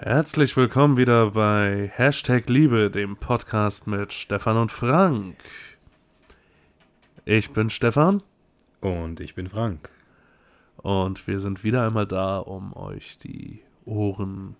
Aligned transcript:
Herzlich 0.00 0.56
willkommen 0.56 0.96
wieder 0.96 1.32
bei 1.32 1.90
Hashtag 1.92 2.48
Liebe, 2.48 2.88
dem 2.88 3.16
Podcast 3.16 3.88
mit 3.88 4.12
Stefan 4.12 4.56
und 4.56 4.70
Frank. 4.70 5.36
Ich 7.24 7.50
bin 7.50 7.68
Stefan 7.68 8.22
Und 8.80 9.18
ich 9.18 9.34
bin 9.34 9.48
Frank. 9.48 9.90
und 10.76 11.26
wir 11.26 11.40
sind 11.40 11.64
wieder 11.64 11.84
einmal 11.84 12.06
da, 12.06 12.38
um 12.38 12.76
euch 12.76 13.18
die 13.18 13.60
Ohren 13.86 14.54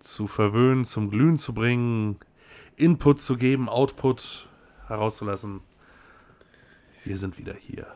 zu 0.00 0.26
verwöhnen, 0.26 0.84
zum 0.84 1.08
Glühen 1.10 1.38
zu 1.38 1.54
bringen, 1.54 2.18
Input 2.74 3.20
zu 3.20 3.36
geben, 3.36 3.68
Output 3.68 4.48
herauszulassen. 4.88 5.60
Wir 7.04 7.16
sind 7.16 7.38
wieder 7.38 7.54
hier. 7.54 7.86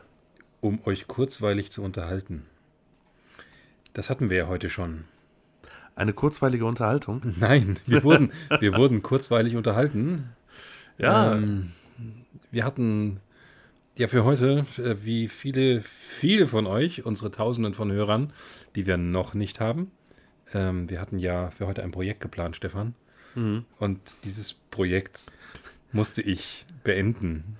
Um 0.61 0.79
euch 0.85 1.07
kurzweilig 1.07 1.71
zu 1.71 1.83
unterhalten. 1.83 2.45
Das 3.91 4.09
hatten 4.09 4.29
wir 4.29 4.37
ja 4.37 4.47
heute 4.47 4.69
schon. 4.69 5.03
Eine 5.97 6.13
kurzweilige 6.13 6.65
Unterhaltung. 6.65 7.21
Nein, 7.39 7.79
wir 7.87 8.03
wurden, 8.03 8.31
wir 8.59 8.75
wurden 8.75 9.01
kurzweilig 9.01 9.55
unterhalten. 9.55 10.29
Ja, 10.99 11.33
Ähm, 11.33 11.71
wir 12.51 12.63
hatten 12.63 13.19
ja 13.97 14.07
für 14.07 14.23
heute, 14.23 14.65
äh, 14.77 14.95
wie 15.03 15.27
viele, 15.27 15.81
viele 15.81 16.47
von 16.47 16.67
euch, 16.67 17.03
unsere 17.03 17.31
Tausenden 17.31 17.73
von 17.73 17.91
Hörern, 17.91 18.31
die 18.75 18.85
wir 18.85 18.97
noch 18.97 19.33
nicht 19.33 19.59
haben. 19.59 19.89
Ähm, 20.53 20.87
wir 20.87 21.01
hatten 21.01 21.17
ja 21.17 21.49
für 21.49 21.65
heute 21.65 21.81
ein 21.83 21.91
Projekt 21.91 22.21
geplant, 22.21 22.55
Stefan. 22.55 22.93
mhm. 23.33 23.65
Und 23.79 23.99
dieses 24.23 24.53
Projekt 24.53 25.21
musste 25.91 26.21
ich 26.21 26.67
beenden. 26.83 27.57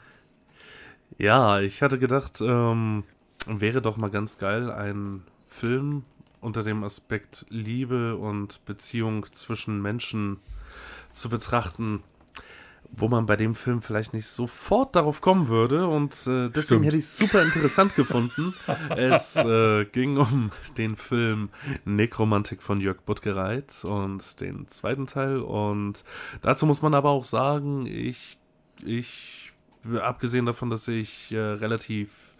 Ja, 1.18 1.60
ich 1.60 1.82
hatte 1.82 1.98
gedacht, 1.98 2.40
ähm, 2.40 3.04
wäre 3.48 3.82
doch 3.82 3.98
mal 3.98 4.12
ganz 4.12 4.38
geil, 4.38 4.70
einen 4.70 5.24
Film 5.48 6.04
unter 6.41 6.64
dem 6.64 6.84
Aspekt 6.84 7.46
Liebe 7.50 8.16
und 8.18 8.64
Beziehung 8.66 9.26
zwischen 9.32 9.82
Menschen 9.82 10.40
zu 11.12 11.30
betrachten, 11.30 12.04
wo 12.91 13.07
man 13.07 13.26
bei 13.26 13.35
dem 13.35 13.54
Film 13.55 13.82
vielleicht 13.82 14.13
nicht 14.13 14.27
sofort 14.27 14.96
darauf 14.96 15.21
kommen 15.21 15.48
würde. 15.48 15.88
Und 15.88 16.13
äh, 16.27 16.49
deswegen 16.49 16.62
Stimmt. 16.62 16.85
hätte 16.85 16.98
ich 16.98 17.05
es 17.05 17.18
super 17.18 17.43
interessant 17.43 17.96
gefunden. 17.96 18.54
Es 18.90 19.35
äh, 19.35 19.85
ging 19.85 20.18
um 20.18 20.52
den 20.77 20.96
Film 20.96 21.49
Nekromantik 21.85 22.62
von 22.62 22.80
Jörg 22.82 23.02
Buttgereit 23.02 23.84
und 23.84 24.40
den 24.40 24.68
zweiten 24.68 25.08
Teil. 25.08 25.40
Und 25.40 26.04
dazu 26.41 26.65
muss 26.65 26.82
man 26.82 26.93
aber 26.93 27.10
auch 27.10 27.24
sagen, 27.24 27.85
ich, 27.85 28.38
ich 28.84 29.54
abgesehen 30.02 30.46
davon, 30.46 30.70
dass 30.70 30.88
ich 30.88 31.32
äh, 31.32 31.38
relativ 31.38 32.35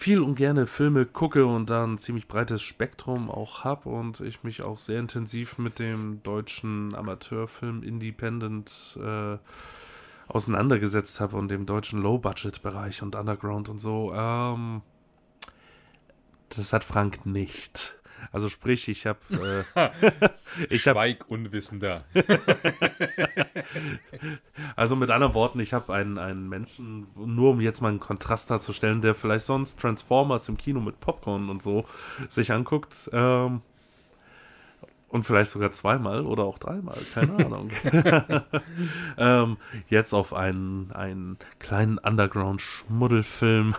viel 0.00 0.22
und 0.22 0.36
gerne 0.36 0.68
Filme 0.68 1.06
gucke 1.06 1.44
und 1.44 1.70
da 1.70 1.82
ein 1.82 1.98
ziemlich 1.98 2.28
breites 2.28 2.62
Spektrum 2.62 3.28
auch 3.28 3.64
habe 3.64 3.88
und 3.88 4.20
ich 4.20 4.44
mich 4.44 4.62
auch 4.62 4.78
sehr 4.78 5.00
intensiv 5.00 5.58
mit 5.58 5.80
dem 5.80 6.22
deutschen 6.22 6.94
Amateurfilm 6.94 7.82
Independent 7.82 8.96
äh, 9.02 9.38
auseinandergesetzt 10.28 11.18
habe 11.18 11.36
und 11.36 11.50
dem 11.50 11.66
deutschen 11.66 12.00
Low-Budget-Bereich 12.00 13.02
und 13.02 13.16
Underground 13.16 13.68
und 13.68 13.80
so. 13.80 14.14
Ähm, 14.14 14.82
das 16.50 16.72
hat 16.72 16.84
Frank 16.84 17.26
nicht. 17.26 17.97
Also 18.32 18.48
sprich, 18.48 18.88
ich 18.88 19.06
habe 19.06 19.18
äh, 19.74 19.90
ich 20.70 20.82
Schweig 20.82 21.24
Unwissender. 21.28 22.04
Also 24.76 24.96
mit 24.96 25.10
anderen 25.10 25.34
Worten, 25.34 25.60
ich 25.60 25.72
habe 25.72 25.92
einen, 25.92 26.18
einen 26.18 26.48
Menschen, 26.48 27.06
nur 27.16 27.50
um 27.50 27.60
jetzt 27.60 27.80
mal 27.80 27.88
einen 27.88 28.00
Kontrast 28.00 28.50
darzustellen, 28.50 29.00
der 29.02 29.14
vielleicht 29.14 29.44
sonst 29.44 29.80
Transformers 29.80 30.48
im 30.48 30.56
Kino 30.56 30.80
mit 30.80 31.00
Popcorn 31.00 31.48
und 31.48 31.62
so 31.62 31.84
sich 32.28 32.52
anguckt. 32.52 33.10
Ähm, 33.12 33.62
und 35.08 35.24
vielleicht 35.24 35.50
sogar 35.50 35.70
zweimal 35.72 36.26
oder 36.26 36.44
auch 36.44 36.58
dreimal, 36.58 36.98
keine 37.14 37.32
Ahnung. 37.46 37.70
ähm, 39.16 39.56
jetzt 39.88 40.12
auf 40.12 40.34
einen, 40.34 40.92
einen 40.92 41.38
kleinen 41.58 41.98
Underground-Schmuddelfilm 41.98 43.74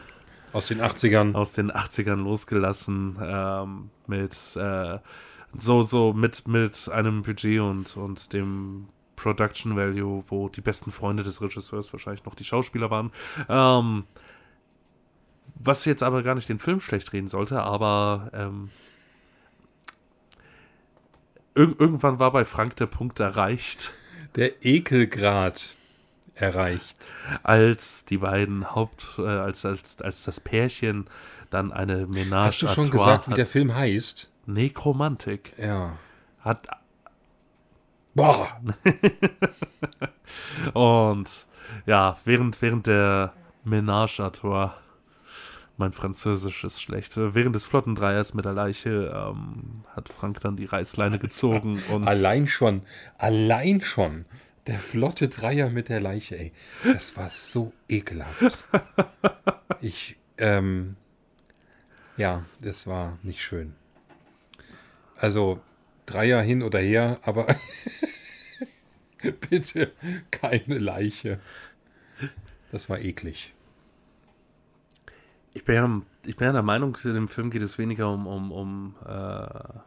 Aus 0.53 0.67
den 0.67 0.81
80ern. 0.81 1.35
aus 1.35 1.51
den 1.51 1.71
80ern 1.71 2.23
losgelassen 2.23 3.17
ähm, 3.21 3.89
mit 4.07 4.33
äh, 4.55 4.97
so 5.53 5.81
so 5.83 6.13
mit 6.13 6.47
mit 6.47 6.89
einem 6.89 7.23
Budget 7.23 7.59
und 7.59 7.97
und 7.97 8.33
dem 8.33 8.87
Production 9.15 9.75
Value, 9.75 10.23
wo 10.27 10.47
die 10.49 10.61
besten 10.61 10.91
Freunde 10.91 11.23
des 11.23 11.41
Regisseurs 11.41 11.91
wahrscheinlich 11.91 12.23
noch 12.23 12.35
die 12.35 12.45
Schauspieler 12.45 12.89
waren. 12.89 13.11
Ähm, 13.49 14.05
was 15.55 15.83
jetzt 15.85 16.03
aber 16.03 16.23
gar 16.23 16.35
nicht 16.35 16.47
den 16.47 16.59
Film 16.59 16.79
schlecht 16.79 17.11
reden 17.11 17.27
sollte, 17.27 17.61
aber 17.61 18.31
ähm, 18.33 18.69
irg 21.53 21.79
irgendwann 21.79 22.19
war 22.19 22.31
bei 22.31 22.45
Frank 22.45 22.77
der 22.77 22.85
Punkt 22.85 23.19
erreicht, 23.19 23.91
Der 24.35 24.63
Ekelgrad 24.65 25.73
erreicht. 26.41 26.97
als 27.43 28.05
die 28.05 28.17
beiden 28.17 28.73
Haupt, 28.75 29.15
äh, 29.19 29.23
als, 29.27 29.65
als, 29.65 30.01
als 30.01 30.23
das 30.23 30.39
Pärchen 30.39 31.07
dann 31.49 31.71
eine 31.71 32.05
Ménage 32.05 32.45
Hast 32.45 32.61
du 32.61 32.67
schon 32.67 32.85
trois 32.85 32.97
gesagt, 32.97 33.27
wie 33.27 33.31
hat. 33.31 33.37
der 33.37 33.47
Film 33.47 33.73
heißt? 33.75 34.29
Nekromantik 34.45 35.53
Ja. 35.57 35.97
hat 36.39 36.67
Boah. 38.15 38.47
und 40.73 41.47
ja, 41.85 42.17
während, 42.25 42.61
während 42.61 42.87
der 42.87 43.33
Ménage 43.65 44.19
à 44.19 44.31
trois, 44.31 44.71
mein 45.77 45.93
Französisch 45.93 46.63
ist 46.63 46.81
schlecht, 46.81 47.15
während 47.15 47.55
des 47.55 47.65
Flottendreiers 47.65 48.33
mit 48.33 48.45
der 48.45 48.53
Leiche 48.53 49.13
ähm, 49.15 49.83
hat 49.95 50.09
Frank 50.09 50.39
dann 50.41 50.57
die 50.57 50.65
Reißleine 50.65 51.19
gezogen 51.19 51.81
und 51.89 52.07
Allein 52.07 52.47
schon, 52.47 52.81
allein 53.17 53.81
schon. 53.81 54.25
Der 54.69 54.77
flotte 54.77 55.29
Dreier 55.29 55.71
mit 55.71 55.89
der 55.89 55.99
Leiche, 55.99 56.37
ey. 56.37 56.51
Das 56.83 57.17
war 57.17 57.31
so 57.31 57.73
ekelhaft. 57.87 58.55
Ich, 59.81 60.17
ähm, 60.37 60.97
ja, 62.17 62.45
das 62.59 62.85
war 62.85 63.17
nicht 63.23 63.41
schön. 63.41 63.73
Also, 65.15 65.61
Dreier 66.05 66.41
hin 66.41 66.61
oder 66.63 66.79
her, 66.79 67.17
aber 67.23 67.47
bitte 69.49 69.93
keine 70.29 70.77
Leiche. 70.77 71.39
Das 72.73 72.89
war 72.89 72.99
eklig. 72.99 73.53
ich 75.53 75.63
bin, 75.63 75.75
ja, 75.75 76.01
ich 76.25 76.35
bin 76.35 76.47
ja 76.47 76.51
der 76.51 76.61
Meinung, 76.61 76.95
in 77.05 77.13
dem 77.13 77.29
Film 77.29 77.51
geht 77.51 77.61
es 77.61 77.77
weniger 77.79 78.11
um, 78.11 78.27
um, 78.27 78.51
um 78.51 78.95
äh, 79.07 79.79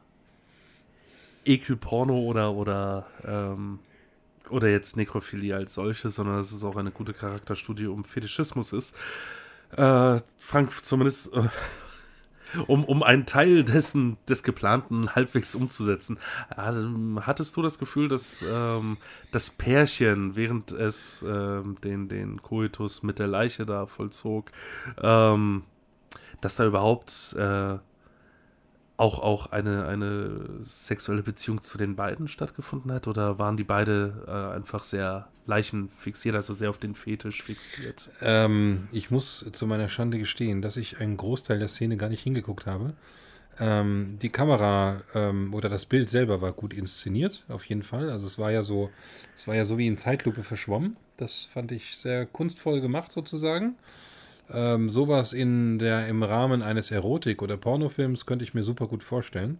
Ekelporno 1.44 2.18
oder, 2.18 2.54
oder, 2.54 3.06
ähm, 3.24 3.78
oder 4.52 4.68
jetzt 4.68 4.96
Nekrophilie 4.96 5.54
als 5.56 5.74
solche, 5.74 6.10
sondern 6.10 6.36
dass 6.36 6.52
es 6.52 6.64
auch 6.64 6.76
eine 6.76 6.90
gute 6.90 7.12
Charakterstudie 7.12 7.86
um 7.86 8.04
Fetischismus 8.04 8.72
ist. 8.72 8.94
Äh, 9.76 10.20
Frank, 10.38 10.84
zumindest 10.84 11.32
äh, 11.32 11.48
um, 12.66 12.84
um 12.84 13.02
einen 13.02 13.26
Teil 13.26 13.64
dessen, 13.64 14.18
des 14.28 14.42
Geplanten 14.42 15.14
halbwegs 15.14 15.54
umzusetzen. 15.54 16.18
Ähm, 16.56 17.20
hattest 17.24 17.56
du 17.56 17.62
das 17.62 17.78
Gefühl, 17.78 18.08
dass 18.08 18.44
ähm, 18.46 18.98
das 19.30 19.50
Pärchen, 19.50 20.36
während 20.36 20.72
es 20.72 21.24
ähm, 21.26 21.76
den, 21.82 22.08
den 22.08 22.42
Koitus 22.42 23.02
mit 23.02 23.18
der 23.18 23.28
Leiche 23.28 23.64
da 23.64 23.86
vollzog, 23.86 24.52
ähm, 25.00 25.64
dass 26.40 26.56
da 26.56 26.66
überhaupt 26.66 27.34
äh, 27.38 27.78
auch, 28.96 29.18
auch 29.18 29.52
eine, 29.52 29.86
eine 29.86 30.48
sexuelle 30.60 31.22
Beziehung 31.22 31.60
zu 31.60 31.78
den 31.78 31.96
beiden 31.96 32.28
stattgefunden 32.28 32.92
hat? 32.92 33.08
Oder 33.08 33.38
waren 33.38 33.56
die 33.56 33.64
beide 33.64 34.24
äh, 34.26 34.56
einfach 34.56 34.84
sehr 34.84 35.28
leichenfixiert, 35.46 36.34
also 36.34 36.54
sehr 36.54 36.70
auf 36.70 36.78
den 36.78 36.94
Fetisch 36.94 37.42
fixiert? 37.42 38.10
Ähm, 38.20 38.88
ich 38.92 39.10
muss 39.10 39.44
zu 39.52 39.66
meiner 39.66 39.88
Schande 39.88 40.18
gestehen, 40.18 40.62
dass 40.62 40.76
ich 40.76 41.00
einen 41.00 41.16
Großteil 41.16 41.58
der 41.58 41.68
Szene 41.68 41.96
gar 41.96 42.08
nicht 42.08 42.22
hingeguckt 42.22 42.66
habe. 42.66 42.94
Ähm, 43.58 44.18
die 44.22 44.30
Kamera 44.30 45.02
ähm, 45.14 45.52
oder 45.52 45.68
das 45.68 45.84
Bild 45.84 46.08
selber 46.08 46.40
war 46.40 46.52
gut 46.52 46.72
inszeniert, 46.72 47.44
auf 47.48 47.64
jeden 47.66 47.82
Fall. 47.82 48.10
Also 48.10 48.26
es 48.26 48.38
war 48.38 48.50
ja 48.50 48.62
so, 48.62 48.90
es 49.36 49.46
war 49.46 49.54
ja 49.54 49.64
so 49.64 49.76
wie 49.78 49.86
in 49.86 49.98
Zeitlupe 49.98 50.42
verschwommen. 50.42 50.96
Das 51.16 51.48
fand 51.52 51.72
ich 51.72 51.96
sehr 51.96 52.24
kunstvoll 52.24 52.80
gemacht 52.80 53.12
sozusagen. 53.12 53.76
Ähm, 54.50 54.90
sowas 54.90 55.32
in 55.32 55.78
der, 55.78 56.08
im 56.08 56.22
Rahmen 56.22 56.62
eines 56.62 56.90
Erotik- 56.90 57.42
oder 57.42 57.56
Pornofilms 57.56 58.26
könnte 58.26 58.44
ich 58.44 58.54
mir 58.54 58.62
super 58.62 58.86
gut 58.86 59.02
vorstellen. 59.02 59.58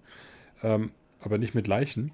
Ähm, 0.63 0.93
aber 1.21 1.39
nicht 1.39 1.55
mit 1.55 1.67
Leichen. 1.67 2.13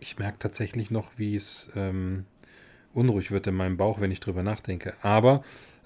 Ich 0.00 0.18
merke 0.18 0.38
tatsächlich 0.38 0.90
noch, 0.90 1.10
wie 1.16 1.34
es 1.34 1.70
ähm, 1.74 2.26
unruhig 2.94 3.30
wird 3.30 3.46
in 3.46 3.54
meinem 3.54 3.76
Bauch, 3.76 4.00
wenn 4.00 4.12
ich 4.12 4.20
drüber 4.20 4.42
nachdenke. 4.42 4.94
Aber 5.02 5.42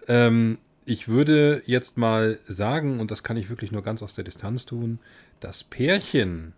ähm, 0.09 0.59
ich 0.85 1.09
würde 1.09 1.63
jetzt 1.67 1.97
mal 1.97 2.39
sagen, 2.49 3.01
und 3.01 3.11
das 3.11 3.23
kann 3.23 3.37
ich 3.37 3.49
wirklich 3.49 3.73
nur 3.73 3.83
ganz 3.83 4.03
aus 4.03 4.15
der 4.15 4.25
Distanz 4.25 4.67
tun, 4.67 4.99
das 5.41 5.65
Pärchen 5.65 6.53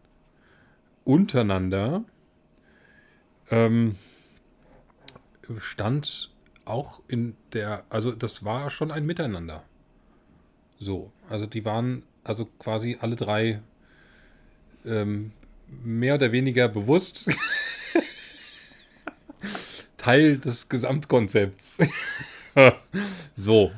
untereinander 1.04 2.04
ähm, 3.50 3.96
stand 5.58 6.30
auch 6.64 7.00
in 7.08 7.36
der, 7.52 7.84
also 7.90 8.12
das 8.12 8.44
war 8.44 8.70
schon 8.70 8.90
ein 8.90 9.06
Miteinander. 9.06 9.64
So, 10.78 11.12
also 11.28 11.46
die 11.46 11.64
waren 11.64 12.04
also 12.24 12.46
quasi 12.58 12.98
alle 13.00 13.16
drei 13.16 13.60
ähm, 14.84 15.32
mehr 15.68 16.14
oder 16.14 16.32
weniger 16.32 16.68
bewusst 16.68 17.30
Teil 19.96 20.38
des 20.38 20.68
Gesamtkonzepts. 20.68 21.78
so, 23.36 23.72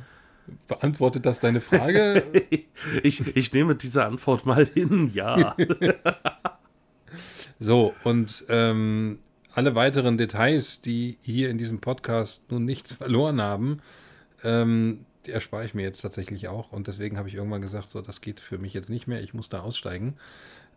beantwortet 0.67 1.25
das 1.25 1.39
deine 1.39 1.61
Frage? 1.61 2.45
ich, 3.03 3.35
ich 3.35 3.53
nehme 3.53 3.75
diese 3.75 4.05
Antwort 4.05 4.45
mal 4.45 4.65
hin, 4.65 5.11
ja. 5.13 5.55
so, 7.59 7.95
und 8.03 8.45
ähm, 8.49 9.19
alle 9.57 9.73
weiteren 9.73 10.19
Details, 10.19 10.81
die 10.81 11.17
hier 11.23 11.49
in 11.49 11.57
diesem 11.57 11.79
Podcast 11.79 12.43
nun 12.51 12.63
nichts 12.63 12.93
verloren 12.93 13.41
haben, 13.41 13.79
ähm, 14.43 15.05
die 15.25 15.31
erspare 15.31 15.65
ich 15.65 15.73
mir 15.73 15.81
jetzt 15.81 16.01
tatsächlich 16.01 16.47
auch. 16.47 16.71
Und 16.71 16.85
deswegen 16.87 17.17
habe 17.17 17.27
ich 17.27 17.33
irgendwann 17.33 17.63
gesagt, 17.63 17.89
so, 17.89 18.01
das 18.01 18.21
geht 18.21 18.39
für 18.39 18.59
mich 18.59 18.75
jetzt 18.75 18.91
nicht 18.91 19.07
mehr, 19.07 19.23
ich 19.23 19.33
muss 19.33 19.49
da 19.49 19.61
aussteigen. 19.61 20.15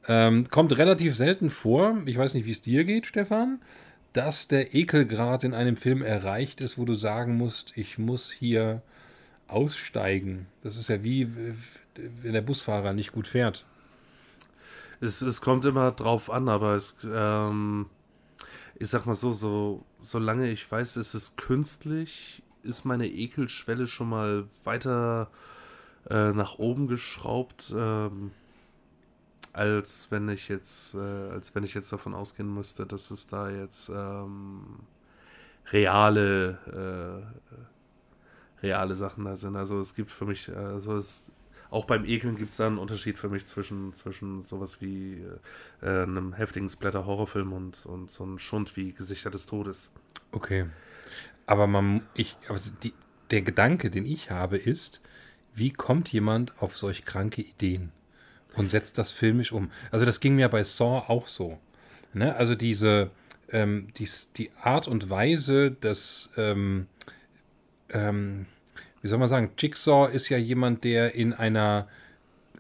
Ähm, 0.09 0.49
kommt 0.49 0.77
relativ 0.79 1.15
selten 1.15 1.51
vor, 1.51 1.99
ich 2.07 2.17
weiß 2.17 2.33
nicht, 2.33 2.47
wie 2.47 2.53
es 2.53 2.63
dir 2.63 2.85
geht, 2.85 3.05
Stefan, 3.05 3.61
dass 4.15 4.49
der 4.49 4.75
Ekelgrad 4.75 5.45
in 5.45 5.53
einem 5.53 5.77
Film 5.77 6.01
erreicht 6.01 6.63
ist, 6.63 6.79
wo 6.79 6.87
du 6.87 6.95
sagen 6.95 7.37
musst, 7.37 7.77
ich 7.77 7.99
muss 7.99 8.31
hier 8.31 8.81
aussteigen. 9.47 10.47
Das 10.63 10.79
ist 10.79 10.89
ja 10.89 11.05
wie, 11.05 11.29
wenn 12.23 12.33
der 12.33 12.41
Busfahrer 12.41 12.95
nicht 12.95 13.13
gut 13.13 13.29
fährt. 13.29 13.67
Es, 15.03 15.21
es 15.21 15.43
kommt 15.43 15.67
immer 15.67 15.93
drauf 15.93 16.31
an, 16.31 16.49
aber 16.49 16.77
es, 16.77 16.97
ähm, 17.05 17.87
ich 18.81 18.89
sag 18.89 19.05
mal 19.05 19.15
so, 19.15 19.35
so, 19.35 19.85
solange 20.03 20.51
ich 20.51 20.71
weiß, 20.71 20.97
es 20.97 21.15
ist 21.15 21.37
künstlich, 21.37 22.43
ist 22.63 22.87
meine 22.87 23.07
Ekelschwelle 23.09 23.87
schon 23.87 24.09
mal 24.09 24.49
weiter 24.65 25.31
äh, 26.09 26.33
nach 26.33 26.59
oben 26.59 26.89
geschraubt, 26.89 27.75
ähm, 27.77 28.31
als 29.53 30.11
wenn 30.11 30.31
ich 30.31 30.49
jetzt, 30.49 30.95
äh, 30.95 30.99
als 30.99 31.55
wenn 31.55 31.63
ich 31.63 31.75
jetzt 31.75 31.93
davon 31.93 32.15
ausgehen 32.15 32.53
müsste, 32.53 32.87
dass 32.87 33.11
es 33.11 33.27
da 33.27 33.51
jetzt 33.51 33.91
ähm, 33.91 34.81
reale 35.73 37.23
äh, 37.33 37.61
reale 38.63 38.95
Sachen 38.95 39.25
da 39.25 39.37
sind. 39.37 39.57
Also 39.57 39.79
es 39.81 39.95
gibt 39.95 40.11
für 40.11 40.25
mich, 40.25 40.51
also 40.55 40.97
es, 40.97 41.31
auch 41.71 41.85
beim 41.85 42.05
Ekeln 42.05 42.37
gibt 42.37 42.51
es 42.51 42.57
da 42.57 42.67
einen 42.67 42.79
Unterschied 42.79 43.19
für 43.19 43.29
mich 43.29 43.47
zwischen, 43.47 43.93
zwischen 43.93 44.43
sowas 44.43 44.81
wie 44.81 45.23
äh, 45.83 46.03
einem 46.03 46.33
heftigen 46.33 46.69
Splatter-Horrorfilm 46.69 47.53
und, 47.53 47.87
und 47.87 48.11
so 48.11 48.25
einem 48.25 48.39
Schund 48.39 48.77
wie 48.77 48.93
Gesichter 48.93 49.31
des 49.31 49.47
Todes. 49.47 49.93
Okay. 50.33 50.67
Aber 51.47 51.67
man, 51.67 52.03
ich, 52.15 52.37
also 52.49 52.73
die, 52.83 52.93
der 53.31 53.43
Gedanke, 53.43 53.91
den 53.91 54.07
ich 54.07 54.31
habe, 54.31 54.57
ist, 54.57 55.01
wie 55.55 55.71
kommt 55.71 56.13
jemand 56.13 56.61
auf 56.61 56.77
solch 56.77 57.05
kranke 57.05 57.43
Ideen 57.43 57.93
und 58.55 58.69
setzt 58.69 58.99
das 58.99 59.11
filmisch 59.11 59.53
um? 59.53 59.71
Also 59.91 60.05
das 60.05 60.21
ging 60.21 60.37
mir 60.37 60.49
bei 60.49 60.65
Saw 60.65 61.05
auch 61.09 61.29
so. 61.29 61.59
Ne? 62.13 62.35
Also 62.35 62.55
diese, 62.55 63.11
ähm, 63.51 63.89
dies, 63.97 64.33
die 64.33 64.51
Art 64.61 64.89
und 64.89 65.11
Weise 65.11 65.71
des, 65.71 66.31
ähm, 66.37 66.87
ähm, 67.91 68.47
wie 69.03 69.09
soll 69.09 69.19
man 69.19 69.29
sagen, 69.29 69.51
Jigsaw 69.59 70.11
ist 70.13 70.29
ja 70.29 70.39
jemand, 70.39 70.85
der 70.85 71.15
in 71.15 71.33
einer 71.33 71.89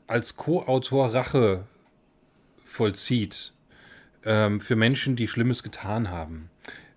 als 0.06 0.36
Co-Autor 0.36 1.14
Rache 1.14 1.64
vollzieht 2.64 3.52
ähm, 4.24 4.60
für 4.60 4.76
Menschen, 4.76 5.16
die 5.16 5.28
Schlimmes 5.28 5.62
getan 5.62 6.10
haben. 6.10 6.50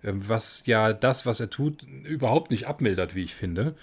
Ähm, 0.04 0.28
was 0.28 0.64
ja 0.66 0.94
das, 0.94 1.26
was 1.26 1.40
er 1.40 1.50
tut, 1.50 1.84
überhaupt 2.04 2.52
nicht 2.52 2.68
abmildert, 2.68 3.16
wie 3.16 3.24
ich 3.24 3.36
finde. 3.36 3.76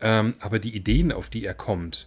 Ähm, 0.00 0.34
aber 0.40 0.58
die 0.58 0.74
Ideen, 0.74 1.12
auf 1.12 1.28
die 1.28 1.44
er 1.44 1.54
kommt, 1.54 2.06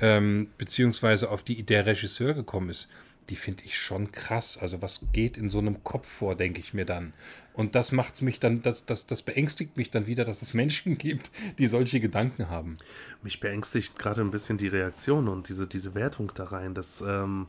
ähm, 0.00 0.48
beziehungsweise 0.58 1.30
auf 1.30 1.42
die 1.42 1.62
der 1.64 1.86
Regisseur 1.86 2.34
gekommen 2.34 2.70
ist, 2.70 2.88
die 3.30 3.36
finde 3.36 3.64
ich 3.64 3.78
schon 3.78 4.12
krass. 4.12 4.58
Also 4.58 4.82
was 4.82 5.04
geht 5.12 5.36
in 5.36 5.50
so 5.50 5.58
einem 5.58 5.84
Kopf 5.84 6.06
vor, 6.06 6.34
denke 6.34 6.60
ich 6.60 6.74
mir 6.74 6.84
dann. 6.84 7.12
Und 7.52 7.74
das 7.74 7.92
macht 7.92 8.20
mich 8.22 8.40
dann, 8.40 8.62
das, 8.62 8.86
das, 8.86 9.06
das 9.06 9.22
beängstigt 9.22 9.76
mich 9.76 9.90
dann 9.90 10.06
wieder, 10.06 10.24
dass 10.24 10.42
es 10.42 10.54
Menschen 10.54 10.98
gibt, 10.98 11.30
die 11.58 11.66
solche 11.66 12.00
Gedanken 12.00 12.48
haben. 12.48 12.76
Mich 13.22 13.40
beängstigt 13.40 13.98
gerade 13.98 14.20
ein 14.20 14.30
bisschen 14.30 14.58
die 14.58 14.68
Reaktion 14.68 15.28
und 15.28 15.48
diese, 15.48 15.66
diese 15.66 15.94
Wertung 15.94 16.32
da 16.34 16.44
rein, 16.44 16.74
dass, 16.74 17.00
ähm, 17.00 17.46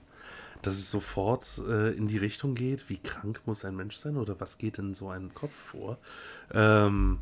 dass 0.62 0.76
es 0.76 0.92
sofort 0.92 1.62
äh, 1.68 1.92
in 1.96 2.08
die 2.08 2.18
Richtung 2.18 2.56
geht, 2.56 2.90
wie 2.90 2.98
krank 2.98 3.42
muss 3.46 3.66
ein 3.66 3.76
Mensch 3.76 3.96
sein 3.96 4.18
oder 4.18 4.40
was 4.40 4.58
geht 4.58 4.78
in 4.78 4.94
so 4.94 5.10
einem 5.10 5.34
Kopf 5.34 5.54
vor. 5.54 5.98
Ähm, 6.54 7.20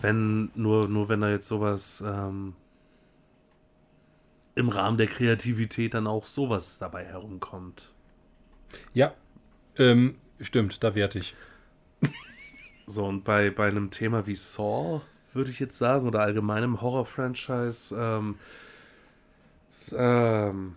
wenn, 0.00 0.50
nur, 0.54 0.88
nur 0.88 1.08
wenn 1.08 1.20
da 1.20 1.30
jetzt 1.30 1.48
sowas 1.48 2.02
ähm, 2.06 2.54
im 4.60 4.68
Rahmen 4.68 4.98
der 4.98 5.06
Kreativität 5.06 5.94
dann 5.94 6.06
auch 6.06 6.26
sowas 6.26 6.78
dabei 6.78 7.04
herumkommt. 7.04 7.92
Ja, 8.94 9.14
ähm, 9.76 10.16
stimmt, 10.40 10.82
da 10.84 10.94
werte 10.94 11.18
ich. 11.18 11.34
So, 12.86 13.04
und 13.04 13.22
bei, 13.22 13.50
bei 13.50 13.68
einem 13.68 13.92
Thema 13.92 14.26
wie 14.26 14.34
Saw, 14.34 15.02
würde 15.32 15.50
ich 15.52 15.60
jetzt 15.60 15.78
sagen, 15.78 16.08
oder 16.08 16.22
allgemeinem 16.22 16.80
Horror-Franchise, 16.80 17.94
ähm, 17.96 18.34
ähm, 19.96 20.74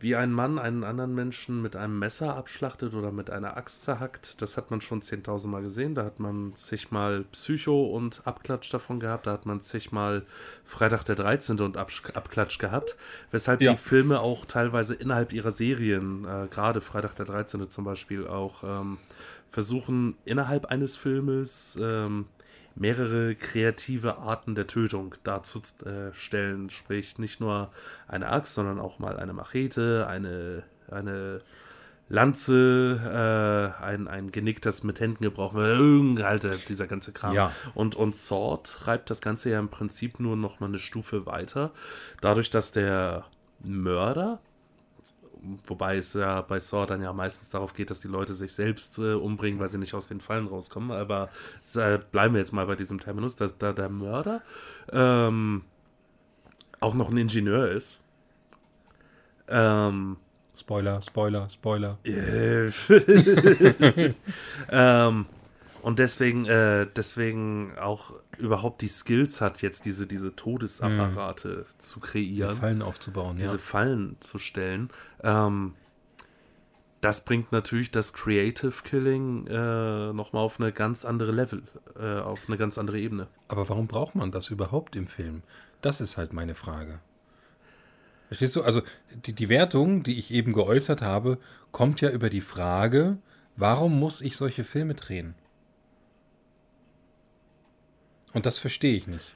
wie 0.00 0.14
ein 0.14 0.32
Mann 0.32 0.58
einen 0.58 0.84
anderen 0.84 1.14
Menschen 1.14 1.60
mit 1.60 1.74
einem 1.74 1.98
Messer 1.98 2.36
abschlachtet 2.36 2.94
oder 2.94 3.10
mit 3.10 3.30
einer 3.30 3.56
Axt 3.56 3.82
zerhackt, 3.82 4.40
das 4.40 4.56
hat 4.56 4.70
man 4.70 4.80
schon 4.80 5.02
10.000 5.02 5.48
Mal 5.48 5.62
gesehen. 5.62 5.94
Da 5.94 6.04
hat 6.04 6.20
man 6.20 6.52
sich 6.54 6.90
mal 6.90 7.24
Psycho 7.32 7.86
und 7.86 8.22
Abklatsch 8.24 8.72
davon 8.72 9.00
gehabt. 9.00 9.26
Da 9.26 9.32
hat 9.32 9.46
man 9.46 9.60
sich 9.60 9.90
mal 9.90 10.24
Freitag 10.64 11.04
der 11.04 11.16
13. 11.16 11.60
und 11.60 11.76
Ab 11.76 11.90
Abklatsch 12.14 12.58
gehabt. 12.58 12.96
Weshalb 13.30 13.60
ja. 13.60 13.72
die 13.72 13.76
Filme 13.76 14.20
auch 14.20 14.44
teilweise 14.44 14.94
innerhalb 14.94 15.32
ihrer 15.32 15.50
Serien, 15.50 16.24
äh, 16.24 16.46
gerade 16.48 16.80
Freitag 16.80 17.14
der 17.14 17.26
13. 17.26 17.68
zum 17.68 17.84
Beispiel, 17.84 18.26
auch 18.26 18.62
ähm, 18.62 18.98
versuchen, 19.50 20.16
innerhalb 20.24 20.66
eines 20.66 20.96
Filmes 20.96 21.78
ähm, 21.80 22.26
mehrere 22.78 23.34
kreative 23.34 24.18
Arten 24.18 24.54
der 24.54 24.66
Tötung 24.66 25.14
darzustellen. 25.24 26.70
Sprich, 26.70 27.18
nicht 27.18 27.40
nur 27.40 27.72
eine 28.06 28.28
Axt, 28.28 28.54
sondern 28.54 28.78
auch 28.78 28.98
mal 28.98 29.18
eine 29.18 29.32
Machete, 29.32 30.06
eine, 30.08 30.62
eine 30.90 31.38
Lanze, 32.08 33.74
äh, 33.80 33.82
ein, 33.82 34.08
ein 34.08 34.30
Genick, 34.30 34.62
das 34.62 34.82
mit 34.82 35.00
Händen 35.00 35.22
gebraucht 35.24 35.54
wird, 35.54 36.24
halt 36.24 36.68
dieser 36.68 36.86
ganze 36.86 37.12
Kram. 37.12 37.34
Ja. 37.34 37.52
Und, 37.74 37.96
und 37.96 38.16
Sword 38.16 38.66
treibt 38.66 39.10
das 39.10 39.20
Ganze 39.20 39.50
ja 39.50 39.58
im 39.58 39.68
Prinzip 39.68 40.18
nur 40.18 40.36
noch 40.36 40.60
mal 40.60 40.66
eine 40.66 40.78
Stufe 40.78 41.26
weiter. 41.26 41.72
Dadurch, 42.20 42.48
dass 42.48 42.72
der 42.72 43.26
Mörder 43.62 44.40
wobei 45.66 45.96
es 45.96 46.14
ja 46.14 46.40
bei 46.42 46.60
Saw 46.60 46.86
dann 46.86 47.02
ja 47.02 47.12
meistens 47.12 47.50
darauf 47.50 47.74
geht, 47.74 47.90
dass 47.90 48.00
die 48.00 48.08
Leute 48.08 48.34
sich 48.34 48.52
selbst 48.52 48.98
äh, 48.98 49.14
umbringen, 49.14 49.60
weil 49.60 49.68
sie 49.68 49.78
nicht 49.78 49.94
aus 49.94 50.08
den 50.08 50.20
Fallen 50.20 50.46
rauskommen. 50.46 50.90
Aber 50.90 51.30
äh, 51.74 51.98
bleiben 52.10 52.34
wir 52.34 52.40
jetzt 52.40 52.52
mal 52.52 52.66
bei 52.66 52.76
diesem 52.76 53.00
Terminus, 53.00 53.36
dass 53.36 53.56
da 53.58 53.72
der 53.72 53.88
Mörder 53.88 54.42
ähm, 54.92 55.62
auch 56.80 56.94
noch 56.94 57.10
ein 57.10 57.16
Ingenieur 57.16 57.70
ist. 57.70 58.02
Ähm, 59.48 60.16
Spoiler, 60.56 61.00
Spoiler, 61.02 61.48
Spoiler. 61.48 61.98
ähm, 64.70 65.26
und 65.82 65.98
deswegen, 65.98 66.44
äh, 66.46 66.86
deswegen 66.96 67.76
auch 67.78 68.14
überhaupt 68.38 68.82
die 68.82 68.88
Skills 68.88 69.40
hat, 69.40 69.62
jetzt 69.62 69.84
diese, 69.84 70.06
diese 70.06 70.34
Todesapparate 70.34 71.48
mhm. 71.48 71.78
zu 71.78 72.00
kreieren. 72.00 72.54
Die 72.54 72.60
Fallen 72.60 72.82
aufzubauen, 72.82 73.36
diese 73.36 73.52
ja. 73.52 73.58
Fallen 73.58 74.16
zu 74.20 74.38
stellen. 74.38 74.90
Ähm, 75.22 75.74
das 77.00 77.24
bringt 77.24 77.52
natürlich 77.52 77.90
das 77.90 78.12
Creative 78.12 78.82
Killing 78.82 79.46
äh, 79.46 80.12
nochmal 80.12 80.42
auf 80.42 80.60
eine 80.60 80.72
ganz 80.72 81.04
andere 81.04 81.30
Level, 81.30 81.62
äh, 81.98 82.18
auf 82.20 82.40
eine 82.48 82.56
ganz 82.56 82.76
andere 82.76 82.98
Ebene. 82.98 83.28
Aber 83.46 83.68
warum 83.68 83.86
braucht 83.86 84.16
man 84.16 84.32
das 84.32 84.48
überhaupt 84.48 84.96
im 84.96 85.06
Film? 85.06 85.42
Das 85.80 86.00
ist 86.00 86.16
halt 86.16 86.32
meine 86.32 86.56
Frage. 86.56 86.98
Verstehst 88.26 88.56
du? 88.56 88.62
Also 88.62 88.82
die, 89.26 89.32
die 89.32 89.48
Wertung, 89.48 90.02
die 90.02 90.18
ich 90.18 90.32
eben 90.32 90.52
geäußert 90.52 91.00
habe, 91.00 91.38
kommt 91.70 92.00
ja 92.00 92.10
über 92.10 92.30
die 92.30 92.40
Frage, 92.40 93.18
warum 93.56 93.98
muss 93.98 94.20
ich 94.20 94.36
solche 94.36 94.64
Filme 94.64 94.94
drehen? 94.94 95.34
Und 98.38 98.46
das 98.46 98.56
verstehe 98.56 98.94
ich 98.94 99.08
nicht. 99.08 99.34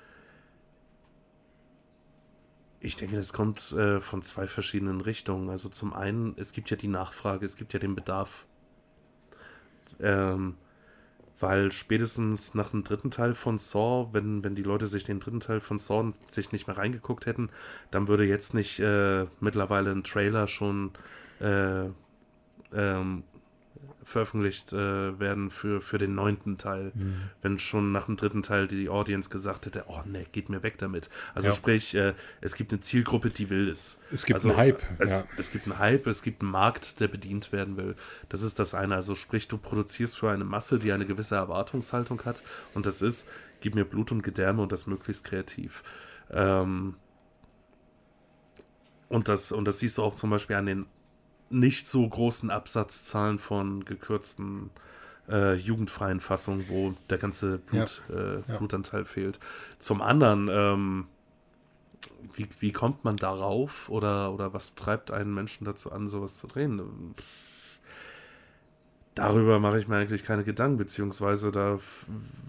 Ich 2.78 2.94
denke, 2.94 3.16
das 3.16 3.32
kommt 3.32 3.73
äh, 3.73 4.00
von 4.00 4.23
zwei 4.23 4.47
verschiedenen 4.47 5.00
Richtungen. 5.00 5.50
Also 5.50 5.68
zum 5.68 5.92
einen, 5.92 6.38
es 6.38 6.52
gibt 6.52 6.71
ja 6.71 6.76
die 6.76 6.87
Nachfrage, 6.87 7.44
es 7.44 7.56
gibt 7.56 7.73
ja 7.73 7.80
den 7.80 7.97
Bedarf. 7.97 8.47
Ähm, 9.99 10.54
weil 11.40 11.73
spätestens 11.73 12.54
nach 12.54 12.68
dem 12.68 12.85
dritten 12.85 13.11
Teil 13.11 13.35
von 13.35 13.59
Saw, 13.59 14.11
wenn, 14.12 14.44
wenn 14.44 14.54
die 14.54 14.62
Leute 14.62 14.87
sich 14.87 15.02
den 15.02 15.18
dritten 15.18 15.40
Teil 15.40 15.59
von 15.59 15.80
Saw 15.80 16.12
sich 16.28 16.52
nicht 16.52 16.68
mehr 16.68 16.78
reingeguckt 16.78 17.26
hätten, 17.26 17.50
dann 17.90 18.06
würde 18.06 18.25
jetzt 18.25 18.54
nicht 18.54 18.78
äh, 18.78 19.26
mittlerweile 19.40 19.90
ein 19.90 20.04
Trailer 20.04 20.47
schon 20.47 20.92
äh, 21.40 21.87
ähm, 22.73 23.25
veröffentlicht 24.04 24.73
äh, 24.73 25.18
werden 25.18 25.50
für, 25.50 25.80
für 25.80 25.99
den 25.99 26.14
neunten 26.14 26.59
Teil, 26.59 26.92
mhm. 26.94 27.16
wenn 27.40 27.59
schon 27.59 27.92
nach 27.92 28.06
dem 28.06 28.16
dritten 28.16 28.42
Teil 28.42 28.66
die 28.66 28.88
Audience 28.88 29.30
gesagt 29.30 29.66
hätte, 29.66 29.85
oh 29.88 30.00
ne, 30.04 30.25
geht 30.32 30.49
mir 30.49 30.62
weg 30.62 30.78
damit. 30.78 31.09
Also 31.35 31.49
ja. 31.49 31.54
sprich, 31.54 31.94
äh, 31.94 32.14
es 32.40 32.54
gibt 32.54 32.73
eine 32.73 32.80
Zielgruppe, 32.80 33.30
die 33.30 33.50
will 33.50 33.68
es. 33.68 34.00
Es 34.11 34.26
gibt 34.26 34.37
also, 34.37 34.50
einen 34.50 34.59
Hype. 34.59 34.82
Es, 34.99 35.11
ja. 35.11 35.25
es 35.37 35.50
gibt 35.50 35.66
einen 35.66 35.78
Hype, 35.78 36.06
es 36.06 36.23
gibt 36.23 36.42
einen 36.42 36.50
Markt, 36.50 37.00
der 37.00 37.09
bedient 37.09 37.52
werden 37.52 37.76
will. 37.76 37.94
Das 38.28 38.42
ist 38.42 38.59
das 38.59 38.75
eine. 38.75 38.94
Also 38.94 39.14
sprich, 39.14 39.49
du 39.49 39.59
produzierst 39.59 40.18
für 40.18 40.30
eine 40.30 40.44
Masse, 40.44 40.78
die 40.78 40.92
eine 40.92 41.06
gewisse 41.06 41.37
Erwartungshaltung 41.37 42.25
hat 42.25 42.42
und 42.75 42.87
das 42.87 43.02
ist, 43.02 43.28
gib 43.61 43.75
mir 43.75 43.85
Blut 43.85 44.12
und 44.12 44.23
Gedärme 44.23 44.62
und 44.62 44.73
das 44.73 44.87
möglichst 44.87 45.25
kreativ. 45.25 45.82
Ähm, 46.30 46.94
und 49.09 49.28
das, 49.28 49.52
und 49.52 49.66
das 49.66 49.78
siehst 49.78 49.99
du 49.99 50.02
auch 50.02 50.14
zum 50.14 50.30
Beispiel 50.30 50.56
an 50.56 50.66
den 50.66 50.87
nicht 51.52 51.88
so 51.88 52.09
großen 52.09 52.50
Absatzzahlen 52.50 53.38
von 53.38 53.85
gekürzten 53.85 54.71
äh, 55.28 55.54
jugendfreien 55.54 56.21
Fassungen, 56.21 56.68
wo 56.68 56.94
der 57.11 57.18
ganze 57.18 57.59
Blut, 57.59 58.02
ja. 58.09 58.16
Äh, 58.16 58.42
ja. 58.49 58.59
Blutanteil 58.59 59.04
fehlt. 59.04 59.38
Zum 59.78 60.02
anderen, 60.02 60.49
ähm, 60.50 61.06
wie, 62.35 62.49
wie 62.59 62.73
kommt 62.73 63.04
man 63.04 63.16
darauf 63.16 63.88
oder, 63.88 64.32
oder 64.32 64.52
was 64.52 64.75
treibt 64.75 65.11
einen 65.11 65.35
Menschen 65.35 65.64
dazu 65.64 65.92
an, 65.92 66.09
sowas 66.09 66.38
zu 66.38 66.47
drehen? 66.47 67.14
Darüber 69.14 69.61
mache 69.61 69.78
ich 69.78 69.88
mir 69.88 69.97
eigentlich 69.97 70.25
keine 70.25 70.42
Gedanken, 70.42 70.78
beziehungsweise 70.78 71.52
da 71.52 71.78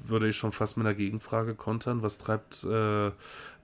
würde 0.05 0.29
ich 0.29 0.37
schon 0.37 0.53
fast 0.53 0.77
mit 0.77 0.85
einer 0.85 0.95
Gegenfrage 0.95 1.55
kontern. 1.55 2.01
Was 2.01 2.17
treibt, 2.17 2.63
äh, 2.63 3.11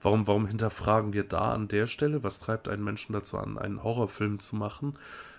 warum, 0.02 0.26
warum 0.26 0.46
hinterfragen 0.46 1.14
wir 1.14 1.24
da 1.24 1.52
an 1.52 1.68
der 1.68 1.86
Stelle? 1.86 2.22
Was 2.22 2.40
treibt 2.40 2.68
einen 2.68 2.84
Menschen 2.84 3.14
dazu 3.14 3.38
an, 3.38 3.56
einen 3.56 3.82
Horrorfilm 3.82 4.38
zu 4.38 4.54
machen? 4.54 4.94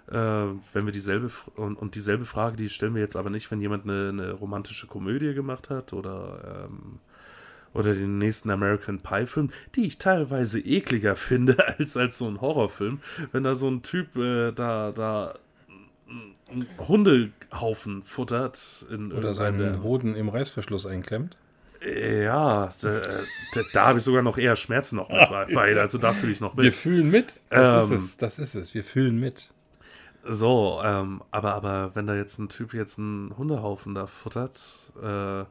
Äh, 0.09 0.15
wenn 0.15 0.85
wir 0.85 0.91
dieselbe 0.91 1.31
und, 1.55 1.75
und, 1.75 1.95
dieselbe 1.95 2.25
Frage, 2.25 2.57
die 2.57 2.69
stellen 2.69 2.95
wir 2.95 3.01
jetzt 3.01 3.15
aber 3.15 3.29
nicht, 3.29 3.49
wenn 3.51 3.61
jemand 3.61 3.85
eine, 3.85 4.09
eine 4.09 4.31
romantische 4.33 4.87
Komödie 4.87 5.33
gemacht 5.33 5.69
hat 5.69 5.93
oder 5.93 6.67
ähm, 6.69 6.99
oder 7.73 7.93
den 7.93 8.17
nächsten 8.17 8.49
American 8.49 8.99
Pie 8.99 9.25
Film, 9.27 9.49
die 9.75 9.85
ich 9.85 9.97
teilweise 9.97 10.59
ekliger 10.59 11.15
finde 11.15 11.65
als 11.77 11.95
als 11.95 12.17
so 12.17 12.27
ein 12.27 12.41
Horrorfilm, 12.41 12.99
wenn 13.31 13.43
da 13.43 13.55
so 13.55 13.69
ein 13.69 13.83
Typ 13.83 14.15
äh, 14.17 14.51
da 14.51 14.91
da 14.91 15.35
einen 16.51 16.67
Hundehaufen 16.85 18.03
futtert 18.03 18.85
in 18.91 19.11
oder 19.13 19.33
seinen 19.33 19.83
Hoden 19.83 20.15
im 20.15 20.29
Reißverschluss 20.29 20.85
einklemmt. 20.85 21.37
Ja, 21.83 22.69
da, 22.81 23.01
da, 23.53 23.61
da 23.73 23.87
habe 23.87 23.99
ich 23.99 24.05
sogar 24.05 24.21
noch 24.21 24.37
eher 24.37 24.55
Schmerzen 24.55 24.97
noch 24.97 25.09
mit 25.09 25.55
bei. 25.55 25.75
Also 25.79 25.97
da 25.97 26.13
fühle 26.13 26.31
ich 26.31 26.39
noch 26.39 26.53
mit. 26.53 26.65
Wir 26.65 26.73
fühlen 26.73 27.09
mit. 27.09 27.39
Das 27.49 27.89
ähm, 27.89 27.95
ist 27.95 28.01
es. 28.03 28.17
Das 28.17 28.39
ist 28.39 28.55
es. 28.55 28.73
Wir 28.75 28.83
fühlen 28.83 29.19
mit. 29.19 29.49
So, 30.23 30.81
ähm, 30.83 31.23
aber, 31.31 31.53
aber 31.53 31.95
wenn 31.95 32.05
da 32.05 32.15
jetzt 32.15 32.37
ein 32.37 32.49
Typ 32.49 32.73
jetzt 32.73 32.99
einen 32.99 33.35
Hundehaufen 33.37 33.95
da 33.95 34.05
futtert, 34.07 34.59
äh, 35.01 35.45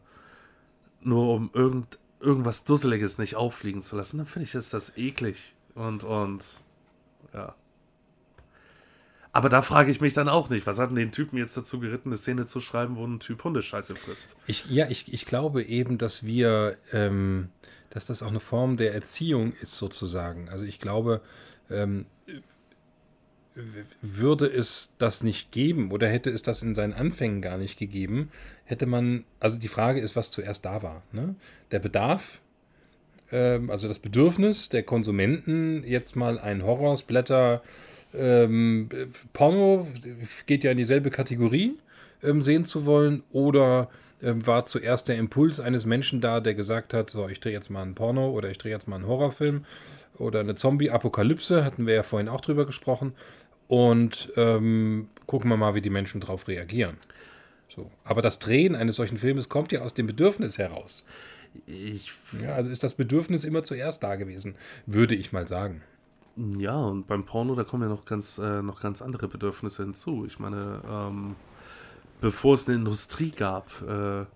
nur 1.03 1.35
um 1.35 1.51
irgend, 1.53 1.99
irgendwas 2.21 2.65
Dusseliges 2.65 3.19
nicht 3.19 3.37
auffliegen 3.37 3.83
zu 3.83 3.97
lassen, 3.97 4.19
dann 4.19 4.27
finde 4.27 4.47
ich 4.47 4.55
ist 4.55 4.73
das 4.73 4.97
eklig. 4.97 5.55
Und, 5.75 6.05
und, 6.05 6.45
ja. 7.33 7.55
Aber 9.33 9.49
da 9.49 9.63
frage 9.63 9.91
ich 9.91 10.01
mich 10.01 10.13
dann 10.13 10.29
auch 10.29 10.51
nicht, 10.51 10.67
was 10.67 10.79
hat 10.79 10.91
denn 10.91 10.97
den 10.97 11.13
Typen 11.13 11.37
jetzt 11.37 11.57
dazu 11.57 11.79
geritten, 11.79 12.09
eine 12.09 12.19
Szene 12.19 12.47
zu 12.47 12.61
schreiben, 12.61 12.97
wo 12.97 13.07
ein 13.07 13.21
Typ 13.21 13.45
Hundescheiße 13.45 13.95
frisst? 13.95 14.37
Ich, 14.47 14.67
ja, 14.67 14.89
ich, 14.89 15.13
ich 15.13 15.25
glaube 15.25 15.63
eben, 15.63 15.99
dass 15.99 16.25
wir, 16.25 16.77
ähm, 16.93 17.49
dass 17.91 18.07
das 18.07 18.23
auch 18.23 18.31
eine 18.31 18.41
Form 18.41 18.77
der 18.77 18.93
Erziehung 18.93 19.53
ist, 19.61 19.77
sozusagen. 19.77 20.49
Also 20.49 20.65
ich 20.65 20.81
glaube, 20.81 21.21
ähm, 21.71 22.07
würde 24.03 24.47
es 24.47 24.95
das 24.99 25.23
nicht 25.23 25.53
geben 25.53 25.91
oder 25.91 26.09
hätte 26.09 26.31
es 26.31 26.43
das 26.43 26.63
in 26.63 26.75
seinen 26.75 26.93
Anfängen 26.93 27.43
gar 27.43 27.59
nicht 27.59 27.79
gegeben, 27.79 28.31
hätte 28.65 28.87
man, 28.87 29.25
also 29.41 29.59
die 29.59 29.69
Frage 29.69 30.01
ist, 30.01 30.17
was 30.17 30.31
zuerst 30.31 30.65
da 30.65 30.83
war. 30.83 31.03
Ne? 31.13 31.35
Der 31.71 31.79
Bedarf, 31.79 32.41
ähm, 33.33 33.71
also 33.71 33.89
das 33.89 33.99
Bedürfnis 33.99 34.69
der 34.69 34.83
Konsumenten, 34.83 35.85
jetzt 35.85 36.17
mal 36.17 36.39
ein 36.39 36.63
Horrorsblätter, 36.63 37.63
ähm, 38.13 38.89
Porno, 39.33 39.87
geht 40.47 40.65
ja 40.65 40.73
in 40.73 40.79
dieselbe 40.79 41.11
Kategorie, 41.11 41.77
ähm, 42.23 42.43
sehen 42.43 42.65
zu 42.65 42.87
wollen, 42.87 43.23
oder 43.31 43.89
ähm, 44.23 44.47
war 44.47 44.67
zuerst 44.67 45.09
der 45.09 45.17
Impuls 45.17 45.61
eines 45.61 45.87
Menschen 45.87 46.21
da, 46.21 46.41
der 46.41 46.55
gesagt 46.55 46.93
hat, 46.93 47.11
so, 47.11 47.29
ich 47.29 47.41
drehe 47.41 47.53
jetzt 47.53 47.71
mal 47.71 47.83
ein 47.83 47.95
Porno 47.95 48.31
oder 48.31 48.51
ich 48.51 48.59
drehe 48.59 48.73
jetzt 48.73 48.89
mal 48.89 48.97
einen 48.97 49.07
Horrorfilm 49.07 49.65
oder 50.19 50.41
eine 50.41 50.55
Zombie-Apokalypse, 50.55 51.65
hatten 51.65 51.87
wir 51.87 51.95
ja 51.95 52.03
vorhin 52.03 52.29
auch 52.29 52.41
drüber 52.41 52.67
gesprochen. 52.67 53.15
Und 53.71 54.33
ähm, 54.35 55.11
gucken 55.27 55.49
wir 55.49 55.57
mal, 55.57 55.77
wie 55.77 55.81
die 55.81 55.91
Menschen 55.91 56.21
darauf 56.21 56.49
reagieren. 56.49 56.97
So. 57.69 57.89
Aber 58.03 58.21
das 58.21 58.41
Drehen 58.41 58.75
eines 58.75 58.97
solchen 58.97 59.17
Filmes 59.17 59.49
kommt 59.49 59.71
ja 59.71 59.83
aus 59.83 59.95
dem 59.95 60.09
Bedürfnis 60.09 60.59
heraus. 60.59 61.05
Ich, 61.67 62.13
ja, 62.43 62.55
also 62.55 62.69
ist 62.69 62.83
das 62.83 62.95
Bedürfnis 62.95 63.45
immer 63.45 63.63
zuerst 63.63 64.03
da 64.03 64.17
gewesen, 64.17 64.57
würde 64.87 65.15
ich 65.15 65.33
mal 65.33 65.47
sagen. 65.47 65.83
Ja, 66.37 66.75
und 66.75 67.07
beim 67.07 67.25
Porno, 67.25 67.55
da 67.55 67.63
kommen 67.63 67.85
ja 67.85 67.89
noch 67.89 68.07
ganz, 68.07 68.39
äh, 68.39 68.61
noch 68.61 68.81
ganz 68.81 69.03
andere 69.03 69.29
Bedürfnisse 69.29 69.85
hinzu. 69.85 70.25
Ich 70.27 70.41
meine, 70.41 70.83
ähm, 70.91 71.37
bevor 72.21 72.55
es 72.55 72.67
eine 72.67 72.75
Industrie 72.75 73.31
gab, 73.31 73.69
äh, 73.83 74.27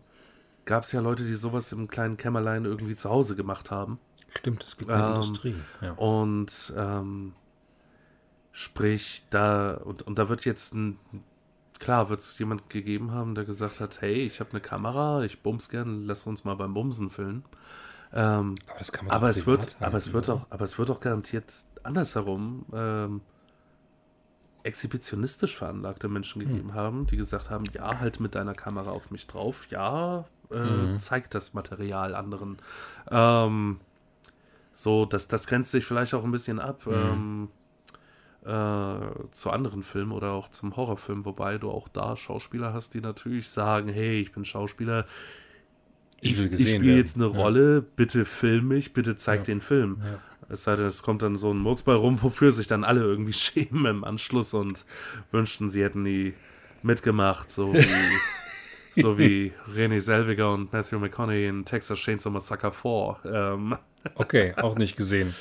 gab 0.64 0.84
es 0.84 0.92
ja 0.92 1.00
Leute, 1.00 1.24
die 1.24 1.34
sowas 1.34 1.72
im 1.72 1.88
kleinen 1.88 2.16
Kämmerlein 2.16 2.66
irgendwie 2.66 2.94
zu 2.94 3.10
Hause 3.10 3.34
gemacht 3.34 3.72
haben. 3.72 3.98
Stimmt, 4.36 4.62
es 4.62 4.76
gibt 4.76 4.92
eine 4.92 5.04
ähm, 5.04 5.14
Industrie. 5.14 5.54
Ja. 5.80 5.92
Und 5.94 6.72
ähm, 6.76 7.32
Sprich, 8.56 9.24
da, 9.30 9.74
und, 9.74 10.02
und 10.02 10.16
da 10.16 10.28
wird 10.28 10.44
jetzt 10.44 10.74
ein, 10.74 10.96
klar, 11.80 12.08
wird 12.08 12.20
es 12.20 12.38
jemand 12.38 12.70
gegeben 12.70 13.10
haben, 13.10 13.34
der 13.34 13.44
gesagt 13.44 13.80
hat, 13.80 14.00
hey, 14.00 14.22
ich 14.22 14.38
habe 14.38 14.50
eine 14.52 14.60
Kamera, 14.60 15.24
ich 15.24 15.42
bums 15.42 15.68
gern, 15.68 16.04
lass 16.04 16.24
uns 16.24 16.44
mal 16.44 16.54
beim 16.54 16.72
Bumsen 16.72 17.10
filmen. 17.10 17.44
Ähm, 18.12 18.54
aber 18.68 18.78
das 18.78 18.92
kann 18.92 19.06
man 19.06 19.16
aber 19.16 19.28
es 19.28 19.44
wird, 19.44 19.60
halten, 19.60 19.84
aber 19.84 19.98
es 19.98 20.12
wird 20.12 20.30
auch, 20.30 20.46
aber 20.50 20.64
es 20.64 20.78
wird 20.78 20.88
auch 20.92 21.00
garantiert 21.00 21.52
andersherum 21.82 22.64
ähm, 22.72 23.22
exhibitionistisch 24.62 25.56
veranlagte 25.56 26.06
Menschen 26.06 26.40
hm. 26.40 26.48
gegeben 26.48 26.68
hm. 26.68 26.74
haben, 26.74 27.06
die 27.08 27.16
gesagt 27.16 27.50
haben, 27.50 27.64
ja, 27.72 27.98
halt 27.98 28.20
mit 28.20 28.36
deiner 28.36 28.54
Kamera 28.54 28.92
auf 28.92 29.10
mich 29.10 29.26
drauf, 29.26 29.66
ja, 29.68 30.26
äh, 30.52 30.60
mhm. 30.60 30.98
zeig 31.00 31.28
das 31.30 31.54
Material 31.54 32.14
anderen. 32.14 32.58
Ähm, 33.10 33.80
so, 34.74 35.06
das, 35.06 35.26
das 35.26 35.48
grenzt 35.48 35.72
sich 35.72 35.84
vielleicht 35.84 36.14
auch 36.14 36.22
ein 36.22 36.30
bisschen 36.30 36.60
ab. 36.60 36.86
Mhm. 36.86 36.92
Ähm, 36.92 37.48
äh, 38.44 39.30
zu 39.30 39.50
anderen 39.50 39.82
Filmen 39.82 40.12
oder 40.12 40.32
auch 40.32 40.50
zum 40.50 40.76
Horrorfilm, 40.76 41.24
wobei 41.24 41.58
du 41.58 41.70
auch 41.70 41.88
da 41.88 42.16
Schauspieler 42.16 42.74
hast, 42.74 42.94
die 42.94 43.00
natürlich 43.00 43.48
sagen, 43.48 43.88
hey, 43.88 44.20
ich 44.20 44.32
bin 44.32 44.44
Schauspieler, 44.44 45.06
ich, 46.20 46.40
ich, 46.40 46.52
ich 46.52 46.70
spiele 46.70 46.96
jetzt 46.96 47.16
eine 47.16 47.28
ja. 47.28 47.36
Rolle, 47.36 47.82
bitte 47.82 48.24
film 48.24 48.68
mich, 48.68 48.92
bitte 48.92 49.16
zeig 49.16 49.40
ja. 49.40 49.44
den 49.44 49.60
Film. 49.60 49.98
Ja. 50.02 50.18
Es 50.50 50.64
sei 50.64 50.76
denn, 50.76 50.86
es 50.86 51.02
kommt 51.02 51.22
dann 51.22 51.36
so 51.36 51.52
ein 51.52 51.58
Murksball 51.58 51.96
rum, 51.96 52.18
wofür 52.22 52.52
sich 52.52 52.66
dann 52.66 52.84
alle 52.84 53.02
irgendwie 53.02 53.32
schämen 53.32 53.86
im 53.86 54.04
Anschluss 54.04 54.52
und 54.54 54.84
wünschten, 55.30 55.70
sie 55.70 55.82
hätten 55.82 56.02
nie 56.02 56.34
mitgemacht, 56.82 57.50
so 57.50 57.72
wie, 57.72 59.00
so 59.00 59.18
wie 59.18 59.52
René 59.74 60.00
Selviger 60.00 60.52
und 60.52 60.72
Matthew 60.72 60.98
McConaughey 60.98 61.48
in 61.48 61.64
Texas 61.64 61.98
Chainsaw 61.98 62.30
Massacre 62.30 62.72
4. 62.72 63.16
Ähm. 63.24 63.76
Okay, 64.16 64.54
auch 64.56 64.76
nicht 64.76 64.96
gesehen. 64.98 65.34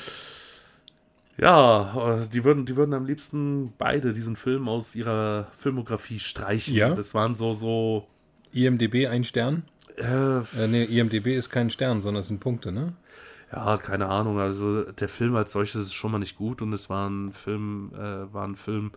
Ja, 1.38 2.20
äh, 2.22 2.28
die 2.28 2.44
würden, 2.44 2.66
die 2.66 2.76
würden 2.76 2.94
am 2.94 3.06
liebsten 3.06 3.74
beide 3.78 4.14
diesen 4.14 4.36
Film 4.36 4.68
aus 4.68 4.96
ihrer 4.96 5.48
Filmografie 5.58 6.20
streichen. 6.20 6.76
Ja. 6.76 6.94
Das 6.94 7.14
waren 7.14 7.36
so, 7.36 7.54
so. 7.54 8.08
IMDB 8.52 9.08
ein 9.08 9.24
Stern? 9.24 9.64
Äh, 9.98 10.38
äh, 10.38 10.68
nee, 10.68 10.84
IMDB 10.84 11.36
ist 11.36 11.50
kein 11.50 11.70
Stern, 11.70 12.02
sondern 12.02 12.22
es 12.22 12.28
sind 12.28 12.40
Punkte, 12.40 12.72
ne? 12.72 12.94
Ja, 13.52 13.78
keine 13.78 14.08
Ahnung. 14.08 14.40
Also 14.40 14.84
der 14.84 15.10
Film 15.10 15.36
als 15.36 15.52
solches 15.52 15.84
ist 15.84 15.94
schon 15.94 16.12
mal 16.12 16.20
nicht 16.20 16.36
gut 16.36 16.62
und 16.62 16.74
es 16.74 16.90
war 16.90 17.10
ein 17.10 17.34
Film, 17.34 17.92
äh, 17.96 18.34
war 18.34 18.48
ein 18.48 18.56
Film, 18.56 18.92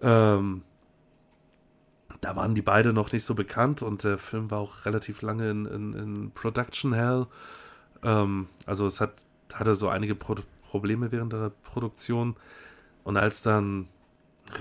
ähm, 0.00 0.62
da 2.20 2.34
waren 2.34 2.54
die 2.54 2.62
beide 2.62 2.92
noch 2.92 3.12
nicht 3.12 3.24
so 3.24 3.34
bekannt 3.34 3.82
und 3.82 4.04
der 4.04 4.18
Film 4.18 4.50
war 4.50 4.58
auch 4.58 4.84
relativ 4.86 5.22
lange 5.22 5.50
in, 5.50 5.66
in, 5.66 5.92
in 5.92 6.30
Production 6.32 6.92
Hell. 6.92 7.26
Ähm, 8.02 8.48
also 8.66 8.86
es 8.86 9.00
hat, 9.00 9.12
hatte 9.52 9.76
so 9.76 9.88
einige 9.88 10.14
Pro 10.14 10.36
Probleme 10.68 11.10
während 11.10 11.32
der 11.32 11.50
Produktion. 11.62 12.36
Und 13.04 13.16
als 13.16 13.42
dann 13.42 13.88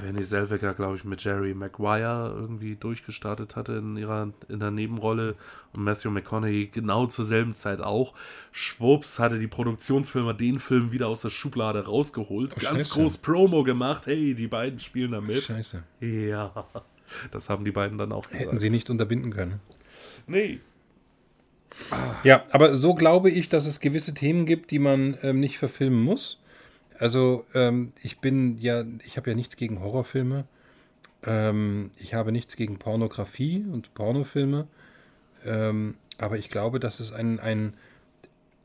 René 0.03 0.23
Selweger, 0.23 0.73
glaube 0.73 0.97
ich, 0.97 1.03
mit 1.03 1.23
Jerry 1.23 1.53
Maguire 1.53 2.33
irgendwie 2.35 2.75
durchgestartet 2.75 3.55
hatte 3.55 3.73
in 3.73 3.95
ihrer 3.97 4.33
in 4.49 4.59
der 4.59 4.71
Nebenrolle 4.71 5.35
und 5.73 5.83
Matthew 5.83 6.11
McConaughey 6.11 6.67
genau 6.67 7.07
zur 7.07 7.25
selben 7.25 7.53
Zeit 7.53 7.79
auch. 7.81 8.13
Schwupps 8.51 9.19
hatte 9.19 9.39
die 9.39 9.47
Produktionsfirma 9.47 10.33
den 10.33 10.59
Film 10.59 10.91
wieder 10.91 11.07
aus 11.07 11.21
der 11.21 11.29
Schublade 11.29 11.85
rausgeholt, 11.85 12.55
oh, 12.57 12.61
ganz 12.61 12.89
groß 12.89 13.17
Promo 13.19 13.63
gemacht. 13.63 14.07
Hey, 14.07 14.33
die 14.33 14.47
beiden 14.47 14.79
spielen 14.79 15.11
da 15.11 15.21
mit. 15.21 15.43
Scheiße. 15.43 15.83
Ja, 16.01 16.65
das 17.31 17.49
haben 17.49 17.63
die 17.63 17.71
beiden 17.71 17.97
dann 17.97 18.11
auch 18.11 18.27
gesagt. 18.27 18.45
Hätten 18.45 18.59
sie 18.59 18.69
nicht 18.69 18.89
unterbinden 18.89 19.31
können. 19.31 19.61
Nee, 20.25 20.59
ja, 22.24 22.43
aber 22.51 22.75
so 22.75 22.93
glaube 22.96 23.29
ich, 23.29 23.50
dass 23.50 23.65
es 23.65 23.79
gewisse 23.79 24.13
Themen 24.13 24.46
gibt, 24.46 24.72
die 24.72 24.79
man 24.79 25.17
ähm, 25.22 25.39
nicht 25.39 25.57
verfilmen 25.57 26.01
muss. 26.01 26.39
Also 27.00 27.46
ähm, 27.53 27.93
ich 28.01 28.19
bin 28.19 28.57
ja, 28.60 28.84
ich 29.05 29.17
habe 29.17 29.29
ja 29.29 29.36
nichts 29.36 29.55
gegen 29.55 29.79
Horrorfilme, 29.81 30.46
Ähm, 31.24 31.91
ich 31.98 32.13
habe 32.13 32.31
nichts 32.31 32.55
gegen 32.55 32.77
Pornografie 32.77 33.65
und 33.72 33.93
Pornofilme, 33.93 34.67
ähm, 35.46 35.96
aber 36.17 36.38
ich 36.38 36.50
glaube, 36.50 36.79
dass 36.79 37.00
es 37.00 37.12
ein, 37.12 37.39
ein, 37.39 37.74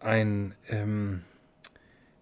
ein 0.01 0.55
ähm, 0.69 1.23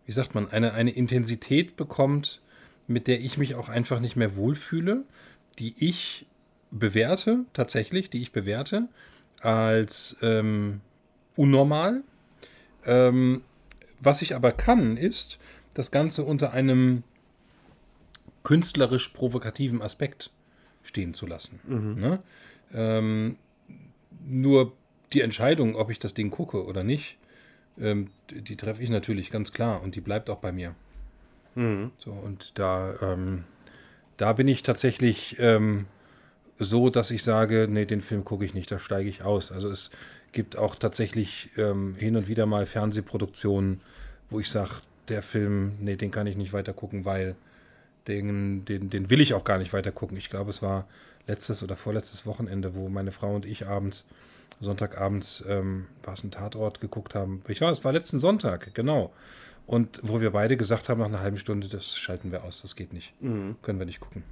wie 0.06 0.12
sagt 0.12 0.34
man, 0.34 0.50
eine, 0.50 0.72
eine 0.72 0.90
Intensität 0.90 1.76
bekommt, 1.76 2.40
mit 2.86 3.06
der 3.06 3.20
ich 3.20 3.38
mich 3.38 3.54
auch 3.54 3.68
einfach 3.68 4.00
nicht 4.00 4.16
mehr 4.16 4.34
wohlfühle, 4.34 5.04
die 5.58 5.74
ich 5.78 6.26
bewerte, 6.70 7.44
tatsächlich, 7.52 8.10
die 8.10 8.22
ich 8.22 8.32
bewerte, 8.32 8.88
als 9.40 10.16
ähm, 10.22 10.80
unnormal. 11.36 12.02
Ähm, 12.84 13.42
was 14.00 14.22
ich 14.22 14.34
aber 14.34 14.52
kann, 14.52 14.96
ist, 14.96 15.38
das 15.74 15.90
Ganze 15.90 16.24
unter 16.24 16.52
einem 16.52 17.02
künstlerisch 18.42 19.08
provokativen 19.08 19.82
Aspekt 19.82 20.30
stehen 20.82 21.14
zu 21.14 21.26
lassen. 21.26 21.60
Mhm. 21.64 22.00
Ne? 22.00 22.22
Ähm, 22.72 23.36
nur 24.26 24.72
die 25.12 25.20
Entscheidung, 25.20 25.76
ob 25.76 25.90
ich 25.90 25.98
das 25.98 26.14
Ding 26.14 26.30
gucke 26.30 26.64
oder 26.64 26.84
nicht, 26.84 27.18
ähm, 27.78 28.08
die, 28.30 28.42
die 28.42 28.56
treffe 28.56 28.82
ich 28.82 28.90
natürlich 28.90 29.30
ganz 29.30 29.52
klar 29.52 29.82
und 29.82 29.94
die 29.94 30.00
bleibt 30.00 30.30
auch 30.30 30.38
bei 30.38 30.52
mir. 30.52 30.74
Mhm. 31.54 31.90
So, 31.98 32.12
und 32.12 32.58
da, 32.58 32.94
ähm, 33.02 33.44
da 34.16 34.32
bin 34.32 34.48
ich 34.48 34.62
tatsächlich 34.62 35.36
ähm, 35.38 35.86
so, 36.60 36.90
dass 36.90 37.10
ich 37.10 37.24
sage, 37.24 37.66
nee, 37.68 37.86
den 37.86 38.02
Film 38.02 38.24
gucke 38.24 38.44
ich 38.44 38.54
nicht, 38.54 38.70
da 38.70 38.78
steige 38.78 39.08
ich 39.08 39.22
aus. 39.22 39.50
Also 39.50 39.70
es 39.70 39.90
gibt 40.32 40.56
auch 40.56 40.74
tatsächlich 40.74 41.50
ähm, 41.56 41.96
hin 41.98 42.16
und 42.16 42.28
wieder 42.28 42.46
mal 42.46 42.66
Fernsehproduktionen, 42.66 43.80
wo 44.28 44.40
ich 44.40 44.50
sage, 44.50 44.70
der 45.08 45.22
Film, 45.22 45.72
nee, 45.80 45.96
den 45.96 46.10
kann 46.10 46.26
ich 46.26 46.36
nicht 46.36 46.52
weiter 46.52 46.72
gucken, 46.72 47.04
weil 47.04 47.34
den, 48.06 48.64
den, 48.64 48.90
den 48.90 49.10
will 49.10 49.20
ich 49.20 49.34
auch 49.34 49.44
gar 49.44 49.58
nicht 49.58 49.72
weiter 49.72 49.90
gucken. 49.90 50.16
Ich 50.16 50.30
glaube, 50.30 50.50
es 50.50 50.62
war 50.62 50.86
letztes 51.26 51.62
oder 51.62 51.76
vorletztes 51.76 52.26
Wochenende, 52.26 52.74
wo 52.74 52.88
meine 52.88 53.12
Frau 53.12 53.34
und 53.34 53.46
ich 53.46 53.66
abends, 53.66 54.06
Sonntagabends, 54.60 55.42
ähm, 55.48 55.86
war 56.04 56.14
es 56.14 56.22
ein 56.22 56.30
Tatort 56.30 56.80
geguckt 56.80 57.14
haben. 57.14 57.42
Ich 57.48 57.60
war, 57.60 57.70
es 57.70 57.84
war 57.84 57.92
letzten 57.92 58.18
Sonntag, 58.18 58.74
genau. 58.74 59.12
Und 59.66 60.00
wo 60.02 60.20
wir 60.20 60.30
beide 60.30 60.56
gesagt 60.56 60.88
haben, 60.88 61.00
nach 61.00 61.06
einer 61.06 61.20
halben 61.20 61.38
Stunde, 61.38 61.68
das 61.68 61.96
schalten 61.96 62.32
wir 62.32 62.44
aus, 62.44 62.62
das 62.62 62.76
geht 62.76 62.92
nicht. 62.92 63.12
Mhm. 63.20 63.56
Können 63.62 63.78
wir 63.78 63.86
nicht 63.86 64.00
gucken. 64.00 64.22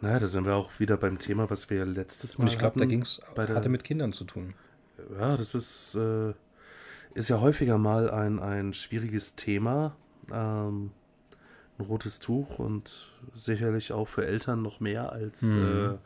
Naja, 0.00 0.18
da 0.18 0.26
sind 0.26 0.44
wir 0.44 0.54
auch 0.54 0.78
wieder 0.78 0.96
beim 0.96 1.18
Thema, 1.18 1.48
was 1.50 1.70
wir 1.70 1.86
letztes 1.86 2.38
Mal 2.38 2.44
Und 2.44 2.52
ich 2.52 2.58
glaube, 2.58 2.78
da 2.78 2.84
ging 2.84 3.02
es, 3.02 3.20
hatte 3.36 3.68
mit 3.68 3.84
Kindern 3.84 4.12
zu 4.12 4.24
tun. 4.24 4.54
Ja, 5.18 5.36
das 5.36 5.54
ist, 5.54 5.94
äh, 5.94 6.34
ist 7.14 7.28
ja 7.28 7.40
häufiger 7.40 7.78
mal 7.78 8.10
ein, 8.10 8.38
ein 8.38 8.72
schwieriges 8.72 9.34
Thema. 9.34 9.96
Ähm, 10.30 10.90
ein 11.78 11.84
rotes 11.84 12.18
Tuch 12.20 12.58
und 12.58 13.12
sicherlich 13.34 13.92
auch 13.92 14.08
für 14.08 14.26
Eltern 14.26 14.62
noch 14.62 14.80
mehr 14.80 15.12
als 15.12 15.42
mhm. 15.42 15.94
äh, 15.94 15.98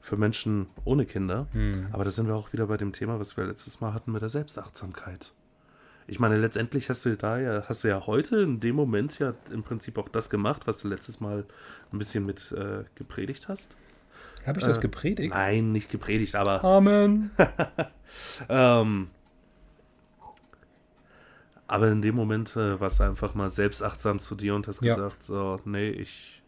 für 0.00 0.16
Menschen 0.16 0.66
ohne 0.84 1.06
Kinder. 1.06 1.46
Mhm. 1.52 1.88
Aber 1.92 2.04
da 2.04 2.10
sind 2.10 2.26
wir 2.26 2.34
auch 2.34 2.52
wieder 2.52 2.66
bei 2.66 2.76
dem 2.76 2.92
Thema, 2.92 3.20
was 3.20 3.36
wir 3.36 3.44
letztes 3.44 3.80
Mal 3.80 3.94
hatten 3.94 4.12
mit 4.12 4.22
der 4.22 4.28
Selbstachtsamkeit. 4.28 5.32
Ich 6.06 6.18
meine, 6.18 6.36
letztendlich 6.36 6.88
hast 6.88 7.04
du 7.04 7.16
da 7.16 7.38
ja, 7.38 7.64
hast 7.68 7.84
du 7.84 7.88
ja 7.88 8.06
heute 8.06 8.40
in 8.40 8.60
dem 8.60 8.76
Moment 8.76 9.18
ja 9.18 9.34
im 9.52 9.62
Prinzip 9.62 9.98
auch 9.98 10.08
das 10.08 10.30
gemacht, 10.30 10.66
was 10.66 10.80
du 10.80 10.88
letztes 10.88 11.20
Mal 11.20 11.44
ein 11.92 11.98
bisschen 11.98 12.26
mit 12.26 12.52
äh, 12.52 12.84
gepredigt 12.94 13.48
hast. 13.48 13.76
Habe 14.46 14.58
ich 14.58 14.64
das 14.64 14.78
äh, 14.78 14.80
gepredigt? 14.80 15.32
Nein, 15.32 15.72
nicht 15.72 15.90
gepredigt, 15.90 16.34
aber. 16.34 16.64
Amen. 16.64 17.30
ähm, 18.48 19.08
aber 21.72 21.88
in 21.88 22.02
dem 22.02 22.14
Moment 22.14 22.54
äh, 22.56 22.78
warst 22.80 23.00
du 23.00 23.04
einfach 23.04 23.34
mal 23.34 23.48
selbstachtsam 23.48 24.18
zu 24.18 24.34
dir 24.34 24.54
und 24.54 24.66
hast 24.66 24.82
ja. 24.82 24.94
gesagt, 24.94 25.22
so, 25.22 25.58
nee, 25.64 25.88
ich, 25.88 26.42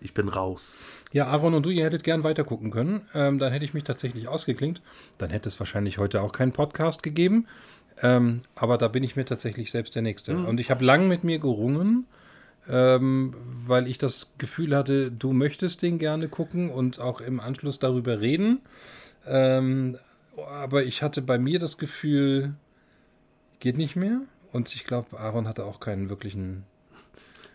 ich 0.00 0.14
bin 0.14 0.28
raus. 0.28 0.84
Ja, 1.12 1.26
Aaron 1.26 1.54
und 1.54 1.66
du, 1.66 1.70
ihr 1.70 1.84
hättet 1.84 2.04
gern 2.04 2.22
weiter 2.22 2.44
gucken 2.44 2.70
können. 2.70 3.00
Ähm, 3.14 3.38
dann 3.38 3.52
hätte 3.52 3.64
ich 3.64 3.74
mich 3.74 3.84
tatsächlich 3.84 4.28
ausgeklinkt. 4.28 4.82
Dann 5.18 5.30
hätte 5.30 5.48
es 5.48 5.58
wahrscheinlich 5.58 5.98
heute 5.98 6.20
auch 6.20 6.32
keinen 6.32 6.52
Podcast 6.52 7.02
gegeben. 7.02 7.48
Ähm, 8.00 8.42
aber 8.54 8.78
da 8.78 8.88
bin 8.88 9.02
ich 9.02 9.16
mir 9.16 9.24
tatsächlich 9.24 9.70
selbst 9.70 9.94
der 9.94 10.02
Nächste. 10.02 10.34
Mhm. 10.34 10.46
Und 10.46 10.60
ich 10.60 10.70
habe 10.70 10.84
lang 10.84 11.08
mit 11.08 11.24
mir 11.24 11.38
gerungen, 11.38 12.06
ähm, 12.68 13.34
weil 13.66 13.88
ich 13.88 13.98
das 13.98 14.34
Gefühl 14.38 14.76
hatte, 14.76 15.10
du 15.10 15.32
möchtest 15.32 15.82
den 15.82 15.98
gerne 15.98 16.28
gucken 16.28 16.70
und 16.70 17.00
auch 17.00 17.20
im 17.20 17.40
Anschluss 17.40 17.78
darüber 17.78 18.20
reden. 18.20 18.60
Ähm, 19.26 19.98
aber 20.60 20.84
ich 20.84 21.02
hatte 21.02 21.22
bei 21.22 21.38
mir 21.38 21.58
das 21.58 21.78
Gefühl, 21.78 22.54
geht 23.60 23.76
nicht 23.76 23.96
mehr. 23.96 24.20
Und 24.52 24.74
ich 24.74 24.84
glaube, 24.84 25.18
Aaron 25.18 25.48
hatte 25.48 25.64
auch 25.64 25.80
keinen 25.80 26.10
wirklichen. 26.10 26.64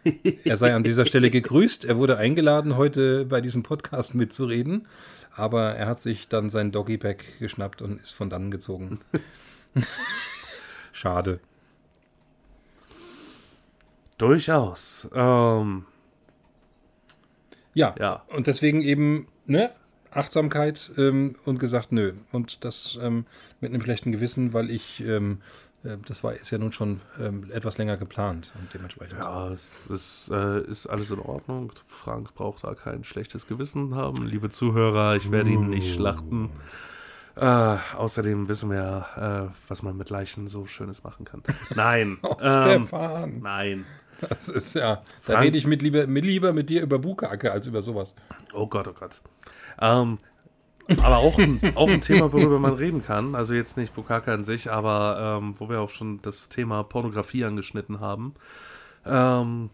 er 0.43 0.57
sei 0.57 0.73
an 0.73 0.83
dieser 0.83 1.05
Stelle 1.05 1.29
gegrüßt. 1.29 1.85
Er 1.85 1.97
wurde 1.97 2.17
eingeladen, 2.17 2.77
heute 2.77 3.25
bei 3.25 3.41
diesem 3.41 3.63
Podcast 3.63 4.15
mitzureden. 4.15 4.87
Aber 5.35 5.75
er 5.75 5.87
hat 5.87 5.99
sich 5.99 6.27
dann 6.27 6.49
sein 6.49 6.71
Doggy-Bag 6.71 7.23
geschnappt 7.39 7.81
und 7.81 8.01
ist 8.01 8.13
von 8.13 8.29
dann 8.29 8.49
gezogen. 8.49 8.99
Schade. 10.91 11.39
Durchaus. 14.17 15.07
Ähm, 15.13 15.85
ja, 17.73 17.93
ja, 17.99 18.23
und 18.29 18.47
deswegen 18.47 18.81
eben, 18.81 19.27
ne, 19.45 19.71
Achtsamkeit 20.09 20.91
ähm, 20.97 21.35
und 21.45 21.59
gesagt, 21.59 21.91
nö. 21.91 22.13
Und 22.31 22.63
das 22.65 22.97
ähm, 23.01 23.25
mit 23.59 23.71
einem 23.71 23.81
schlechten 23.81 24.11
Gewissen, 24.11 24.53
weil 24.53 24.71
ich 24.71 25.01
ähm, 25.01 25.41
äh, 25.83 25.97
das 26.05 26.23
war, 26.23 26.33
ist 26.33 26.51
ja 26.51 26.57
nun 26.57 26.71
schon 26.71 27.01
ähm, 27.19 27.49
etwas 27.51 27.77
länger 27.77 27.97
geplant 27.97 28.53
und 28.59 28.73
dementsprechend. 28.73 29.19
Ja, 29.19 29.49
es 29.51 29.87
ist, 29.87 30.29
äh, 30.31 30.61
ist 30.61 30.87
alles 30.87 31.11
in 31.11 31.19
Ordnung. 31.19 31.71
Frank 31.87 32.33
braucht 32.33 32.63
da 32.63 32.73
kein 32.73 33.03
schlechtes 33.03 33.47
Gewissen 33.47 33.95
haben. 33.95 34.25
Liebe 34.25 34.49
Zuhörer, 34.49 35.15
ich 35.15 35.31
werde 35.31 35.49
ihn 35.49 35.69
nicht 35.69 35.93
schlachten. 35.93 36.49
Äh, 37.39 37.77
außerdem 37.95 38.47
wissen 38.47 38.71
wir 38.71 38.77
ja, 38.77 39.45
äh, 39.45 39.49
was 39.67 39.83
man 39.83 39.95
mit 39.95 40.09
Leichen 40.09 40.47
so 40.47 40.65
Schönes 40.65 41.03
machen 41.03 41.25
kann. 41.25 41.43
Nein. 41.75 42.17
oh, 42.23 42.35
ähm, 42.41 42.87
Stefan. 42.87 43.39
Nein. 43.41 43.85
Das 44.27 44.49
ist 44.49 44.73
ja. 44.73 45.03
Da 45.27 45.39
rede 45.39 45.57
ich 45.57 45.67
mit 45.67 45.83
lieber, 45.83 46.07
mit 46.07 46.25
lieber 46.25 46.51
mit 46.51 46.69
dir 46.69 46.81
über 46.81 46.97
Bukake 46.97 47.51
als 47.51 47.67
über 47.67 47.83
sowas. 47.83 48.15
Oh 48.53 48.65
Gott, 48.65 48.87
oh 48.87 48.93
Gott. 48.93 49.21
Ähm, 49.79 50.17
aber 51.03 51.17
auch 51.17 51.37
ein, 51.37 51.59
auch 51.75 51.89
ein 51.89 52.01
Thema, 52.01 52.33
worüber 52.33 52.57
man 52.57 52.73
reden 52.73 53.03
kann. 53.03 53.35
Also 53.35 53.53
jetzt 53.53 53.77
nicht 53.77 53.93
Bukaka 53.93 54.33
an 54.33 54.43
sich, 54.43 54.71
aber 54.71 55.39
ähm, 55.39 55.55
wo 55.59 55.69
wir 55.69 55.81
auch 55.81 55.89
schon 55.89 56.21
das 56.23 56.49
Thema 56.49 56.83
Pornografie 56.83 57.45
angeschnitten 57.45 57.99
haben. 57.99 58.33
Ähm, 59.05 59.69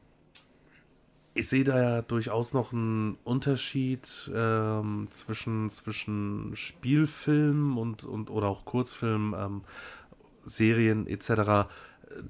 ich 1.36 1.50
sehe 1.50 1.64
da 1.64 1.82
ja 1.82 2.02
durchaus 2.02 2.54
noch 2.54 2.74
einen 2.74 3.18
Unterschied 3.24 4.32
ähm, 4.34 5.08
zwischen, 5.10 5.70
zwischen 5.70 6.56
Spielfilm 6.56 7.78
und, 7.78 8.04
und 8.04 8.30
oder 8.30 8.48
auch 8.48 8.66
Kurzfilm, 8.66 9.36
ähm, 9.38 9.62
Serien 10.44 11.08
etc., 11.08 11.70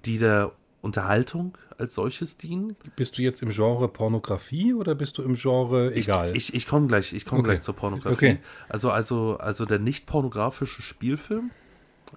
die 0.05 0.17
der 0.17 0.53
Unterhaltung 0.81 1.57
als 1.77 1.95
solches 1.95 2.37
dienen. 2.37 2.75
Bist 2.95 3.17
du 3.17 3.21
jetzt 3.21 3.41
im 3.41 3.49
Genre 3.49 3.87
Pornografie 3.87 4.73
oder 4.73 4.95
bist 4.95 5.17
du 5.17 5.23
im 5.23 5.35
Genre 5.35 5.93
egal? 5.93 6.35
Ich, 6.35 6.49
ich, 6.49 6.55
ich 6.55 6.67
komme 6.67 6.87
gleich, 6.87 7.13
ich 7.13 7.25
komme 7.25 7.39
okay. 7.39 7.49
gleich 7.49 7.61
zur 7.61 7.75
Pornografie. 7.75 8.13
Okay. 8.13 8.39
Also, 8.69 8.91
also, 8.91 9.37
also 9.37 9.65
der 9.65 9.79
nicht 9.79 10.05
pornografische 10.05 10.81
Spielfilm, 10.81 11.51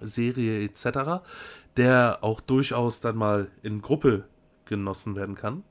Serie 0.01 0.63
etc., 0.63 1.23
der 1.75 2.19
auch 2.21 2.39
durchaus 2.39 3.01
dann 3.01 3.17
mal 3.17 3.49
in 3.61 3.81
Gruppe 3.81 4.25
genossen 4.65 5.15
werden 5.15 5.35
kann. 5.35 5.63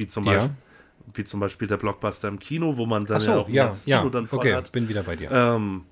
Wie 0.00 0.06
zum 0.06 0.24
Beispiel. 0.24 0.48
Ja. 0.48 0.54
Wie 1.12 1.24
zum 1.24 1.40
Beispiel 1.40 1.68
der 1.68 1.76
Blockbuster 1.76 2.28
im 2.28 2.38
Kino, 2.38 2.76
wo 2.76 2.86
man 2.86 3.04
dann 3.04 3.20
so, 3.20 3.30
ja 3.30 3.36
auch 3.36 3.48
ja, 3.48 3.66
das 3.66 3.84
Kino 3.84 4.04
ja. 4.04 4.08
dann 4.08 4.26
voll 4.26 4.38
okay, 4.38 4.54
hat. 4.54 4.72
bin 4.72 4.88
wieder 4.88 5.02
bei 5.02 5.16
dir. 5.16 5.30
Ähm, 5.30 5.82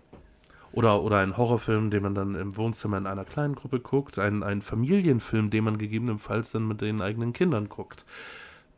oder, 0.73 1.03
oder 1.03 1.19
ein 1.19 1.37
Horrorfilm, 1.37 1.91
den 1.91 2.03
man 2.03 2.15
dann 2.15 2.35
im 2.35 2.57
Wohnzimmer 2.57 2.97
in 2.97 3.07
einer 3.07 3.25
kleinen 3.25 3.55
Gruppe 3.55 3.81
guckt. 3.81 4.19
Ein, 4.19 4.43
ein 4.43 4.63
Familienfilm, 4.63 5.51
den 5.51 5.65
man 5.65 5.77
gegebenenfalls 5.77 6.53
dann 6.53 6.67
mit 6.67 6.81
den 6.81 7.03
eigenen 7.03 7.35
Kindern 7.35 7.69
guckt. 7.69 8.07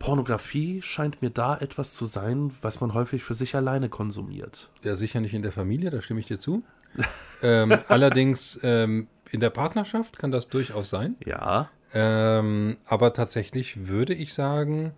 Pornografie 0.01 0.83
scheint 0.83 1.23
mir 1.23 1.31
da 1.31 1.57
etwas 1.57 1.95
zu 1.95 2.07
sein, 2.07 2.53
was 2.63 2.81
man 2.81 2.95
häufig 2.95 3.23
für 3.23 3.35
sich 3.35 3.55
alleine 3.55 3.89
konsumiert. 3.89 4.69
Ja, 4.83 4.97
sicher 4.97 5.21
nicht 5.21 5.35
in 5.35 5.43
der 5.43 5.53
Familie, 5.53 5.91
da 5.91 6.01
stimme 6.01 6.19
ich 6.19 6.27
dir 6.27 6.39
zu. 6.39 6.65
ähm, 7.43 7.79
allerdings 7.87 8.59
ähm, 8.65 9.07
in 9.31 9.39
der 9.39 9.51
Partnerschaft 9.51 10.19
kann 10.19 10.33
das 10.33 10.49
durchaus 10.49 10.91
sein. 10.91 11.15
Ja. 11.25 11.71
Ähm, 11.93 12.77
aber 12.87 13.13
tatsächlich 13.13 13.89
würde 13.89 14.15
ich 14.15 14.33
sagen, 14.33 14.93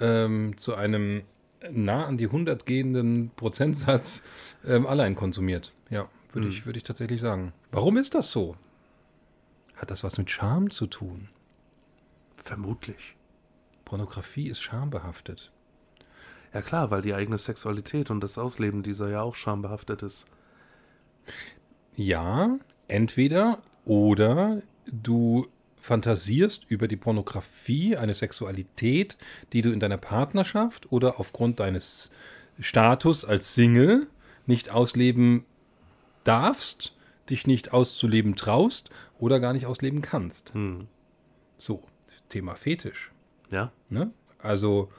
ähm, 0.00 0.56
zu 0.56 0.74
einem 0.74 1.22
nah 1.70 2.06
an 2.06 2.16
die 2.16 2.26
100 2.26 2.66
gehenden 2.66 3.30
Prozentsatz 3.36 4.24
ähm, 4.66 4.86
allein 4.86 5.14
konsumiert. 5.14 5.72
Ja. 5.90 6.08
Würde, 6.32 6.48
hm. 6.48 6.54
ich, 6.54 6.66
würde 6.66 6.78
ich 6.78 6.84
tatsächlich 6.84 7.20
sagen. 7.20 7.52
Warum 7.70 7.96
ist 7.96 8.14
das 8.14 8.30
so? 8.30 8.56
Hat 9.76 9.90
das 9.90 10.04
was 10.04 10.18
mit 10.18 10.30
Scham 10.30 10.70
zu 10.70 10.86
tun? 10.86 11.28
Vermutlich. 12.36 13.16
Pornografie 13.84 14.48
ist 14.48 14.60
schambehaftet. 14.60 15.50
Ja 16.52 16.62
klar, 16.62 16.90
weil 16.90 17.02
die 17.02 17.14
eigene 17.14 17.38
Sexualität 17.38 18.10
und 18.10 18.20
das 18.20 18.38
Ausleben 18.38 18.82
dieser 18.82 19.10
ja 19.10 19.22
auch 19.22 19.34
schambehaftet 19.34 20.02
ist. 20.02 20.26
Ja, 21.94 22.58
entweder 22.88 23.62
oder 23.84 24.62
du 24.86 25.46
fantasierst 25.86 26.64
über 26.68 26.88
die 26.88 26.96
Pornografie, 26.96 27.96
eine 27.96 28.14
Sexualität, 28.14 29.16
die 29.52 29.62
du 29.62 29.70
in 29.72 29.80
deiner 29.80 29.96
Partnerschaft 29.96 30.90
oder 30.92 31.18
aufgrund 31.20 31.60
deines 31.60 32.10
Status 32.58 33.24
als 33.24 33.54
Single 33.54 34.08
nicht 34.46 34.68
ausleben 34.70 35.44
darfst, 36.24 36.94
dich 37.30 37.46
nicht 37.46 37.72
auszuleben 37.72 38.34
traust 38.34 38.90
oder 39.18 39.40
gar 39.40 39.52
nicht 39.52 39.66
ausleben 39.66 40.02
kannst. 40.02 40.52
Hm. 40.54 40.88
So, 41.58 41.82
Thema 42.28 42.56
Fetisch. 42.56 43.12
Ja. 43.50 43.70
Ne? 43.88 44.10
Also 44.38 44.90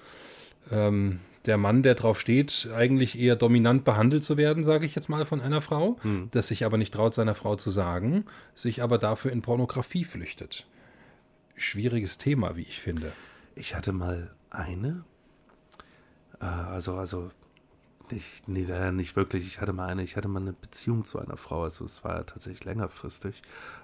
ähm, 0.71 1.19
der 1.45 1.57
Mann, 1.57 1.83
der 1.83 1.95
drauf 1.95 2.19
steht, 2.19 2.69
eigentlich 2.73 3.19
eher 3.19 3.35
dominant 3.35 3.83
behandelt 3.83 4.23
zu 4.23 4.37
werden, 4.37 4.63
sage 4.63 4.85
ich 4.85 4.95
jetzt 4.95 5.09
mal 5.09 5.25
von 5.25 5.41
einer 5.41 5.61
Frau, 5.61 5.97
Hm. 6.01 6.29
das 6.31 6.47
sich 6.47 6.65
aber 6.65 6.77
nicht 6.77 6.93
traut, 6.93 7.13
seiner 7.13 7.35
Frau 7.35 7.55
zu 7.57 7.69
sagen, 7.71 8.25
sich 8.55 8.81
aber 8.81 8.97
dafür 8.97 9.31
in 9.31 9.41
Pornografie 9.41 10.05
flüchtet. 10.05 10.65
Schwieriges 11.57 12.17
Thema, 12.17 12.55
wie 12.55 12.61
ich 12.61 12.79
finde. 12.79 13.11
Ich 13.55 13.75
hatte 13.75 13.91
mal 13.91 14.33
eine. 14.49 15.03
Äh, 16.39 16.45
also, 16.45 16.95
also 16.95 17.31
nicht, 18.11 18.47
nee, 18.47 18.91
nicht 18.91 19.15
wirklich. 19.15 19.45
Ich 19.47 19.59
hatte 19.59 19.73
mal 19.73 19.87
eine, 19.87 20.03
ich 20.03 20.15
hatte 20.15 20.27
mal 20.27 20.41
eine 20.41 20.53
Beziehung 20.53 21.03
zu 21.03 21.19
einer 21.19 21.37
Frau. 21.37 21.63
Also 21.63 21.85
es 21.85 22.03
war 22.03 22.15
ja 22.17 22.23
tatsächlich 22.23 22.63
längerfristig. 22.63 23.41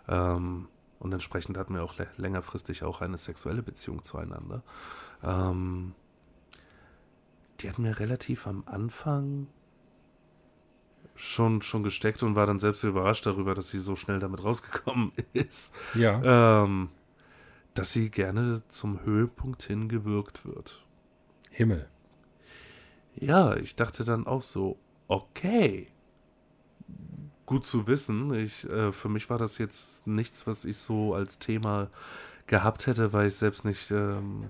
Ähm, 0.08 0.68
und 1.00 1.12
entsprechend 1.12 1.58
hatten 1.58 1.74
wir 1.76 1.84
auch 1.84 1.96
lä- 1.96 2.08
längerfristig 2.18 2.84
auch 2.84 3.02
eine 3.02 3.18
sexuelle 3.18 3.62
Beziehung 3.64 4.04
zueinander. 4.04 4.64
Ähm, 5.24 5.94
die 7.60 7.70
hat 7.70 7.80
mir 7.80 8.00
relativ 8.00 8.48
am 8.48 8.64
Anfang 8.66 9.48
schon, 11.16 11.62
schon 11.62 11.84
gesteckt 11.84 12.24
und 12.24 12.36
war 12.36 12.46
dann 12.48 12.60
selbst 12.60 12.84
überrascht 12.84 13.26
darüber, 13.26 13.56
dass 13.56 13.70
sie 13.70 13.80
so 13.80 13.96
schnell 13.96 14.20
damit 14.20 14.44
rausgekommen 14.44 15.12
ist 15.34 15.76
Ja, 15.94 16.64
ähm, 16.64 16.90
dass 17.74 17.92
sie 17.92 18.10
gerne 18.10 18.62
zum 18.68 19.04
Höhepunkt 19.04 19.64
hingewirkt 19.64 20.46
wird. 20.46 20.84
Himmel. 21.50 21.88
Ja, 23.16 23.56
ich 23.56 23.76
dachte 23.76 24.04
dann 24.04 24.28
auch 24.28 24.44
so, 24.44 24.78
okay. 25.08 25.88
Gut 27.46 27.66
zu 27.66 27.88
wissen. 27.88 28.34
Ich, 28.34 28.68
äh, 28.70 28.92
für 28.92 29.10
mich 29.10 29.30
war 29.30 29.38
das 29.38 29.58
jetzt 29.58 30.08
nichts, 30.08 30.48
was 30.48 30.66
ich 30.66 30.78
so 30.78 31.14
als 31.14 31.40
Thema 31.40 31.90
gehabt 32.48 32.88
hätte, 32.88 33.14
weil 33.14 33.28
ich 33.28 33.36
selbst 33.36 33.66
nicht, 33.66 33.92
ähm, 33.92 34.50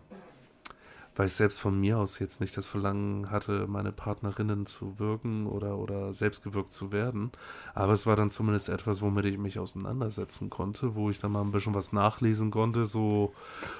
weil 1.15 1.27
ich 1.27 1.33
selbst 1.33 1.59
von 1.59 1.79
mir 1.79 1.97
aus 1.99 2.19
jetzt 2.19 2.41
nicht 2.41 2.57
das 2.57 2.65
Verlangen 2.65 3.29
hatte, 3.29 3.67
meine 3.67 3.91
Partnerinnen 3.91 4.65
zu 4.65 4.97
wirken 4.99 5.47
oder, 5.47 5.77
oder 5.77 6.13
selbst 6.13 6.43
gewirkt 6.43 6.71
zu 6.71 6.91
werden. 6.91 7.31
Aber 7.73 7.93
es 7.93 8.05
war 8.05 8.15
dann 8.15 8.29
zumindest 8.29 8.69
etwas, 8.69 9.01
womit 9.01 9.25
ich 9.25 9.37
mich 9.37 9.59
auseinandersetzen 9.59 10.49
konnte, 10.49 10.95
wo 10.95 11.09
ich 11.09 11.19
dann 11.19 11.31
mal 11.31 11.41
ein 11.41 11.51
bisschen 11.51 11.75
was 11.75 11.93
nachlesen 11.93 12.51
konnte, 12.51 12.85
so 12.85 13.33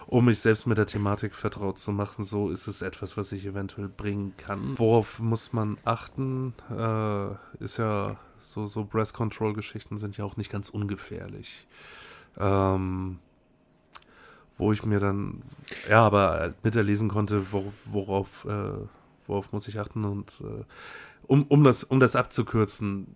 um 0.08 0.26
mich 0.26 0.40
selbst 0.40 0.68
mit 0.68 0.78
der 0.78 0.86
Thematik 0.86 1.34
vertraut 1.34 1.80
zu 1.80 1.92
machen. 1.92 2.24
So 2.24 2.50
ist 2.50 2.68
es 2.68 2.82
etwas, 2.82 3.18
was 3.18 3.32
ich 3.32 3.46
eventuell 3.46 3.90
bringen 3.90 4.34
kann. 4.38 4.78
Worauf 4.78 5.20
muss 5.20 5.54
man 5.54 5.78
achten? 5.84 6.54
Äh, 6.70 7.64
ist 7.64 7.78
ja 7.78 8.18
so, 8.42 8.68
so 8.68 8.84
Breath 8.86 9.14
Control 9.14 9.54
Geschichten 9.54 9.98
sind 9.98 10.18
ja 10.18 10.26
auch 10.26 10.38
nicht 10.38 10.52
ganz 10.52 10.70
ungefährlich. 10.70 11.68
Ähm, 12.38 13.20
wo 14.58 14.72
ich 14.72 14.86
mir 14.86 15.00
dann, 15.00 15.42
ja, 15.90 16.06
aber 16.06 16.54
miterlesen 16.64 17.10
konnte, 17.10 17.52
wor 17.52 17.74
worauf, 17.86 18.46
äh, 18.46 18.86
worauf 19.28 19.52
muss 19.52 19.68
ich 19.68 19.80
achten 19.80 20.06
und 20.06 20.42
äh, 20.42 20.64
um, 21.26 21.44
um, 21.44 21.64
das, 21.64 21.84
um 21.84 22.00
das 22.00 22.16
abzukürzen, 22.16 23.16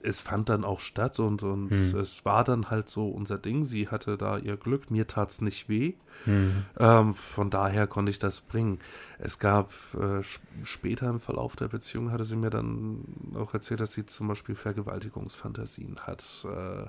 es 0.00 0.20
fand 0.20 0.48
dann 0.48 0.64
auch 0.64 0.78
statt 0.78 1.18
und, 1.18 1.42
und 1.42 1.70
Hm. 1.70 1.98
es 1.98 2.24
war 2.24 2.44
dann 2.44 2.70
halt 2.70 2.88
so 2.88 3.08
unser 3.08 3.36
Ding. 3.36 3.64
Sie 3.64 3.88
hatte 3.88 4.16
da 4.16 4.38
ihr 4.38 4.56
Glück, 4.56 4.92
mir 4.92 5.08
tat's 5.08 5.40
nicht 5.40 5.68
weh. 5.68 5.94
Hm. 6.24 6.64
Ähm, 6.78 7.14
von 7.14 7.50
daher 7.50 7.88
konnte 7.88 8.10
ich 8.10 8.20
das 8.20 8.40
bringen. 8.40 8.78
Es 9.18 9.40
gab 9.40 9.72
äh, 9.94 10.20
sp- 10.22 10.46
später 10.62 11.10
im 11.10 11.18
Verlauf 11.18 11.56
der 11.56 11.66
Beziehung 11.66 12.12
hatte 12.12 12.24
sie 12.24 12.36
mir 12.36 12.50
dann 12.50 13.00
auch 13.34 13.52
erzählt, 13.54 13.80
dass 13.80 13.92
sie 13.92 14.06
zum 14.06 14.28
Beispiel 14.28 14.54
Vergewaltigungsfantasien 14.54 15.96
hat, 16.02 16.22
äh, 16.44 16.86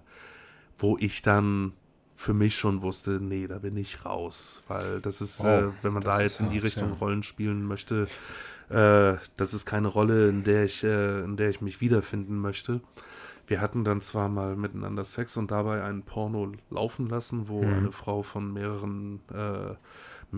wo 0.77 0.95
ich 0.99 1.23
dann 1.23 1.73
für 2.19 2.33
mich 2.33 2.57
schon 2.57 2.81
wusste, 2.81 3.11
nee, 3.21 3.47
da 3.47 3.59
bin 3.59 3.77
ich 3.77 4.03
raus, 4.03 4.61
weil 4.67 4.99
das 4.99 5.21
ist, 5.21 5.39
Wow, 5.39 5.63
äh, 5.63 5.83
wenn 5.83 5.93
man 5.93 6.03
da 6.03 6.19
jetzt 6.19 6.41
in 6.41 6.49
die 6.49 6.57
hart, 6.57 6.65
Richtung 6.65 6.89
ja. 6.89 6.95
Rollen 6.95 7.23
spielen 7.23 7.63
möchte, 7.63 8.09
äh, 8.69 9.15
das 9.37 9.53
ist 9.53 9.65
keine 9.65 9.87
Rolle, 9.87 10.27
in 10.27 10.43
der 10.43 10.65
ich, 10.65 10.83
äh, 10.83 11.21
in 11.23 11.37
der 11.37 11.49
ich 11.49 11.61
mich 11.61 11.79
wiederfinden 11.79 12.37
möchte. 12.37 12.81
Wir 13.47 13.61
hatten 13.61 13.85
dann 13.85 14.01
zwar 14.01 14.27
mal 14.27 14.57
miteinander 14.57 15.05
Sex 15.05 15.37
und 15.37 15.49
dabei 15.49 15.81
einen 15.81 16.03
Porno 16.03 16.51
laufen 16.69 17.07
lassen, 17.07 17.47
wo 17.47 17.63
Mhm. 17.63 17.73
eine 17.73 17.91
Frau 17.93 18.21
von 18.21 18.51
mehreren, 18.51 19.21
äh, 19.33 19.75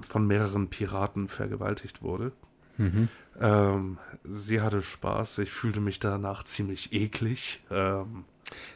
von 0.03 0.27
mehreren 0.27 0.69
Piraten 0.69 1.29
vergewaltigt 1.29 2.03
wurde. 2.03 2.31
Mhm. 2.77 3.09
Ähm, 3.39 3.97
sie 4.23 4.61
hatte 4.61 4.83
Spaß, 4.83 5.39
ich 5.39 5.51
fühlte 5.51 5.79
mich 5.79 5.99
danach 5.99 6.43
ziemlich 6.43 6.93
eklig. 6.93 7.63
Ähm, 7.71 8.25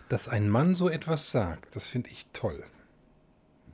Dass 0.09 0.27
ein 0.27 0.49
Mann 0.49 0.73
so 0.73 0.89
etwas 0.89 1.31
sagt, 1.31 1.75
das 1.75 1.85
finde 1.87 2.09
ich 2.09 2.25
toll. 2.33 2.63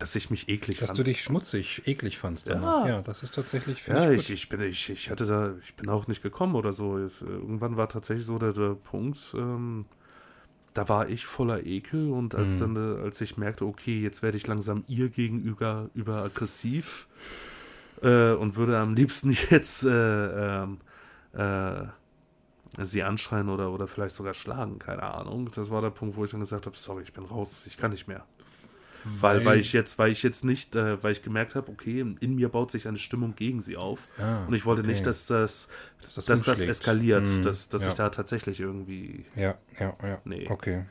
Dass 0.02 0.16
ich 0.16 0.30
mich 0.32 0.50
eklig 0.50 0.80
Dass 0.80 0.90
fand. 0.90 1.00
du 1.00 1.04
dich 1.04 1.22
schmutzig, 1.22 1.84
eklig 1.88 2.18
fandst. 2.18 2.48
Ja. 2.48 2.56
danach. 2.56 2.88
ja 2.88 3.02
das 3.02 3.22
ist 3.24 3.36
tatsächlich 3.36 3.86
Ja, 3.88 4.10
ich 4.10 4.22
ich, 4.22 4.32
ich 4.32 4.50
bin, 4.50 4.62
ich, 4.62 4.90
ich 4.90 5.10
hatte 5.12 5.26
da, 5.28 5.54
ich 5.64 5.76
bin 5.76 5.90
auch 5.90 6.08
nicht 6.08 6.24
gekommen 6.24 6.56
oder 6.56 6.74
so. 6.74 6.98
Irgendwann 6.98 7.78
war 7.78 7.88
tatsächlich 7.88 8.26
so 8.26 8.40
der, 8.40 8.54
der 8.54 8.74
Punkt, 8.76 9.20
ähm, 9.36 9.86
da 10.74 10.90
war 10.90 11.08
ich 11.10 11.26
voller 11.26 11.66
Ekel 11.66 12.10
und 12.12 12.34
als 12.34 12.56
Mhm. 12.56 12.60
dann, 12.76 12.98
äh, 13.00 13.04
als 13.04 13.22
ich 13.22 13.38
merkte, 13.38 13.66
okay, 13.66 14.02
jetzt 14.02 14.24
werde 14.24 14.38
ich 14.38 14.48
langsam 14.48 14.84
ihr 14.88 15.10
gegenüber 15.10 15.90
über 15.94 16.24
aggressiv 16.24 17.08
äh, 18.02 18.32
und 18.32 18.56
würde 18.56 18.80
am 18.80 18.96
liebsten 18.96 19.32
jetzt 19.50 19.84
äh, 19.84 20.64
ähm, 20.64 20.80
äh, 21.34 21.84
sie 22.84 23.04
anschreien 23.04 23.50
oder, 23.50 23.72
oder 23.72 23.88
vielleicht 23.88 24.16
sogar 24.16 24.34
schlagen, 24.34 24.80
keine 24.80 25.04
Ahnung. 25.04 25.52
Das 25.54 25.70
war 25.70 25.82
der 25.82 25.90
Punkt, 25.92 26.16
wo 26.16 26.24
ich 26.26 26.32
dann 26.32 26.40
gesagt 26.40 26.66
habe, 26.66 26.78
sorry, 26.78 27.04
ich 27.04 27.14
bin 27.14 27.26
raus, 27.26 27.64
ich 27.68 27.78
kann 27.78 27.92
nicht 27.92 28.08
mehr. 28.08 28.26
Weil, 29.04 29.46
weil 29.46 29.60
ich 29.60 29.74
jetzt, 29.74 29.98
weil 29.98 30.12
ich 30.12 30.22
jetzt 30.24 30.44
nicht, 30.46 30.76
äh, 30.76 31.02
weil 31.04 31.12
ich 31.14 31.24
gemerkt 31.24 31.56
habe, 31.56 31.72
okay, 31.72 32.02
in 32.20 32.36
mir 32.36 32.50
baut 32.50 32.72
sich 32.72 32.88
eine 32.88 32.98
Stimmung 32.98 33.36
gegen 33.36 33.62
sie 33.62 33.78
auf. 33.78 34.08
Ja, 34.18 34.46
Und 34.46 34.54
ich 34.54 34.66
wollte 34.66 34.82
okay. 34.82 34.92
nicht, 34.92 35.06
dass 35.06 35.26
das, 35.26 35.70
Dass 36.04 36.14
das 36.16 36.26
dass 36.26 36.44
das 36.44 36.60
eskaliert, 36.62 37.26
Mhm, 37.26 37.42
dass, 37.42 37.70
dass 37.70 37.84
ja. 37.84 37.90
ich 37.90 37.94
da 37.96 38.10
tatsächlich 38.10 38.60
irgendwie, 38.60 39.26
Ja, 39.36 39.56
ja, 39.80 39.96
ja. 40.04 40.22
Nee. 40.26 40.48
Okay. 40.50 40.86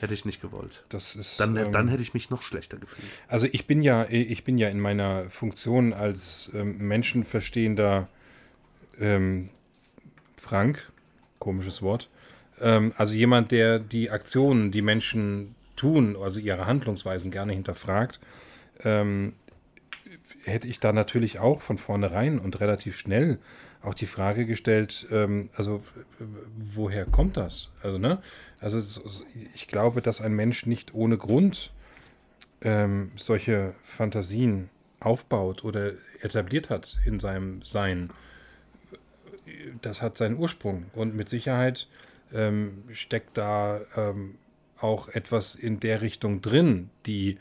hätte 0.00 0.14
ich 0.14 0.24
nicht 0.24 0.40
gewollt. 0.40 0.84
Das 0.88 1.14
ist. 1.14 1.38
Dann, 1.40 1.56
ähm, 1.56 1.72
dann 1.72 1.88
hätte 1.88 2.02
ich 2.02 2.14
mich 2.14 2.30
noch 2.30 2.42
schlechter 2.42 2.78
gefühlt. 2.78 3.08
Also 3.28 3.46
ich 3.50 3.66
bin 3.66 3.82
ja, 3.82 4.06
ich 4.08 4.44
bin 4.44 4.58
ja 4.58 4.68
in 4.68 4.80
meiner 4.80 5.28
Funktion 5.30 5.92
als 5.92 6.50
ähm, 6.54 6.78
menschenverstehender 6.78 8.08
ähm, 8.98 9.50
Frank, 10.36 10.90
komisches 11.38 11.82
Wort, 11.82 12.08
ähm, 12.60 12.92
also 12.96 13.14
jemand, 13.14 13.50
der 13.52 13.78
die 13.78 14.10
Aktionen, 14.10 14.70
die 14.70 14.82
Menschen 14.82 15.54
tun, 15.82 16.16
also 16.16 16.38
ihre 16.38 16.66
Handlungsweisen 16.66 17.32
gerne 17.32 17.52
hinterfragt, 17.52 18.20
ähm, 18.84 19.32
hätte 20.44 20.68
ich 20.68 20.78
da 20.78 20.92
natürlich 20.92 21.40
auch 21.40 21.60
von 21.60 21.76
vornherein 21.76 22.38
und 22.38 22.60
relativ 22.60 22.96
schnell 22.96 23.38
auch 23.82 23.94
die 23.94 24.06
Frage 24.06 24.46
gestellt, 24.46 25.08
ähm, 25.10 25.50
also 25.56 25.82
woher 26.74 27.04
kommt 27.04 27.36
das? 27.36 27.68
Also, 27.82 27.98
ne? 27.98 28.22
Also 28.60 28.78
so- 28.80 29.08
so- 29.08 29.24
ich 29.54 29.66
glaube, 29.66 30.02
dass 30.02 30.20
ein 30.20 30.34
Mensch 30.34 30.66
nicht 30.66 30.94
ohne 30.94 31.18
Grund 31.18 31.72
ähm, 32.60 33.10
solche 33.16 33.74
Fantasien 33.84 34.70
aufbaut 35.00 35.64
oder 35.64 35.94
etabliert 36.20 36.70
hat 36.70 37.00
in 37.04 37.18
seinem 37.18 37.62
Sein. 37.62 38.10
Das 39.80 40.00
hat 40.00 40.16
seinen 40.16 40.38
Ursprung 40.38 40.86
und 40.94 41.16
mit 41.16 41.28
Sicherheit 41.28 41.88
ähm, 42.32 42.84
steckt 42.92 43.36
da 43.36 43.80
ähm, 43.96 44.36
auch 44.82 45.08
etwas 45.08 45.54
in 45.54 45.80
der 45.80 46.02
Richtung 46.02 46.40
drin, 46.42 46.90
die 47.06 47.38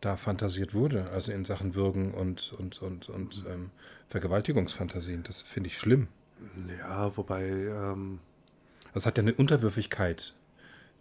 da 0.00 0.16
fantasiert 0.16 0.74
wurde, 0.74 1.10
also 1.12 1.32
in 1.32 1.44
Sachen 1.44 1.74
Würgen 1.74 2.12
und, 2.12 2.52
und, 2.58 2.82
und, 2.82 3.08
und 3.08 3.44
ähm, 3.48 3.70
Vergewaltigungsfantasien. 4.08 5.22
Das 5.22 5.42
finde 5.42 5.68
ich 5.68 5.78
schlimm. 5.78 6.08
Ja, 6.78 7.16
wobei, 7.16 7.44
ähm, 7.48 8.18
Das 8.92 9.06
hat 9.06 9.16
ja 9.16 9.22
eine 9.22 9.32
Unterwürfigkeit, 9.34 10.34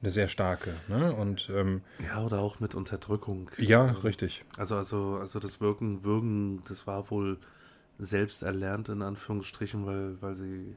eine 0.01 0.11
sehr 0.11 0.29
starke. 0.29 0.73
Ne? 0.87 1.13
Und 1.13 1.49
ähm, 1.53 1.81
ja, 2.03 2.23
oder 2.23 2.39
auch 2.39 2.59
mit 2.59 2.75
Unterdrückung. 2.75 3.51
ja, 3.57 3.89
Ähm, 3.89 3.95
richtig. 3.97 4.45
Also, 4.57 4.75
also, 4.75 5.17
also 5.19 5.39
das 5.39 5.59
Wirken, 5.59 6.03
Würgen, 6.05 6.63
das 6.69 6.87
war 6.87 7.09
wohl 7.11 7.37
selbst 7.99 8.41
erlernt, 8.41 8.89
in 8.89 9.01
Anführungsstrichen, 9.01 9.85
weil, 9.85 10.21
weil 10.21 10.33
sie 10.33 10.75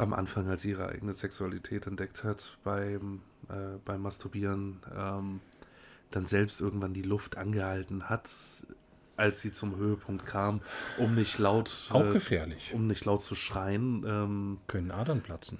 am 0.00 0.12
Anfang, 0.14 0.48
als 0.48 0.62
sie 0.62 0.70
ihre 0.70 0.88
eigene 0.88 1.12
Sexualität 1.12 1.86
entdeckt 1.86 2.24
hat, 2.24 2.58
beim, 2.64 3.22
äh, 3.48 3.78
beim 3.84 4.02
Masturbieren, 4.02 4.80
ähm, 4.96 5.40
dann 6.10 6.26
selbst 6.26 6.60
irgendwann 6.60 6.92
die 6.92 7.02
Luft 7.02 7.36
angehalten 7.36 8.08
hat, 8.08 8.28
als 9.16 9.40
sie 9.40 9.52
zum 9.52 9.76
Höhepunkt 9.76 10.26
kam, 10.26 10.60
um 10.98 11.14
nicht 11.14 11.38
laut, 11.38 11.88
Auch 11.90 12.06
äh, 12.06 12.12
gefährlich. 12.12 12.72
um 12.74 12.86
nicht 12.86 13.04
laut 13.04 13.20
zu 13.20 13.34
schreien. 13.34 14.04
Ähm, 14.06 14.58
Können 14.66 14.90
Adern 14.90 15.20
platzen. 15.20 15.58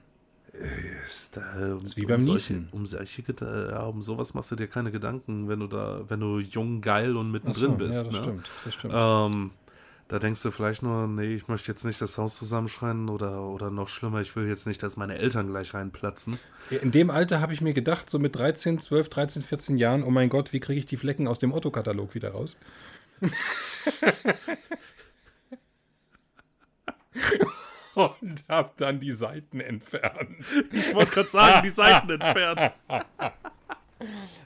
Ist, 1.06 1.36
äh, 1.36 1.76
ist 1.76 1.96
wie 1.96 2.06
beim 2.06 2.20
um 2.20 2.26
solche, 2.26 2.54
Niesen. 2.54 2.68
um 2.72 2.84
solche 2.84 3.22
ja, 3.40 3.82
um 3.84 4.02
sowas 4.02 4.34
machst 4.34 4.50
du 4.50 4.56
dir 4.56 4.66
keine 4.66 4.90
Gedanken, 4.90 5.48
wenn 5.48 5.60
du 5.60 5.68
da, 5.68 6.04
wenn 6.08 6.18
du 6.20 6.40
jung, 6.40 6.80
geil 6.80 7.16
und 7.16 7.30
mittendrin 7.30 7.70
so, 7.70 7.76
bist. 7.76 8.06
ja, 8.06 8.10
das 8.10 8.12
ne? 8.12 8.22
stimmt. 8.22 8.50
Das 8.64 8.74
stimmt. 8.74 8.94
Ähm, 8.96 9.50
da 10.10 10.18
denkst 10.18 10.42
du 10.42 10.50
vielleicht 10.50 10.82
nur, 10.82 11.06
nee, 11.06 11.36
ich 11.36 11.46
möchte 11.46 11.70
jetzt 11.70 11.84
nicht 11.84 12.00
das 12.00 12.18
Haus 12.18 12.36
zusammenschreien 12.36 13.08
oder, 13.08 13.42
oder 13.42 13.70
noch 13.70 13.88
schlimmer, 13.88 14.20
ich 14.20 14.34
will 14.34 14.48
jetzt 14.48 14.66
nicht, 14.66 14.82
dass 14.82 14.96
meine 14.96 15.16
Eltern 15.16 15.46
gleich 15.46 15.72
reinplatzen. 15.72 16.36
In 16.70 16.90
dem 16.90 17.10
Alter 17.10 17.40
habe 17.40 17.52
ich 17.52 17.60
mir 17.60 17.74
gedacht, 17.74 18.10
so 18.10 18.18
mit 18.18 18.34
13, 18.34 18.80
12, 18.80 19.08
13, 19.08 19.42
14 19.42 19.76
Jahren, 19.76 20.02
oh 20.02 20.10
mein 20.10 20.28
Gott, 20.28 20.52
wie 20.52 20.58
kriege 20.58 20.80
ich 20.80 20.86
die 20.86 20.96
Flecken 20.96 21.28
aus 21.28 21.38
dem 21.38 21.52
Otto-Katalog 21.52 22.16
wieder 22.16 22.32
raus? 22.32 22.56
Und 27.94 28.44
habe 28.48 28.72
dann 28.78 28.98
die 28.98 29.12
Seiten 29.12 29.60
entfernt. 29.60 30.44
Ich 30.72 30.92
wollte 30.92 31.12
gerade 31.12 31.28
sagen, 31.28 31.62
die 31.62 31.70
Seiten 31.70 32.10
entfernen. 32.10 32.72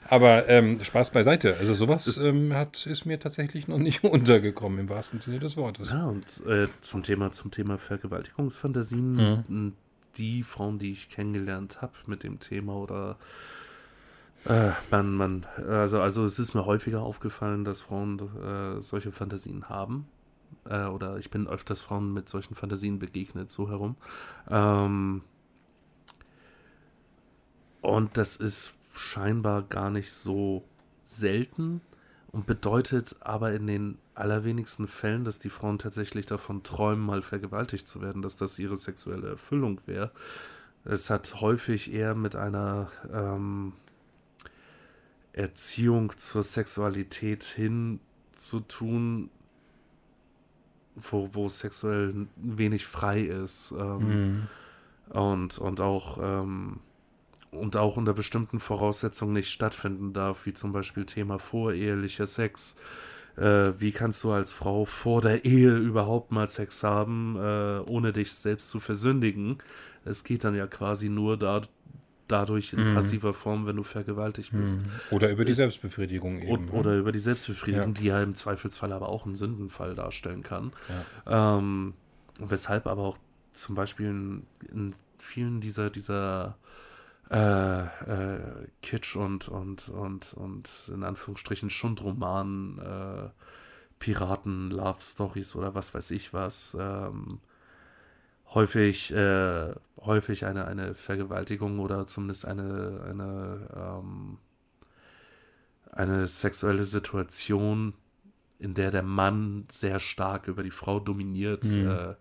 Aber 0.07 0.47
ähm, 0.49 0.83
Spaß 0.83 1.09
beiseite. 1.11 1.55
Also 1.57 1.73
sowas 1.73 2.17
ähm, 2.17 2.53
hat, 2.53 2.85
ist 2.85 3.05
mir 3.05 3.19
tatsächlich 3.19 3.67
noch 3.67 3.77
nicht 3.79 4.03
untergekommen, 4.03 4.79
im 4.79 4.89
wahrsten 4.89 5.19
Sinne 5.21 5.39
des 5.39 5.57
Wortes. 5.57 5.89
Ja, 5.89 6.05
und 6.05 6.25
äh, 6.47 6.67
zum 6.81 7.01
Thema, 7.03 7.31
zum 7.31 7.51
Thema 7.51 7.77
Vergewaltigungsfantasien, 7.77 9.43
Mhm. 9.47 9.73
die 10.17 10.43
Frauen, 10.43 10.77
die 10.79 10.91
ich 10.91 11.09
kennengelernt 11.09 11.81
habe 11.81 11.93
mit 12.05 12.23
dem 12.23 12.39
Thema 12.39 12.75
oder 12.75 13.17
äh, 14.45 14.69
man, 14.91 15.13
man, 15.15 15.45
also, 15.67 15.99
also 16.01 16.23
es 16.25 16.37
ist 16.37 16.53
mir 16.53 16.65
häufiger 16.65 17.01
aufgefallen, 17.01 17.65
dass 17.65 17.81
Frauen 17.81 18.19
äh, 18.19 18.81
solche 18.81 19.11
Fantasien 19.11 19.69
haben. 19.69 20.07
Äh, 20.69 20.85
oder 20.85 21.17
ich 21.17 21.31
bin 21.31 21.47
öfters 21.47 21.81
Frauen 21.81 22.13
mit 22.13 22.29
solchen 22.29 22.53
Fantasien 22.53 22.99
begegnet, 22.99 23.49
so 23.49 23.69
herum. 23.69 23.95
Ähm, 24.49 25.21
und 27.81 28.17
das 28.17 28.35
ist 28.35 28.73
scheinbar 28.97 29.63
gar 29.63 29.89
nicht 29.89 30.11
so 30.11 30.63
selten 31.05 31.81
und 32.31 32.45
bedeutet 32.45 33.15
aber 33.21 33.53
in 33.53 33.67
den 33.67 33.97
allerwenigsten 34.13 34.87
Fällen, 34.87 35.23
dass 35.23 35.39
die 35.39 35.49
Frauen 35.49 35.77
tatsächlich 35.79 36.25
davon 36.25 36.63
träumen, 36.63 37.05
mal 37.05 37.21
vergewaltigt 37.21 37.87
zu 37.87 38.01
werden, 38.01 38.21
dass 38.21 38.35
das 38.37 38.57
ihre 38.59 38.77
sexuelle 38.77 39.29
Erfüllung 39.29 39.81
wäre. 39.85 40.11
Es 40.83 41.09
hat 41.09 41.41
häufig 41.41 41.91
eher 41.93 42.15
mit 42.15 42.35
einer 42.35 42.89
ähm, 43.11 43.73
Erziehung 45.33 46.13
zur 46.17 46.43
Sexualität 46.43 47.43
hin 47.43 47.99
zu 48.31 48.61
tun, 48.61 49.29
wo, 50.95 51.29
wo 51.33 51.49
sexuell 51.49 52.27
wenig 52.37 52.85
frei 52.85 53.21
ist. 53.21 53.73
Ähm, 53.77 54.07
Mhm. 54.07 54.47
und, 55.09 55.57
und 55.57 55.81
auch 55.81 56.17
ähm, 56.21 56.79
und 57.55 57.75
auch 57.77 57.97
unter 57.97 58.13
bestimmten 58.13 58.59
Voraussetzungen 58.59 59.33
nicht 59.33 59.49
stattfinden 59.49 60.13
darf, 60.13 60.45
wie 60.45 60.53
zum 60.53 60.71
Beispiel 60.71 61.05
Thema 61.05 61.39
vorehelicher 61.39 62.27
Sex. 62.27 62.75
Äh, 63.37 63.73
wie 63.79 63.91
kannst 63.91 64.23
du 64.23 64.31
als 64.31 64.53
Frau 64.53 64.85
vor 64.85 65.21
der 65.21 65.43
Ehe 65.43 65.75
überhaupt 65.75 66.31
mal 66.31 66.47
Sex 66.47 66.83
haben, 66.83 67.35
äh, 67.37 67.79
ohne 67.85 68.13
dich 68.13 68.33
selbst 68.33 68.69
zu 68.69 68.79
versündigen? 68.79 69.57
Es 70.05 70.23
geht 70.23 70.43
dann 70.43 70.55
ja 70.55 70.67
quasi 70.67 71.09
nur 71.09 71.37
da, 71.37 71.61
dadurch 72.27 72.73
in 72.73 72.91
Mhm. 72.91 72.95
passiver 72.95 73.33
Form, 73.33 73.65
wenn 73.65 73.75
du 73.75 73.83
vergewaltigt 73.83 74.51
bist. 74.53 74.81
Mhm. 74.81 74.87
Oder 75.11 75.31
über 75.31 75.43
die 75.45 75.53
Selbstbefriedigung 75.53 76.39
eben. 76.41 76.49
Und, 76.51 76.65
ne? 76.67 76.71
oder 76.79 76.97
über 76.97 77.11
die 77.11 77.19
Selbstbefriedigung, 77.19 77.89
Ja. 77.89 77.93
die 78.01 78.05
ja 78.07 78.23
im 78.23 78.35
Zweifelsfall 78.35 78.93
aber 78.93 79.09
auch 79.09 79.25
einen 79.25 79.35
Sündenfall 79.35 79.95
darstellen 79.95 80.41
kann. 80.41 80.71
Ja. 81.27 81.57
Ähm, 81.57 81.93
weshalb 82.39 82.87
aber 82.87 83.01
auch 83.03 83.17
zum 83.51 83.75
Beispiel 83.75 84.07
in, 84.07 84.43
in 84.71 84.93
vielen 85.19 85.59
dieser, 85.59 85.89
dieser 85.89 86.57
äh, 87.31 87.81
äh, 87.85 88.67
Kitsch 88.81 89.15
und, 89.15 89.47
und, 89.47 89.89
und, 89.89 90.33
und 90.33 90.91
in 90.93 91.03
Anführungsstrichen 91.03 91.69
Schundromanen, 91.69 92.79
äh, 92.79 93.29
Piraten, 93.99 94.71
Love 94.71 95.01
Stories 95.01 95.55
oder 95.55 95.75
was 95.75 95.93
weiß 95.93 96.11
ich 96.11 96.33
was, 96.33 96.75
ähm, 96.79 97.39
häufig, 98.53 99.11
äh, 99.13 99.73
häufig 99.97 100.45
eine, 100.45 100.65
eine 100.65 100.95
Vergewaltigung 100.95 101.79
oder 101.79 102.05
zumindest 102.05 102.45
eine, 102.45 103.03
eine, 103.09 103.67
ähm, 103.75 104.37
eine 105.91 106.27
sexuelle 106.27 106.83
Situation, 106.83 107.93
in 108.59 108.73
der 108.73 108.91
der 108.91 109.03
Mann 109.03 109.67
sehr 109.71 109.99
stark 109.99 110.47
über 110.47 110.63
die 110.63 110.71
Frau 110.71 110.99
dominiert, 110.99 111.63
Mhm. 111.65 111.87
äh, 111.87 112.15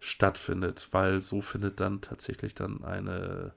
stattfindet, 0.00 0.88
weil 0.92 1.20
so 1.20 1.42
findet 1.42 1.80
dann 1.80 2.00
tatsächlich 2.00 2.54
dann 2.54 2.84
eine, 2.84 3.52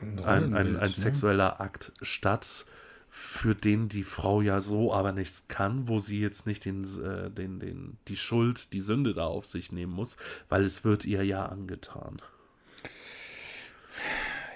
Ein 0.00 0.24
ein, 0.24 0.54
ein, 0.54 0.72
ne? 0.72 0.88
sexueller 0.88 1.60
Akt 1.60 1.92
statt, 2.02 2.66
für 3.10 3.54
den 3.54 3.88
die 3.88 4.04
Frau 4.04 4.40
ja 4.42 4.60
so 4.60 4.92
aber 4.92 5.12
nichts 5.12 5.48
kann, 5.48 5.88
wo 5.88 5.98
sie 5.98 6.20
jetzt 6.20 6.46
nicht 6.46 6.64
den, 6.64 6.84
äh, 6.84 7.30
den, 7.30 7.58
den, 7.58 7.96
die 8.06 8.16
Schuld, 8.16 8.72
die 8.72 8.80
Sünde 8.80 9.14
da 9.14 9.24
auf 9.24 9.46
sich 9.46 9.72
nehmen 9.72 9.92
muss, 9.92 10.16
weil 10.48 10.62
es 10.62 10.84
wird 10.84 11.04
ihr 11.04 11.24
ja 11.24 11.46
angetan. 11.46 12.16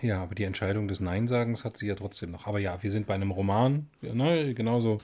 Ja, 0.02 0.20
aber 0.20 0.34
die 0.34 0.44
Entscheidung 0.44 0.88
des 0.88 0.98
Neinsagens 0.98 1.64
hat 1.64 1.76
sie 1.76 1.86
ja 1.86 1.94
trotzdem 1.94 2.32
noch. 2.32 2.46
Aber 2.48 2.58
ja, 2.58 2.82
wir 2.82 2.90
sind 2.90 3.06
bei 3.06 3.14
einem 3.14 3.30
Roman, 3.30 3.86
ne, 4.00 4.52
genauso 4.52 4.98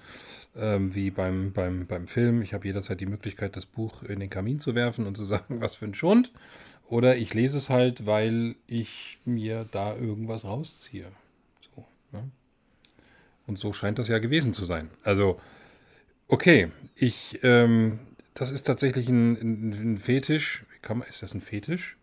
ähm, 0.56 0.94
wie 0.94 1.10
beim, 1.10 1.52
beim, 1.52 1.86
beim 1.86 2.08
Film. 2.08 2.42
Ich 2.42 2.52
habe 2.52 2.66
jederzeit 2.66 3.00
die 3.00 3.06
Möglichkeit, 3.06 3.56
das 3.56 3.64
Buch 3.64 4.02
in 4.02 4.18
den 4.18 4.28
Kamin 4.28 4.58
zu 4.58 4.74
werfen 4.74 5.06
und 5.06 5.16
zu 5.16 5.24
sagen, 5.24 5.60
was 5.60 5.76
für 5.76 5.84
ein 5.84 5.94
Schund. 5.94 6.32
Oder 6.88 7.16
ich 7.16 7.34
lese 7.34 7.58
es 7.58 7.68
halt, 7.68 8.06
weil 8.06 8.56
ich 8.66 9.18
mir 9.24 9.66
da 9.70 9.94
irgendwas 9.94 10.44
rausziehe. 10.44 11.12
So, 11.74 11.84
ne? 12.12 12.30
Und 13.46 13.58
so 13.58 13.72
scheint 13.72 13.98
das 13.98 14.08
ja 14.08 14.18
gewesen 14.18 14.54
zu 14.54 14.64
sein. 14.64 14.90
Also, 15.04 15.40
okay, 16.28 16.70
ich, 16.94 17.40
ähm, 17.42 17.98
das 18.34 18.50
ist 18.50 18.62
tatsächlich 18.64 19.08
ein, 19.08 19.32
ein, 19.36 19.94
ein 19.94 19.98
Fetisch. 19.98 20.64
Man, 20.88 21.02
ist 21.02 21.22
das 21.22 21.34
ein 21.34 21.40
Fetisch? 21.42 21.96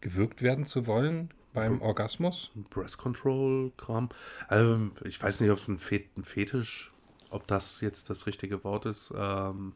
Gewirkt 0.00 0.40
werden 0.40 0.64
zu 0.64 0.86
wollen 0.86 1.30
beim 1.52 1.82
Orgasmus? 1.82 2.50
Breast 2.70 2.96
Control 2.96 3.72
Kram. 3.76 4.08
Also, 4.48 4.90
ich 5.04 5.22
weiß 5.22 5.40
nicht, 5.40 5.50
ob 5.50 5.58
es 5.58 5.68
ein, 5.68 5.78
Fet 5.78 6.16
ein 6.16 6.24
Fetisch, 6.24 6.90
ob 7.28 7.46
das 7.46 7.82
jetzt 7.82 8.08
das 8.08 8.26
richtige 8.26 8.64
Wort 8.64 8.86
ist, 8.86 9.12
ähm, 9.14 9.74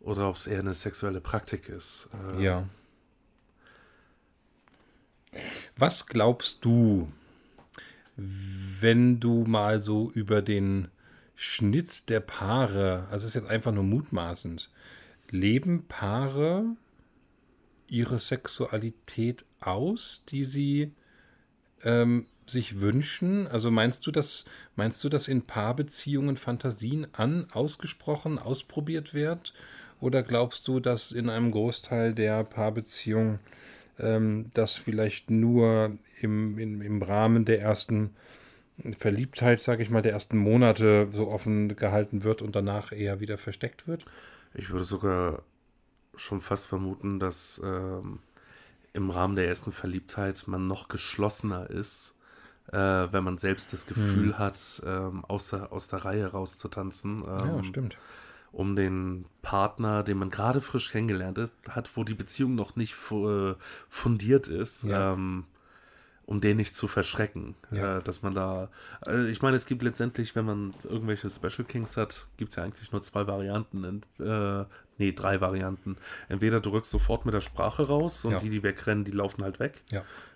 oder 0.00 0.28
ob 0.28 0.36
es 0.36 0.46
eher 0.46 0.60
eine 0.60 0.74
sexuelle 0.74 1.22
Praktik 1.22 1.70
ist. 1.70 2.08
Ähm, 2.12 2.40
Ja. 2.40 2.68
Was 5.76 6.06
glaubst 6.06 6.64
du, 6.64 7.10
wenn 8.16 9.20
du 9.20 9.44
mal 9.44 9.80
so 9.80 10.10
über 10.12 10.42
den 10.42 10.88
Schnitt 11.36 12.08
der 12.08 12.20
Paare, 12.20 13.06
also 13.10 13.26
es 13.26 13.34
ist 13.34 13.42
jetzt 13.42 13.50
einfach 13.50 13.72
nur 13.72 13.84
mutmaßend, 13.84 14.70
leben 15.30 15.86
Paare 15.88 16.64
ihre 17.88 18.18
Sexualität 18.18 19.44
aus, 19.60 20.22
die 20.28 20.44
sie 20.44 20.92
ähm, 21.82 22.26
sich 22.46 22.80
wünschen? 22.80 23.46
Also 23.48 23.70
meinst 23.70 24.06
du, 24.06 24.10
dass 24.10 24.44
meinst 24.76 25.02
du, 25.02 25.08
dass 25.08 25.28
in 25.28 25.42
Paarbeziehungen 25.42 26.36
Fantasien 26.36 27.06
an 27.12 27.46
ausgesprochen 27.52 28.38
ausprobiert 28.38 29.14
wird? 29.14 29.52
Oder 30.00 30.22
glaubst 30.22 30.68
du, 30.68 30.80
dass 30.80 31.12
in 31.12 31.30
einem 31.30 31.50
Großteil 31.50 32.14
der 32.14 32.44
Paarbeziehungen 32.44 33.38
ähm, 33.98 34.50
das 34.54 34.74
vielleicht 34.74 35.30
nur 35.30 35.96
im, 36.20 36.58
im, 36.58 36.82
im 36.82 37.02
Rahmen 37.02 37.44
der 37.44 37.60
ersten 37.60 38.10
Verliebtheit, 38.98 39.60
sage 39.60 39.82
ich 39.82 39.90
mal, 39.90 40.02
der 40.02 40.12
ersten 40.12 40.36
Monate 40.36 41.08
so 41.12 41.28
offen 41.28 41.76
gehalten 41.76 42.24
wird 42.24 42.42
und 42.42 42.56
danach 42.56 42.92
eher 42.92 43.20
wieder 43.20 43.38
versteckt 43.38 43.86
wird? 43.86 44.04
Ich 44.54 44.70
würde 44.70 44.84
sogar 44.84 45.42
schon 46.16 46.40
fast 46.40 46.66
vermuten, 46.66 47.18
dass 47.18 47.60
ähm, 47.64 48.18
im 48.92 49.10
Rahmen 49.10 49.36
der 49.36 49.48
ersten 49.48 49.72
Verliebtheit 49.72 50.44
man 50.46 50.66
noch 50.66 50.88
geschlossener 50.88 51.70
ist, 51.70 52.14
äh, 52.72 52.76
wenn 52.76 53.24
man 53.24 53.38
selbst 53.38 53.72
das 53.72 53.86
Gefühl 53.86 54.32
Hm. 54.32 54.38
hat, 54.38 54.82
ähm, 54.86 55.24
aus, 55.24 55.50
der, 55.50 55.72
aus 55.72 55.88
der 55.88 56.04
Reihe 56.04 56.26
rauszutanzen. 56.26 57.22
Ähm, 57.22 57.56
ja, 57.56 57.64
stimmt. 57.64 57.96
Um 58.54 58.76
den 58.76 59.24
Partner, 59.42 60.02
den 60.04 60.16
man 60.18 60.30
gerade 60.30 60.60
frisch 60.60 60.90
kennengelernt 60.92 61.38
hat, 61.68 61.90
wo 61.96 62.04
die 62.04 62.14
Beziehung 62.14 62.54
noch 62.54 62.76
nicht 62.76 62.94
äh, 63.10 63.54
fundiert 63.90 64.46
ist, 64.48 64.84
Ja. 64.84 65.12
ähm, 65.12 65.44
um 66.26 66.40
den 66.40 66.56
nicht 66.56 66.74
zu 66.74 66.86
verschrecken. 66.88 67.54
Ja. 67.72 67.98
Äh, 67.98 68.02
dass 68.02 68.22
man 68.22 68.32
da, 68.34 68.70
äh, 69.06 69.28
ich 69.28 69.42
meine, 69.42 69.56
es 69.56 69.66
gibt 69.66 69.82
letztendlich, 69.82 70.34
wenn 70.36 70.44
man 70.46 70.72
irgendwelche 70.84 71.28
Special 71.28 71.64
Kings 71.66 71.96
hat, 71.96 72.28
gibt 72.36 72.50
es 72.50 72.56
ja 72.56 72.62
eigentlich 72.62 72.92
nur 72.92 73.02
zwei 73.02 73.26
Varianten. 73.26 73.82
Ent, 73.84 74.06
äh, 74.20 74.64
nee, 74.98 75.12
drei 75.12 75.40
Varianten. 75.40 75.96
Entweder 76.28 76.60
du 76.60 76.70
rückst 76.70 76.90
sofort 76.92 77.24
mit 77.26 77.34
der 77.34 77.40
Sprache 77.42 77.88
raus 77.88 78.24
und 78.24 78.32
Ja. 78.32 78.38
die, 78.38 78.48
die 78.50 78.62
wegrennen, 78.62 79.04
die 79.04 79.10
laufen 79.10 79.42
halt 79.42 79.58
weg. 79.58 79.82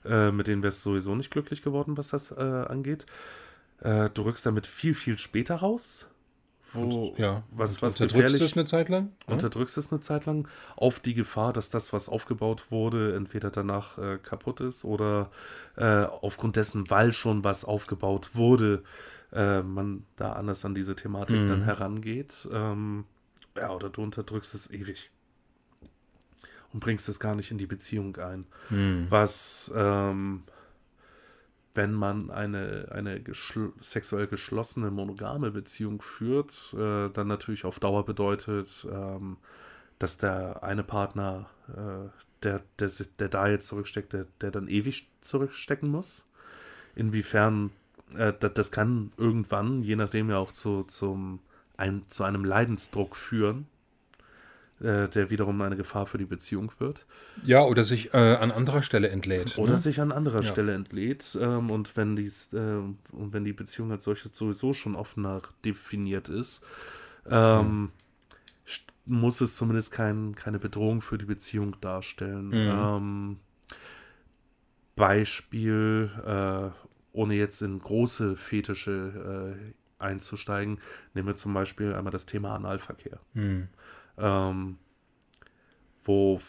Äh, 0.05 0.33
mit 0.33 0.49
denen 0.49 0.63
wärst 0.65 0.85
du 0.85 0.91
sowieso 0.91 1.15
nicht 1.15 1.31
glücklich 1.31 1.63
geworden, 1.63 1.97
was 1.97 2.09
das 2.09 2.33
äh, 2.33 2.35
angeht. 2.35 3.07
Du 3.81 4.23
rückst 4.23 4.45
damit 4.45 4.67
viel, 4.67 4.93
viel 4.93 5.19
später 5.19 5.55
raus. 5.55 6.09
Wo, 6.73 7.15
Ja, 7.17 7.43
was, 7.51 7.77
und 7.77 7.83
was 7.83 8.01
unterdrückst 8.01 8.41
es 8.41 8.57
eine 8.57 8.65
Zeit 8.67 8.89
lang? 8.89 9.13
Ja? 9.27 9.35
unterdrückst 9.35 9.79
es 9.79 9.91
eine 9.91 10.01
Zeit 10.01 10.27
lang 10.27 10.49
auf 10.77 11.01
die 11.01 11.15
Gefahr, 11.15 11.53
dass 11.53 11.71
das, 11.71 11.93
was 11.93 12.09
aufgebaut 12.09 12.71
wurde, 12.71 13.15
entweder 13.17 13.51
danach 13.51 13.99
äh, 13.99 14.19
kaputt 14.23 14.61
ist 14.61 14.85
oder 14.85 15.31
äh, 15.77 16.05
aufgrund 16.05 16.57
dessen, 16.57 16.91
weil 16.91 17.13
schon 17.13 17.45
was 17.45 17.65
aufgebaut 17.65 18.31
wurde, 18.35 18.83
äh, 19.33 19.63
man 19.63 20.05
da 20.17 20.33
anders 20.33 20.65
an 20.65 20.75
diese 20.75 20.95
Thematik 20.97 21.47
dann 21.47 21.61
Mhm. 21.61 21.65
herangeht. 21.65 22.49
Ähm, 22.53 23.05
ja, 23.57 23.71
oder 23.71 23.89
du 23.91 24.03
unterdrückst 24.03 24.55
es 24.55 24.71
ewig 24.71 25.11
und 26.73 26.81
bringst 26.81 27.09
es 27.09 27.19
gar 27.19 27.35
nicht 27.35 27.51
in 27.51 27.59
die 27.59 27.67
Beziehung 27.67 28.17
ein. 28.17 28.47
Hm. 28.69 29.07
Was, 29.09 29.73
ähm, 29.75 30.43
wenn 31.79 31.95
man 31.95 32.33
eine, 32.33 32.89
eine 32.91 33.21
geschl 33.23 33.73
sexuell 33.81 34.27
geschlossene 34.27 34.91
monogame 34.91 35.53
Beziehung 35.53 36.03
führt, 36.03 36.75
äh, 36.75 37.09
dann 37.09 37.29
natürlich 37.29 37.65
auf 37.65 37.79
Dauer 37.79 38.05
bedeutet, 38.05 38.85
ähm, 38.93 39.37
dass 40.01 40.19
der 40.19 40.65
eine 40.65 40.83
Partner, 40.83 41.49
äh, 41.69 42.09
der, 42.43 42.63
der, 42.81 42.91
der 43.21 43.29
da 43.29 43.47
jetzt 43.47 43.69
zurücksteckt, 43.69 44.13
der, 44.13 44.27
der 44.41 44.51
dann 44.51 44.67
ewig 44.67 45.07
zurückstecken 45.21 45.89
muss. 45.89 46.27
Inwiefern, 46.97 47.71
äh, 48.17 48.33
das, 48.41 48.55
das 48.55 48.73
kann 48.73 49.13
irgendwann, 49.17 49.85
je 49.85 49.95
nachdem 49.95 50.31
ja 50.31 50.39
auch 50.39 50.51
zu, 50.51 50.83
zum, 50.83 51.39
ein, 51.77 52.03
zu 52.09 52.25
einem 52.25 52.45
Leidensdruck 52.45 53.15
führen, 53.15 53.69
äh, 54.81 55.09
der 55.09 55.31
wiederum 55.31 55.61
eine 55.61 55.77
Gefahr 55.77 56.07
für 56.07 56.19
die 56.19 56.25
Beziehung 56.25 56.73
wird. 56.79 57.07
Ja, 57.45 57.63
oder 57.63 57.85
sich 57.85 58.15
äh, 58.15 58.37
an 58.37 58.51
anderer 58.51 58.83
Stelle 58.83 59.09
entlädt. 59.09 59.59
Oder 59.59 59.73
ne? 59.73 59.79
sich 59.79 60.01
an 60.01 60.13
anderer 60.13 60.43
Ja. 60.43 60.43
Stelle 60.51 60.75
entlädt. 60.75 61.37
Ähm, 61.41 61.71
und 61.71 61.97
wenn 61.97 62.17
dies, 62.17 62.53
äh, 62.53 62.57
und 62.57 63.33
wenn 63.33 63.45
die 63.45 63.53
Beziehung 63.53 63.91
als 63.93 64.05
solches 64.05 64.37
sowieso 64.37 64.73
schon 64.73 64.95
offener 64.95 65.43
definiert 65.65 66.29
ist, 66.29 66.65
ähm, 67.31 67.91
st- 68.67 68.83
muss 69.05 69.41
es 69.41 69.57
zumindest 69.57 69.91
kein, 69.93 70.35
keine 70.35 70.59
Bedrohung 70.59 71.03
für 71.03 71.19
die 71.19 71.25
Beziehung 71.27 71.77
darstellen. 71.81 72.49
Mhm. 72.49 72.71
Ähm, 72.71 73.37
Beispiel, 74.97 76.11
äh, 76.27 76.71
ohne 77.13 77.35
jetzt 77.35 77.63
in 77.63 77.79
große 77.79 78.37
Fetische 78.37 79.57
äh, 79.57 79.73
einzusteigen, 80.03 80.79
nehmen 81.15 81.29
wir 81.29 81.37
zum 81.37 81.55
Beispiel 81.55 81.95
einmal 81.95 82.13
das 82.13 82.27
Thema 82.27 82.55
Analverkehr 82.55 83.19
Hm. 83.35 83.69
Ähm, 84.19 84.79
wo 86.05 86.41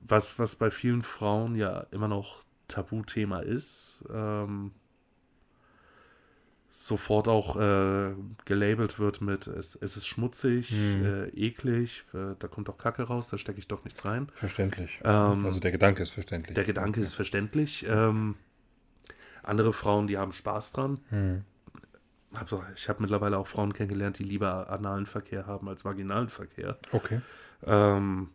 was, 0.00 0.38
was 0.38 0.56
bei 0.56 0.70
vielen 0.70 1.02
Frauen 1.02 1.54
ja 1.54 1.86
immer 1.90 2.08
noch 2.08 2.42
Tabuthema 2.68 3.40
ist, 3.40 4.04
ähm, 4.12 4.72
sofort 6.72 7.26
auch 7.28 7.56
äh, 7.56 8.14
gelabelt 8.44 8.98
wird 8.98 9.20
mit 9.20 9.46
es, 9.48 9.76
es 9.80 9.96
ist 9.96 10.06
schmutzig, 10.06 10.70
Hm. 10.70 11.04
äh, 11.04 11.28
eklig, 11.30 12.04
äh, 12.14 12.34
da 12.38 12.48
kommt 12.48 12.68
doch 12.68 12.78
Kacke 12.78 13.02
raus, 13.02 13.28
da 13.28 13.38
stecke 13.38 13.58
ich 13.58 13.66
doch 13.68 13.84
nichts 13.84 14.04
rein. 14.04 14.28
Verständlich. 14.34 15.00
Ähm, 15.04 15.44
also 15.44 15.58
der 15.58 15.72
Gedanke 15.72 16.02
ist 16.02 16.10
verständlich. 16.10 16.54
Der 16.54 16.64
Gedanke 16.64 17.00
ist 17.00 17.14
verständlich. 17.14 17.84
Ähm, 17.88 18.36
andere 19.42 19.72
Frauen, 19.72 20.06
die 20.06 20.16
haben 20.16 20.32
Spaß 20.32 20.72
dran. 20.72 21.00
Hm. 21.08 21.44
Also, 22.32 22.62
ich 22.76 22.88
habe 22.88 23.02
mittlerweile 23.02 23.38
auch 23.38 23.48
Frauen 23.48 23.72
kennengelernt, 23.72 24.18
die 24.18 24.24
lieber 24.24 24.70
analen 24.70 25.06
Verkehr 25.06 25.46
haben 25.46 25.68
als 25.68 25.84
vaginalen 25.84 26.28
Verkehr. 26.28 26.78
Okay. 26.92 27.20
Ähm, 27.64 28.30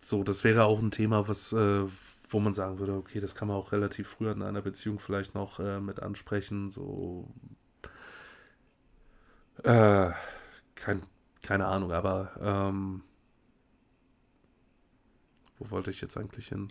so, 0.00 0.24
das 0.24 0.44
wäre 0.44 0.64
auch 0.64 0.80
ein 0.80 0.90
Thema, 0.90 1.28
was, 1.28 1.52
äh, 1.52 1.84
wo 2.28 2.40
man 2.40 2.52
sagen 2.52 2.78
würde, 2.78 2.94
okay, 2.94 3.20
das 3.20 3.34
kann 3.34 3.48
man 3.48 3.56
auch 3.56 3.72
relativ 3.72 4.08
früh 4.08 4.30
in 4.30 4.42
einer 4.42 4.62
Beziehung 4.62 4.98
vielleicht 4.98 5.34
noch 5.34 5.60
äh, 5.60 5.80
mit 5.80 6.00
ansprechen. 6.00 6.70
So, 6.70 7.28
äh, 9.62 10.10
kein, 10.74 11.02
keine 11.42 11.66
Ahnung, 11.66 11.92
aber 11.92 12.32
ähm, 12.40 13.02
wo 15.58 15.70
wollte 15.70 15.90
ich 15.90 16.00
jetzt 16.00 16.16
eigentlich 16.16 16.48
hin? 16.48 16.68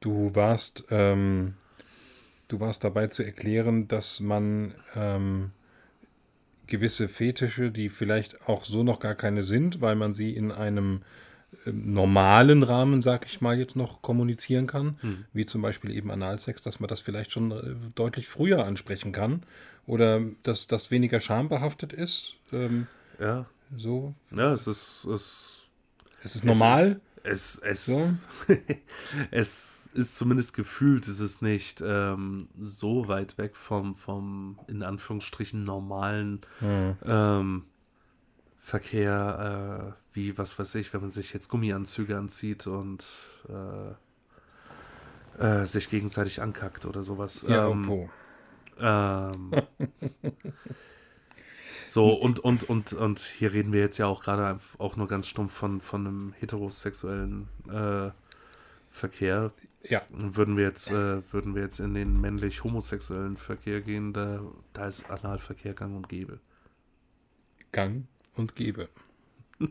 Du 0.00 0.34
warst, 0.34 0.84
ähm, 0.90 1.54
du 2.48 2.58
warst 2.60 2.84
dabei 2.84 3.08
zu 3.08 3.22
erklären, 3.22 3.86
dass 3.86 4.20
man 4.20 4.74
ähm, 4.96 5.50
gewisse 6.66 7.08
Fetische, 7.08 7.70
die 7.70 7.88
vielleicht 7.90 8.48
auch 8.48 8.64
so 8.64 8.82
noch 8.82 9.00
gar 9.00 9.14
keine 9.14 9.44
sind, 9.44 9.80
weil 9.80 9.96
man 9.96 10.14
sie 10.14 10.34
in 10.34 10.52
einem 10.52 11.02
ähm, 11.66 11.92
normalen 11.92 12.62
Rahmen, 12.62 13.02
sag 13.02 13.26
ich 13.26 13.40
mal, 13.42 13.58
jetzt 13.58 13.76
noch 13.76 14.00
kommunizieren 14.00 14.66
kann, 14.66 14.96
Hm. 15.00 15.24
wie 15.34 15.44
zum 15.44 15.60
Beispiel 15.62 15.90
eben 15.90 16.10
Analsex, 16.10 16.62
dass 16.62 16.80
man 16.80 16.88
das 16.88 17.00
vielleicht 17.00 17.32
schon 17.32 17.50
äh, 17.50 17.74
deutlich 17.94 18.26
früher 18.28 18.64
ansprechen 18.64 19.12
kann 19.12 19.42
oder 19.86 20.22
dass 20.44 20.66
das 20.66 20.90
weniger 20.90 21.20
schambehaftet 21.20 21.92
ist. 21.92 22.36
Ähm, 22.52 22.86
Ja, 23.18 23.44
so, 23.76 24.14
ja, 24.30 24.52
es 24.54 24.66
ist, 24.66 25.04
es 25.04 25.56
es 26.22 26.36
ist 26.36 26.44
normal. 26.44 27.00
Es, 27.22 27.58
es, 27.58 27.86
So? 27.86 28.10
es 29.30 29.88
ist 29.92 30.16
zumindest 30.16 30.54
gefühlt, 30.54 31.06
es 31.08 31.20
ist 31.20 31.42
nicht 31.42 31.82
ähm, 31.84 32.48
so 32.58 33.08
weit 33.08 33.38
weg 33.38 33.56
vom, 33.56 33.94
vom 33.94 34.58
in 34.68 34.82
Anführungsstrichen 34.82 35.64
normalen 35.64 36.40
Hm. 36.60 36.96
ähm, 37.04 37.64
Verkehr, 38.62 39.94
äh, 39.96 40.14
wie, 40.14 40.38
was 40.38 40.58
weiß 40.58 40.76
ich, 40.76 40.92
wenn 40.92 41.00
man 41.00 41.10
sich 41.10 41.32
jetzt 41.32 41.48
Gummianzüge 41.48 42.16
anzieht 42.16 42.66
und 42.66 43.04
äh, 43.48 43.94
äh, 45.40 45.66
sich 45.66 45.88
gegenseitig 45.88 46.40
ankackt 46.40 46.86
oder 46.86 47.02
sowas. 47.02 47.44
Ja, 47.48 47.68
ähm, 47.68 48.08
ähm, 48.78 49.50
so, 51.90 52.12
und, 52.12 52.38
und, 52.38 52.68
und, 52.68 52.92
und 52.92 53.18
hier 53.18 53.52
reden 53.52 53.72
wir 53.72 53.80
jetzt 53.80 53.98
ja 53.98 54.06
auch 54.06 54.22
gerade 54.22 54.60
auch 54.78 54.96
nur 54.96 55.08
ganz 55.08 55.26
stumpf 55.26 55.52
von, 55.52 55.80
von 55.80 56.06
einem 56.06 56.34
heterosexuellen 56.38 57.48
äh, 57.68 58.10
Verkehr. 58.90 59.52
Ja, 59.82 60.02
Würden 60.10 60.56
wir 60.56 60.64
jetzt, 60.64 60.90
äh, 60.90 61.32
würden 61.32 61.54
wir 61.54 61.62
jetzt 61.62 61.80
in 61.80 61.94
den 61.94 62.20
männlich-homosexuellen 62.20 63.36
Verkehr 63.36 63.80
gehen, 63.80 64.12
da, 64.12 64.40
da 64.72 64.86
ist 64.86 65.10
Analverkehr 65.10 65.74
gang 65.74 65.96
und 65.96 66.08
gäbe. 66.08 66.38
Gang 67.72 68.06
und 68.34 68.54
Gebe. 68.54 68.88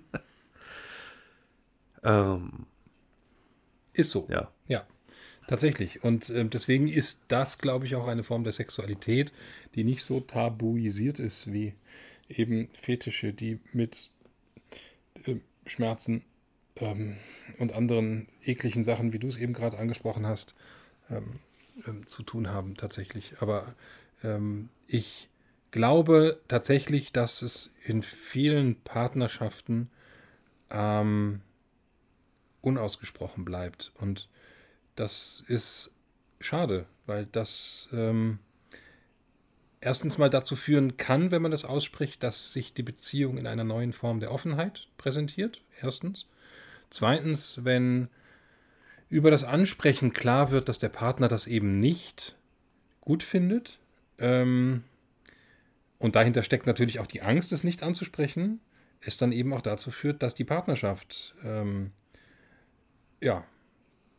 Ähm, 2.01 2.65
Ist 3.91 4.11
so. 4.11 4.25
ja. 4.29 4.49
Ja, 4.67 4.87
tatsächlich. 5.47 6.01
Und 6.01 6.29
ähm, 6.29 6.49
deswegen 6.49 6.87
ist 6.87 7.21
das, 7.27 7.57
glaube 7.57 7.85
ich, 7.85 7.95
auch 7.95 8.07
eine 8.07 8.23
Form 8.23 8.45
der 8.45 8.53
Sexualität, 8.53 9.33
die 9.75 9.83
nicht 9.83 10.05
so 10.05 10.21
tabuisiert 10.21 11.19
ist 11.19 11.51
wie 11.51 11.73
eben 12.29 12.69
Fetische, 12.73 13.33
die 13.33 13.59
mit 13.73 14.09
ähm, 15.25 15.41
Schmerzen 15.65 16.23
ähm, 16.77 17.17
und 17.57 17.73
anderen 17.73 18.27
ekligen 18.43 18.83
Sachen, 18.83 19.13
wie 19.13 19.19
du 19.19 19.27
es 19.27 19.37
eben 19.37 19.53
gerade 19.53 19.77
angesprochen 19.77 20.25
hast, 20.25 20.55
ähm, 21.09 21.39
ähm, 21.87 22.07
zu 22.07 22.23
tun 22.23 22.49
haben 22.49 22.75
tatsächlich. 22.77 23.35
Aber 23.39 23.75
ähm, 24.23 24.69
ich 24.87 25.29
glaube 25.71 26.39
tatsächlich, 26.47 27.11
dass 27.11 27.41
es 27.41 27.71
in 27.83 28.01
vielen 28.01 28.75
Partnerschaften 28.81 29.89
ähm, 30.69 31.41
unausgesprochen 32.61 33.45
bleibt. 33.45 33.91
Und 33.99 34.29
das 34.95 35.43
ist 35.47 35.93
schade, 36.39 36.85
weil 37.05 37.25
das 37.25 37.87
ähm, 37.91 38.39
erstens 39.81 40.17
mal 40.17 40.29
dazu 40.29 40.55
führen 40.55 40.97
kann, 40.97 41.31
wenn 41.31 41.41
man 41.41 41.51
das 41.51 41.65
ausspricht, 41.65 42.23
dass 42.23 42.53
sich 42.53 42.73
die 42.73 42.83
Beziehung 42.83 43.37
in 43.37 43.47
einer 43.47 43.63
neuen 43.63 43.93
Form 43.93 44.19
der 44.19 44.31
Offenheit 44.31 44.87
präsentiert. 44.97 45.61
Erstens. 45.81 46.27
Zweitens, 46.89 47.59
wenn 47.63 48.09
über 49.09 49.31
das 49.31 49.43
Ansprechen 49.43 50.13
klar 50.13 50.51
wird, 50.51 50.69
dass 50.69 50.79
der 50.79 50.89
Partner 50.89 51.27
das 51.27 51.47
eben 51.47 51.79
nicht 51.79 52.35
gut 53.01 53.23
findet. 53.23 53.79
Ähm, 54.19 54.83
und 55.97 56.15
dahinter 56.15 56.43
steckt 56.43 56.67
natürlich 56.67 56.99
auch 56.99 57.07
die 57.07 57.21
Angst, 57.21 57.51
es 57.51 57.63
nicht 57.63 57.83
anzusprechen, 57.83 58.59
es 59.01 59.17
dann 59.17 59.31
eben 59.31 59.53
auch 59.53 59.61
dazu 59.61 59.91
führt, 59.91 60.21
dass 60.21 60.35
die 60.35 60.43
Partnerschaft 60.43 61.35
ähm, 61.43 61.91
ja, 63.21 63.43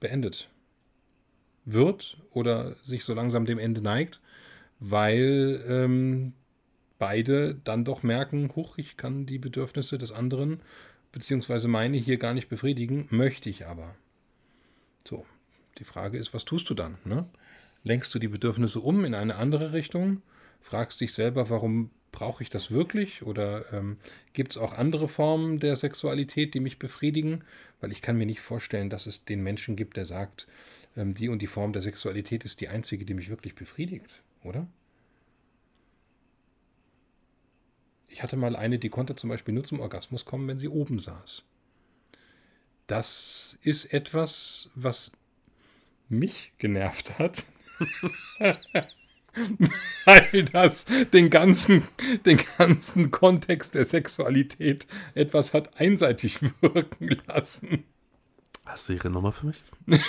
beendet 0.01 0.49
wird 1.65 2.19
oder 2.31 2.75
sich 2.85 3.05
so 3.05 3.15
langsam 3.15 3.47
dem 3.47 3.59
Ende 3.59 3.81
neigt, 3.81 4.21
weil 4.81 5.65
ähm, 5.69 6.33
beide 6.99 7.55
dann 7.65 7.85
doch 7.85 8.03
merken, 8.03 8.51
huch, 8.57 8.79
ich 8.79 8.97
kann 8.97 9.27
die 9.27 9.39
Bedürfnisse 9.39 9.99
des 9.99 10.11
anderen 10.11 10.61
beziehungsweise 11.13 11.69
meine 11.69 11.97
hier 11.97 12.19
gar 12.19 12.35
nicht 12.35 12.49
befriedigen, 12.49 13.07
möchte 13.11 13.51
ich 13.51 13.67
aber. 13.67 13.95
So, 15.07 15.27
die 15.79 15.85
Frage 15.85 16.19
ist, 16.19 16.35
was 16.35 16.45
tust 16.45 16.69
du 16.71 16.75
dann? 16.75 16.99
Ne? 17.05 17.27
Lenkst 17.83 18.15
du 18.15 18.19
die 18.19 18.29
Bedürfnisse 18.29 18.81
um 18.81 19.05
in 19.05 19.15
eine 19.15 19.37
andere 19.37 19.73
Richtung? 19.73 20.23
Fragst 20.61 21.01
dich 21.01 21.15
selber, 21.15 21.51
warum 21.51 21.91
brauche 22.13 22.43
ich 22.43 22.51
das 22.51 22.71
wirklich? 22.71 23.23
Oder 23.23 23.73
ähm, 23.73 23.97
gibt 24.35 24.53
es 24.53 24.59
auch 24.59 24.73
andere 24.75 25.09
Formen 25.09 25.59
der 25.59 25.77
Sexualität, 25.77 26.55
die 26.55 26.61
mich 26.61 26.79
befriedigen? 26.79 27.45
Weil 27.81 27.93
ich 27.93 28.03
kann 28.03 28.19
mir 28.19 28.27
nicht 28.27 28.41
vorstellen, 28.41 28.91
dass 28.91 29.07
es 29.07 29.25
den 29.25 29.43
Menschen 29.43 29.77
gibt, 29.77 29.97
der 29.97 30.07
sagt, 30.07 30.47
ähm, 30.97 31.15
die 31.15 31.29
und 31.29 31.41
die 31.41 31.47
Form 31.47 31.73
der 31.73 31.83
Sexualität 31.83 32.45
ist 32.45 32.61
die 32.61 32.69
einzige, 32.69 33.05
die 33.05 33.15
mich 33.15 33.31
wirklich 33.31 33.55
befriedigt, 33.55 34.23
oder? 34.43 34.67
Ich 38.09 38.23
hatte 38.23 38.37
mal 38.37 38.57
eine, 38.57 38.79
die 38.79 38.91
konnte 38.91 39.15
zum 39.15 39.31
Beispiel 39.31 39.55
nur 39.55 39.65
zum 39.65 39.81
Orgasmus 39.81 40.25
kommen, 40.25 40.49
wenn 40.49 40.59
sie 40.59 40.69
oben 40.69 40.99
saß. 40.99 41.43
Das 42.87 43.57
ist 43.63 43.93
etwas, 43.93 44.69
was 44.75 45.13
mich 46.09 46.53
genervt 46.59 47.19
hat. 47.19 47.45
Weil 50.05 50.45
das 50.45 50.87
den 51.13 51.31
ganzen, 51.31 51.87
den 52.27 52.41
ganzen 52.59 53.13
Kontext 53.13 53.77
der 53.77 53.85
Sexualität 53.85 54.87
etwas 55.15 55.55
hat 55.55 55.79
einseitig 55.79 56.41
wirken 56.61 57.17
lassen. 57.27 57.85
Hast 58.65 58.89
du 58.89 58.95
ihre 58.95 59.11
Nummer 59.11 59.33
für 59.33 59.47
mich? 59.47 59.63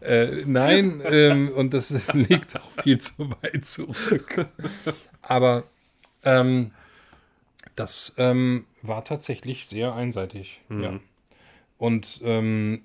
äh, 0.00 0.44
nein, 0.46 1.02
ähm, 1.04 1.50
und 1.50 1.74
das 1.74 1.90
liegt 2.12 2.56
auch 2.56 2.82
viel 2.82 2.98
zu 2.98 3.30
weit 3.42 3.64
zurück. 3.64 4.46
Aber 5.22 5.64
ähm, 6.22 6.72
das 7.76 8.14
ähm, 8.18 8.66
war 8.82 9.04
tatsächlich 9.04 9.66
sehr 9.66 9.94
einseitig. 9.94 10.60
Mhm. 10.68 10.82
Ja. 10.82 11.00
Und 11.78 12.20
ähm, 12.22 12.82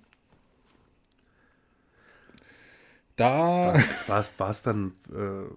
da. 3.16 3.76
War 4.08 4.50
es 4.50 4.64
dann. 4.64 4.94
Äh, 5.12 5.52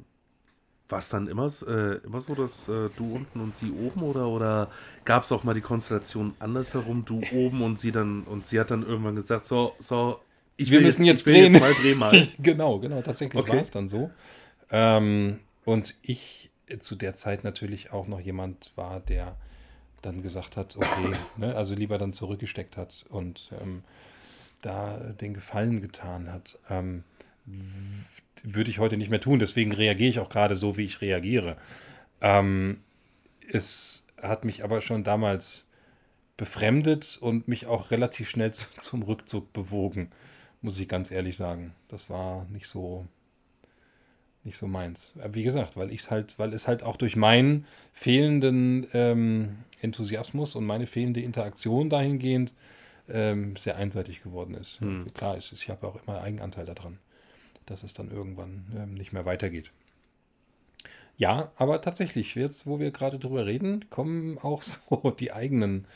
war 0.93 0.99
es 0.99 1.09
dann 1.09 1.27
immer, 1.27 1.51
äh, 1.67 1.97
immer 2.05 2.21
so, 2.21 2.35
dass 2.35 2.69
äh, 2.69 2.91
du 2.97 3.15
unten 3.15 3.41
und 3.41 3.57
sie 3.57 3.73
oben 3.73 4.03
oder, 4.03 4.29
oder 4.29 4.69
gab 5.07 5.23
es 5.23 5.33
auch 5.33 5.43
mal 5.43 5.55
die 5.55 5.63
Konstellation 5.63 6.35
andersherum, 6.39 7.07
du 7.07 7.23
oben 7.33 7.63
und 7.63 7.81
sie 7.81 7.93
dann 7.93 8.25
und 8.25 8.47
sie 8.47 8.61
hat 8.61 8.71
dann 8.71 8.87
irgendwann 8.87 9.17
gesagt, 9.17 9.47
so, 9.47 9.75
so, 9.79 10.21
ich 10.57 10.71
wir 10.71 10.81
müssen 10.81 11.05
jetzt, 11.05 11.27
jetzt 11.27 11.27
drehen. 11.27 11.53
Jetzt 11.53 11.61
mal, 11.61 11.73
dreh 11.75 11.95
mal. 11.95 12.29
genau, 12.39 12.79
genau, 12.79 13.03
tatsächlich 13.03 13.41
okay. 13.41 13.53
war 13.53 13.61
es 13.61 13.71
dann 13.71 13.89
so. 13.89 14.11
Ähm, 14.71 15.41
und 15.65 15.95
ich 16.03 16.51
zu 16.81 16.95
der 16.95 17.15
Zeit 17.15 17.45
natürlich 17.45 17.93
auch 17.93 18.07
noch 18.07 18.21
jemand 18.21 18.73
war, 18.77 19.01
der 19.01 19.37
dann 20.01 20.23
gesagt 20.23 20.57
hat, 20.57 20.77
okay, 20.77 21.13
ne, 21.37 21.55
also 21.55 21.75
lieber 21.75 21.99
dann 21.99 22.13
zurückgesteckt 22.13 22.77
hat 22.77 23.05
und 23.09 23.51
ähm, 23.61 23.85
da 24.63 24.97
den 24.99 25.35
Gefallen 25.35 25.81
getan 25.81 26.33
hat. 26.33 26.59
Ähm, 26.71 27.05
würde 28.45 28.71
ich 28.71 28.79
heute 28.79 28.97
nicht 28.97 29.11
mehr 29.11 29.21
tun, 29.21 29.39
deswegen 29.39 29.73
reagiere 29.73 30.11
ich 30.11 30.19
auch 30.19 30.29
gerade 30.29 30.57
so, 30.57 30.77
wie 30.77 30.85
ich 30.85 31.01
reagiere. 31.01 31.57
Ähm, 32.21 32.81
es 33.51 34.07
hat 34.21 34.45
mich 34.45 34.65
aber 34.65 34.81
schon 34.81 35.05
damals 35.05 35.67
befremdet 36.37 37.19
und 37.21 37.49
mich 37.49 37.67
auch 37.67 37.91
relativ 37.91 38.31
schnell 38.31 38.53
zu, 38.53 38.67
zum 38.79 39.03
Rückzug 39.03 39.53
bewogen, 39.53 40.11
muss 40.63 40.79
ich 40.79 40.89
ganz 40.89 41.11
ehrlich 41.11 41.37
sagen. 41.37 41.75
Das 41.89 42.09
war 42.09 42.47
nicht 42.51 42.67
so 42.67 43.07
nicht 44.45 44.57
so 44.57 44.67
meins. 44.67 45.13
Wie 45.31 45.45
gesagt, 45.45 45.77
weil 45.77 45.93
ich 45.93 46.01
es 46.01 46.11
halt, 46.11 46.39
weil 46.39 46.53
es 46.53 46.67
halt 46.67 46.83
auch 46.83 46.97
durch 46.97 47.17
meinen 47.17 47.67
fehlenden 47.93 48.87
ähm, 48.93 49.59
Enthusiasmus 49.81 50.57
und 50.57 50.65
meine 50.67 50.87
fehlende 50.87 51.21
Interaktion 51.21 51.91
dahingehend 51.91 52.53
ähm, 53.09 53.57
sehr 53.57 53.77
einseitig 53.77 54.23
geworden 54.23 54.55
ist. 54.55 54.81
Hm. 54.81 55.13
Klar 55.15 55.37
ist 55.37 55.53
es, 55.53 55.63
ich 55.63 55.71
habe 55.71 55.87
auch 55.87 56.03
immer 56.03 56.21
Eigenanteil 56.23 56.67
daran, 56.67 56.99
dass 57.67 57.83
es 57.83 57.93
dann 57.93 58.11
irgendwann 58.11 58.65
ähm, 58.77 58.95
nicht 58.95 59.13
mehr 59.13 59.25
weitergeht. 59.25 59.71
Ja, 61.17 61.53
aber 61.57 61.81
tatsächlich, 61.81 62.35
jetzt, 62.35 62.67
wo 62.67 62.81
wir 62.81 62.91
gerade 62.91 63.19
drüber 63.19 63.47
reden, 63.47 63.89
kommen 63.91 64.39
auch 64.39 64.63
so 64.63 65.11
die 65.11 65.33
eigenen 65.33 65.87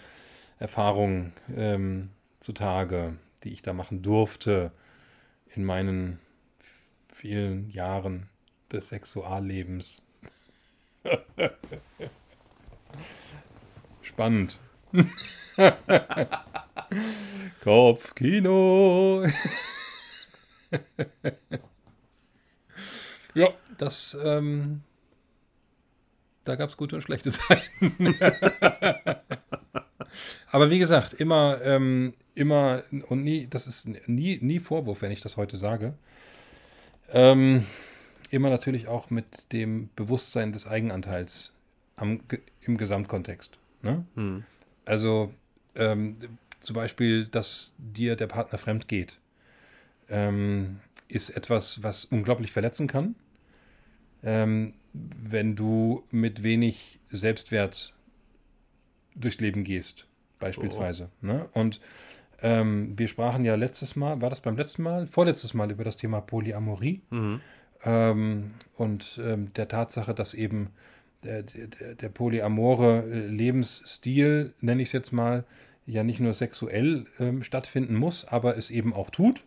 Erfahrungen 0.59 1.33
ähm, 1.55 2.11
zutage, 2.41 3.15
die 3.45 3.53
ich 3.53 3.63
da 3.63 3.73
machen 3.73 4.03
durfte 4.03 4.73
in 5.55 5.65
meinen 5.65 6.19
vielen 7.13 7.71
Jahren 7.71 8.29
des 8.73 8.89
Sexuallebens. 8.89 10.05
Spannend. 14.03 14.59
Kopfkino. 17.63 19.25
ja, 23.35 23.49
das, 23.77 24.17
ähm, 24.23 24.83
da 26.47 26.57
gab 26.57 26.71
es 26.71 26.77
gute 26.77 26.97
und 26.97 27.03
schlechte 27.03 27.31
Zeiten. 27.33 28.15
Aber 30.51 30.71
wie 30.71 30.79
gesagt, 30.79 31.13
immer, 31.15 31.61
ähm, 31.63 32.15
immer 32.35 32.83
und 33.09 33.25
nie, 33.25 33.47
das 33.49 33.67
ist 33.67 33.89
nie, 34.09 34.39
nie 34.41 34.61
Vorwurf, 34.61 35.03
wenn 35.03 35.13
ich 35.13 35.21
das 35.21 35.37
heute 35.37 35.57
sage. 35.57 35.95
Ähm, 37.11 37.67
immer 38.31 38.51
natürlich 38.51 38.89
auch 38.89 39.11
mit 39.11 39.53
dem 39.53 39.91
Bewusstsein 39.97 40.53
des 40.53 40.67
Eigenanteils 40.67 41.53
am, 41.97 42.21
im 42.61 42.77
Gesamtkontext. 42.77 43.59
Ne? 43.83 44.05
Hm. 44.15 44.45
Also 44.85 45.33
ähm, 45.75 46.17
zum 46.61 46.75
Beispiel, 46.75 47.27
dass 47.27 47.75
dir 47.79 48.17
der 48.17 48.27
Partner 48.27 48.59
fremd 48.59 48.89
geht, 48.89 49.19
ähm, 50.09 50.81
ist 51.09 51.31
etwas, 51.31 51.83
was 51.83 52.05
unglaublich 52.07 52.53
verletzen 52.53 52.87
kann. 52.87 53.15
Wenn 55.23 55.57
du 55.57 56.05
mit 56.11 56.43
wenig 56.43 56.99
Selbstwert 57.11 57.95
durchs 59.15 59.41
Leben 59.41 59.65
gehst, 59.65 60.07
beispielsweise. 60.39 61.11
Oh. 61.23 61.27
Ne? 61.27 61.49
Und 61.53 61.81
ähm, 62.43 62.99
wir 62.99 63.09
sprachen 63.09 63.45
ja 63.45 63.55
letztes 63.55 63.97
Mal, 63.97 64.21
war 64.21 64.31
das 64.31 64.41
beim 64.41 64.57
letzten 64.57 64.83
Mal? 64.83 65.07
Vorletztes 65.07 65.55
Mal 65.55 65.71
über 65.71 65.85
das 65.85 65.97
Thema 65.97 66.21
Polyamorie. 66.21 67.01
Mhm 67.11 67.41
ähm, 67.85 68.55
und 68.75 69.21
ähm, 69.23 69.53
der 69.55 69.69
Tatsache, 69.69 70.15
dass 70.15 70.35
eben 70.35 70.71
der, 71.25 71.43
der, 71.43 71.95
der 71.95 72.09
polyamore 72.09 73.07
Lebensstil, 73.07 74.55
nenne 74.61 74.83
ich 74.83 74.89
es 74.89 74.93
jetzt 74.93 75.13
mal, 75.13 75.45
ja 75.87 76.03
nicht 76.03 76.21
nur 76.21 76.35
sexuell 76.35 77.07
ähm, 77.19 77.43
stattfinden 77.43 77.95
muss, 77.95 78.25
aber 78.25 78.57
es 78.57 78.71
eben 78.71 78.93
auch 78.93 79.11
tut. 79.11 79.45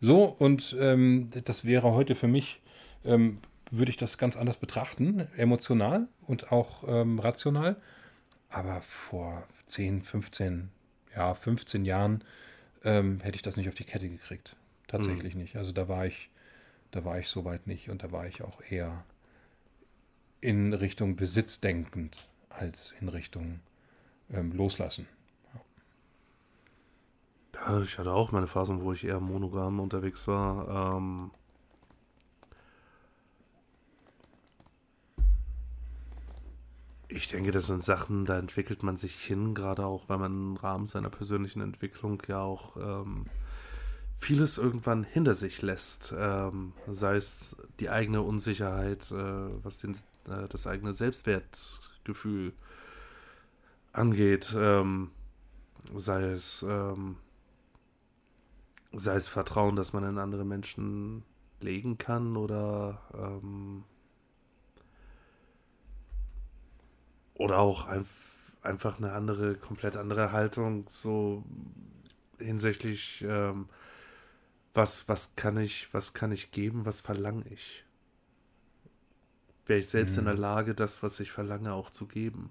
So, 0.00 0.24
und 0.24 0.76
ähm, 0.78 1.28
das 1.44 1.64
wäre 1.64 1.92
heute 1.92 2.14
für 2.14 2.28
mich, 2.28 2.60
ähm, 3.04 3.38
würde 3.70 3.90
ich 3.90 3.96
das 3.96 4.18
ganz 4.18 4.36
anders 4.36 4.56
betrachten, 4.56 5.28
emotional 5.36 6.08
und 6.26 6.52
auch 6.52 6.84
ähm, 6.86 7.18
rational. 7.18 7.76
Aber 8.48 8.80
vor 8.82 9.42
10, 9.66 10.02
15, 10.02 10.70
ja, 11.14 11.34
15 11.34 11.84
Jahren 11.84 12.24
hätte 12.82 13.34
ich 13.34 13.42
das 13.42 13.56
nicht 13.56 13.68
auf 13.68 13.74
die 13.74 13.82
Kette 13.82 14.08
gekriegt. 14.08 14.54
Tatsächlich 14.86 15.34
mhm. 15.34 15.40
nicht. 15.40 15.56
Also 15.56 15.72
da 15.72 15.88
war 15.88 16.06
ich 16.06 16.30
da 16.96 17.04
war 17.04 17.18
ich 17.18 17.28
soweit 17.28 17.66
nicht 17.66 17.90
und 17.90 18.02
da 18.02 18.10
war 18.12 18.26
ich 18.26 18.42
auch 18.42 18.62
eher 18.70 19.04
in 20.40 20.72
Richtung 20.72 21.16
Besitz 21.16 21.60
denkend 21.60 22.28
als 22.48 22.94
in 23.00 23.08
Richtung 23.08 23.60
ähm, 24.32 24.52
Loslassen. 24.52 25.06
Ja. 27.54 27.82
ich 27.82 27.98
hatte 27.98 28.12
auch 28.12 28.32
meine 28.32 28.46
Phasen, 28.46 28.80
wo 28.82 28.92
ich 28.92 29.04
eher 29.04 29.20
monogam 29.20 29.80
unterwegs 29.80 30.26
war. 30.26 30.96
Ähm 30.96 31.32
ich 37.08 37.28
denke, 37.28 37.50
das 37.50 37.66
sind 37.66 37.82
Sachen, 37.82 38.24
da 38.24 38.38
entwickelt 38.38 38.82
man 38.82 38.96
sich 38.96 39.14
hin, 39.14 39.54
gerade 39.54 39.84
auch, 39.84 40.08
weil 40.08 40.18
man 40.18 40.32
im 40.32 40.56
Rahmen 40.56 40.86
seiner 40.86 41.10
persönlichen 41.10 41.60
Entwicklung 41.60 42.22
ja 42.26 42.40
auch 42.40 42.76
ähm, 42.76 43.26
vieles 44.18 44.58
irgendwann 44.58 45.04
hinter 45.04 45.34
sich 45.34 45.62
lässt. 45.62 46.14
Ähm, 46.16 46.72
sei 46.88 47.16
es 47.16 47.56
die 47.80 47.90
eigene 47.90 48.22
Unsicherheit, 48.22 49.10
äh, 49.12 49.64
was 49.64 49.78
den, 49.78 49.92
äh, 50.28 50.48
das 50.48 50.66
eigene 50.66 50.92
Selbstwertgefühl 50.92 52.52
angeht. 53.92 54.54
Ähm, 54.56 55.10
sei 55.94 56.22
es 56.24 56.64
ähm, 56.68 57.16
sei 58.92 59.14
es 59.14 59.28
Vertrauen, 59.28 59.76
dass 59.76 59.92
man 59.92 60.04
in 60.04 60.18
andere 60.18 60.44
Menschen 60.44 61.22
legen 61.60 61.98
kann 61.98 62.36
oder 62.36 63.00
ähm, 63.14 63.84
oder 67.38 67.58
auch 67.58 67.86
ein, 67.86 68.06
einfach 68.62 68.98
eine 68.98 69.12
andere, 69.12 69.54
komplett 69.54 69.96
andere 69.96 70.32
Haltung 70.32 70.86
so 70.88 71.44
hinsichtlich 72.38 73.24
ähm, 73.26 73.68
was, 74.74 75.08
was 75.08 75.34
kann 75.36 75.56
ich, 75.56 75.92
was 75.92 76.12
kann 76.12 76.32
ich 76.32 76.50
geben, 76.50 76.84
was 76.84 77.00
verlange 77.00 77.44
ich? 77.50 77.84
Wäre 79.64 79.80
ich 79.80 79.88
selbst 79.88 80.12
hm. 80.12 80.20
in 80.20 80.24
der 80.26 80.34
mhm. 80.34 80.40
Lage, 80.40 80.74
das, 80.74 81.02
was 81.02 81.18
ich 81.18 81.32
verlange, 81.32 81.72
auch 81.72 81.90
zu 81.90 82.06
geben? 82.06 82.50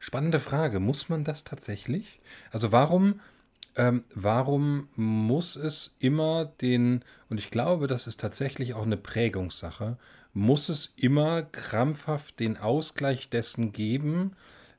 Spannende 0.00 0.40
Frage. 0.40 0.80
Muss 0.80 1.08
man 1.08 1.24
das 1.24 1.44
tatsächlich? 1.44 2.20
Also 2.50 2.72
warum, 2.72 3.20
ähm, 3.76 4.04
warum 4.14 4.88
muss 4.96 5.56
es 5.56 5.94
immer 5.98 6.46
den, 6.46 7.04
und 7.28 7.38
ich 7.38 7.50
glaube, 7.50 7.86
das 7.86 8.06
ist 8.06 8.18
tatsächlich 8.18 8.74
auch 8.74 8.84
eine 8.84 8.96
Prägungssache, 8.96 9.98
muss 10.38 10.68
es 10.68 10.94
immer 10.96 11.42
krampfhaft 11.42 12.38
den 12.38 12.56
Ausgleich 12.56 13.28
dessen 13.28 13.72
geben, 13.72 14.36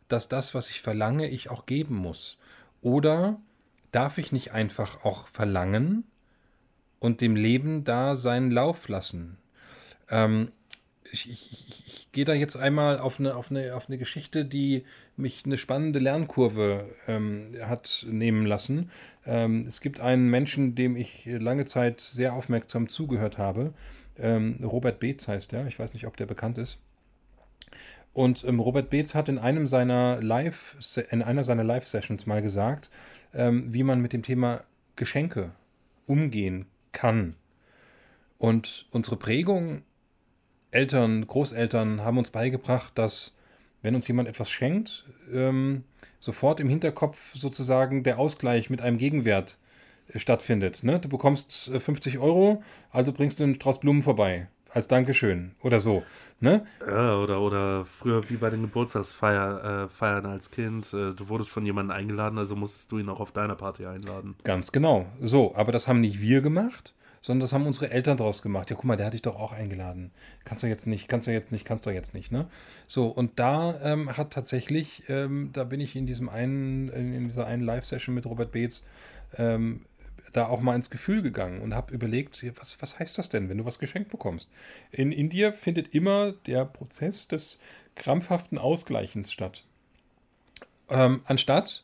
dass 0.08 0.30
das, 0.30 0.56
was 0.56 0.70
ich 0.70 0.82
verlange, 0.82 1.28
ich 1.28 1.50
auch 1.50 1.66
geben 1.66 1.96
muss? 1.96 2.38
Oder 2.82 3.40
darf 3.92 4.18
ich 4.18 4.32
nicht 4.32 4.54
einfach 4.54 5.04
auch 5.04 5.28
verlangen 5.28 6.06
und 7.00 7.20
dem 7.20 7.36
Leben 7.36 7.84
da 7.84 8.16
seinen 8.16 8.52
Lauf 8.52 8.88
lassen? 8.88 9.38
Ähm, 10.10 10.54
ich, 11.12 11.30
ich, 11.30 11.86
ich, 11.86 12.12
gehe 12.14 12.26
da 12.26 12.34
jetzt 12.34 12.56
einmal 12.56 12.98
auf 12.98 13.20
eine, 13.20 13.36
auf, 13.36 13.52
eine, 13.52 13.76
auf 13.76 13.90
eine 13.90 13.98
Geschichte, 13.98 14.46
die 14.46 14.86
mich 15.18 15.44
eine 15.46 15.58
spannende 15.58 16.00
Lernkurve 16.00 16.90
ähm, 17.08 17.52
hat 17.62 18.06
nehmen 18.10 18.46
lassen. 18.46 18.92
Ähm, 19.26 19.66
es 19.68 19.82
gibt 19.82 20.00
einen 20.00 20.30
Menschen, 20.30 20.74
dem 20.76 20.96
ich 20.96 21.26
lange 21.26 21.66
Zeit 21.66 22.00
sehr 22.00 22.34
aufmerksam 22.34 22.88
zugehört 22.88 23.38
habe. 23.38 23.74
Ähm, 24.20 24.60
Robert 24.64 25.00
Beetz 25.00 25.28
heißt 25.28 25.54
er. 25.54 25.68
Ich 25.68 25.80
weiß 25.80 25.94
nicht, 25.94 26.06
ob 26.06 26.18
der 26.18 26.26
bekannt 26.26 26.58
ist. 26.58 26.80
Und 28.14 28.44
ähm, 28.44 28.60
Robert 28.60 28.90
Beetz 28.90 29.16
hat 29.16 29.30
in 29.30 29.38
einem 29.38 29.68
seiner 29.68 30.22
Live, 30.22 30.76
in 31.10 31.22
einer 31.22 31.44
seiner 31.44 31.64
Live-Sessions 31.64 32.26
mal 32.26 32.42
gesagt, 32.42 32.90
ähm, 33.34 33.72
wie 33.74 33.84
man 33.84 34.02
mit 34.02 34.14
dem 34.14 34.24
Thema 34.24 34.64
Geschenke 34.96 35.52
umgehen 36.08 36.66
kann. 36.92 37.36
Und 38.38 38.88
unsere 38.92 39.16
Prägung, 39.16 39.84
Eltern, 40.72 41.28
Großeltern 41.28 42.02
haben 42.02 42.18
uns 42.18 42.30
beigebracht, 42.30 42.98
dass 42.98 43.36
wenn 43.82 43.96
uns 43.96 44.08
jemand 44.08 44.28
etwas 44.28 44.50
schenkt, 44.50 45.06
ähm, 45.32 45.84
sofort 46.20 46.60
im 46.60 46.70
Hinterkopf 46.70 47.18
sozusagen 47.34 48.04
der 48.04 48.20
Ausgleich 48.20 48.70
mit 48.70 48.82
einem 48.82 48.98
Gegenwert 48.98 49.58
stattfindet. 50.16 50.84
Ne? 50.84 51.00
Du 51.00 51.10
bekommst 51.10 51.70
äh, 51.70 51.80
50 51.80 52.20
Euro, 52.20 52.64
also 52.92 53.12
bringst 53.14 53.40
du 53.40 53.44
einen 53.44 53.56
Strauß 53.56 53.80
Blumen 53.80 54.04
vorbei 54.04 54.48
als 54.72 54.88
Dankeschön 54.88 55.52
oder 55.62 55.80
so. 55.80 56.04
Ne? 56.40 56.66
Ja, 56.86 57.18
oder, 57.18 57.42
oder 57.42 57.86
früher 57.86 58.30
wie 58.30 58.38
bei 58.38 58.50
den 58.50 58.62
Geburtstagsfeiern 58.62 59.86
äh, 59.86 59.90
Feiern 59.90 60.26
als 60.26 60.52
Kind. 60.52 60.94
Äh, 60.94 61.14
du 61.14 61.28
wurdest 61.28 61.50
von 61.50 61.66
jemandem 61.66 61.96
eingeladen, 61.96 62.38
also 62.38 62.56
musstest 62.56 62.92
du 62.92 63.00
ihn 63.00 63.10
auch 63.10 63.20
auf 63.20 63.32
deiner 63.32 63.56
Party 63.56 63.86
einladen. 63.86 64.36
Ganz 64.44 64.72
genau. 64.72 65.08
So, 65.22 65.56
aber 65.56 65.72
das 65.72 65.88
haben 65.88 66.02
nicht 66.02 66.22
wir 66.22 66.42
gemacht, 66.42 66.94
sondern 67.22 67.42
das 67.42 67.52
haben 67.52 67.66
unsere 67.66 67.90
Eltern 67.90 68.18
draus 68.18 68.42
gemacht. 68.42 68.70
Ja, 68.70 68.76
guck 68.76 68.86
mal, 68.86 68.96
der 68.96 69.08
hat 69.08 69.14
dich 69.14 69.22
doch 69.22 69.36
auch 69.36 69.52
eingeladen. 69.52 70.12
Kannst 70.46 70.64
du 70.64 70.68
jetzt 70.68 70.88
nicht, 70.88 71.08
kannst 71.08 71.28
du 71.28 71.32
jetzt 71.32 71.52
nicht, 71.52 71.66
kannst 71.66 71.86
du 71.86 71.90
jetzt 71.90 72.14
nicht, 72.14 72.32
ne? 72.32 72.48
So, 72.88 73.08
und 73.08 73.40
da 73.40 73.80
ähm, 73.82 74.16
hat 74.16 74.32
tatsächlich, 74.32 75.04
ähm, 75.10 75.50
da 75.52 75.66
bin 75.66 75.82
ich 75.82 75.96
in 75.96 76.06
diesem 76.06 76.30
einen, 76.30 76.90
in 76.90 77.28
dieser 77.28 77.46
einen 77.46 77.64
Live-Session 77.64 78.16
mit 78.16 78.26
Robert 78.26 78.52
Beetz, 78.52 78.86
ähm, 79.38 79.82
da 80.34 80.48
auch 80.48 80.62
mal 80.62 80.76
ins 80.76 80.90
Gefühl 80.90 81.22
gegangen 81.22 81.62
und 81.62 81.74
habe 81.74 81.94
überlegt, 81.94 82.44
was, 82.60 82.82
was 82.82 83.00
heißt 83.00 83.18
das 83.18 83.30
denn, 83.30 83.50
wenn 83.50 83.58
du 83.58 83.66
was 83.66 83.80
geschenkt 83.80 84.10
bekommst? 84.10 84.50
In 84.92 85.12
Indien 85.12 85.54
findet 85.54 85.94
immer 85.94 86.32
der 86.32 86.66
Prozess 86.66 87.28
des 87.28 87.60
krampfhaften 87.96 88.58
Ausgleichens 88.58 89.32
statt. 89.32 89.64
Ähm, 90.90 91.22
anstatt 91.26 91.84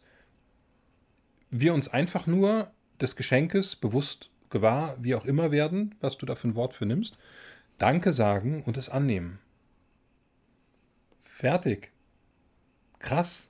wir 1.51 1.73
uns 1.73 1.87
einfach 1.87 2.27
nur 2.27 2.71
des 2.99 3.15
Geschenkes 3.15 3.75
bewusst 3.75 4.29
gewahr, 4.49 4.97
wie 4.99 5.15
auch 5.15 5.25
immer 5.25 5.51
werden, 5.51 5.95
was 6.01 6.17
du 6.17 6.25
da 6.25 6.35
für 6.35 6.47
ein 6.47 6.55
Wort 6.55 6.73
für 6.73 6.85
nimmst, 6.85 7.17
Danke 7.77 8.13
sagen 8.13 8.63
und 8.63 8.77
es 8.77 8.89
annehmen. 8.89 9.39
Fertig. 11.23 11.91
Krass. 12.99 13.49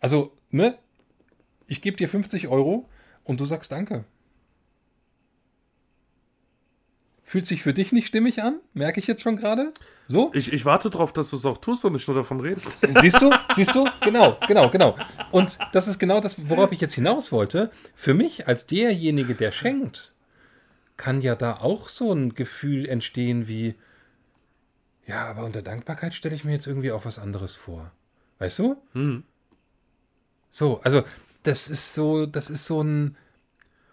Also, 0.00 0.32
ne? 0.50 0.78
Ich 1.66 1.80
gebe 1.80 1.96
dir 1.96 2.08
50 2.08 2.46
Euro 2.48 2.88
und 3.24 3.40
du 3.40 3.44
sagst 3.44 3.72
Danke. 3.72 4.04
Fühlt 7.28 7.44
sich 7.44 7.62
für 7.62 7.74
dich 7.74 7.92
nicht 7.92 8.06
stimmig 8.06 8.42
an? 8.42 8.58
Merke 8.72 9.00
ich 9.00 9.06
jetzt 9.06 9.20
schon 9.20 9.36
gerade? 9.36 9.74
So? 10.06 10.30
Ich, 10.32 10.50
ich 10.50 10.64
warte 10.64 10.88
darauf, 10.88 11.12
dass 11.12 11.28
du 11.28 11.36
es 11.36 11.44
auch 11.44 11.58
tust 11.58 11.84
und 11.84 11.92
nicht 11.92 12.08
nur 12.08 12.16
davon 12.16 12.40
redest. 12.40 12.78
Siehst 13.02 13.20
du? 13.20 13.30
Siehst 13.54 13.74
du? 13.74 13.86
Genau, 14.00 14.38
genau, 14.48 14.70
genau. 14.70 14.96
Und 15.30 15.58
das 15.74 15.88
ist 15.88 15.98
genau 15.98 16.22
das, 16.22 16.48
worauf 16.48 16.72
ich 16.72 16.80
jetzt 16.80 16.94
hinaus 16.94 17.30
wollte. 17.30 17.70
Für 17.94 18.14
mich 18.14 18.48
als 18.48 18.64
derjenige, 18.64 19.34
der 19.34 19.52
schenkt, 19.52 20.10
kann 20.96 21.20
ja 21.20 21.34
da 21.34 21.58
auch 21.58 21.90
so 21.90 22.14
ein 22.14 22.34
Gefühl 22.34 22.88
entstehen 22.88 23.46
wie, 23.46 23.74
ja, 25.06 25.26
aber 25.26 25.44
unter 25.44 25.60
Dankbarkeit 25.60 26.14
stelle 26.14 26.34
ich 26.34 26.44
mir 26.44 26.52
jetzt 26.52 26.66
irgendwie 26.66 26.92
auch 26.92 27.04
was 27.04 27.18
anderes 27.18 27.54
vor. 27.54 27.90
Weißt 28.38 28.58
du? 28.58 28.76
Mhm. 28.94 29.22
So, 30.50 30.80
also 30.82 31.02
das 31.42 31.68
ist 31.68 31.92
so, 31.92 32.24
das 32.24 32.48
ist 32.48 32.64
so 32.64 32.82
ein 32.82 33.18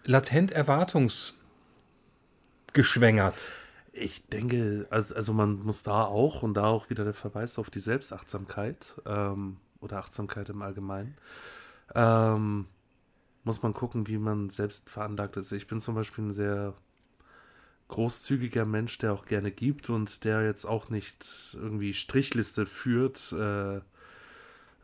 latent 0.06 0.56
Erwartungs- 0.56 1.34
geschwängert. 2.76 3.50
Ich 3.92 4.26
denke, 4.26 4.86
also, 4.90 5.14
also 5.14 5.32
man 5.32 5.62
muss 5.62 5.82
da 5.82 6.04
auch 6.04 6.42
und 6.42 6.54
da 6.54 6.66
auch 6.66 6.90
wieder 6.90 7.04
der 7.04 7.14
Verweis 7.14 7.58
auf 7.58 7.70
die 7.70 7.80
Selbstachtsamkeit 7.80 9.00
ähm, 9.06 9.56
oder 9.80 9.98
Achtsamkeit 9.98 10.50
im 10.50 10.60
Allgemeinen. 10.60 11.16
Ähm, 11.94 12.66
muss 13.44 13.62
man 13.62 13.72
gucken, 13.72 14.06
wie 14.06 14.18
man 14.18 14.50
selbst 14.50 14.90
veranlagt 14.90 15.38
ist. 15.38 15.52
Ich 15.52 15.66
bin 15.66 15.80
zum 15.80 15.94
Beispiel 15.94 16.24
ein 16.24 16.32
sehr 16.34 16.74
großzügiger 17.88 18.66
Mensch, 18.66 18.98
der 18.98 19.14
auch 19.14 19.24
gerne 19.24 19.50
gibt 19.50 19.88
und 19.88 20.24
der 20.24 20.42
jetzt 20.44 20.66
auch 20.66 20.90
nicht 20.90 21.26
irgendwie 21.54 21.94
Strichliste 21.94 22.66
führt. 22.66 23.32
Äh, 23.32 23.80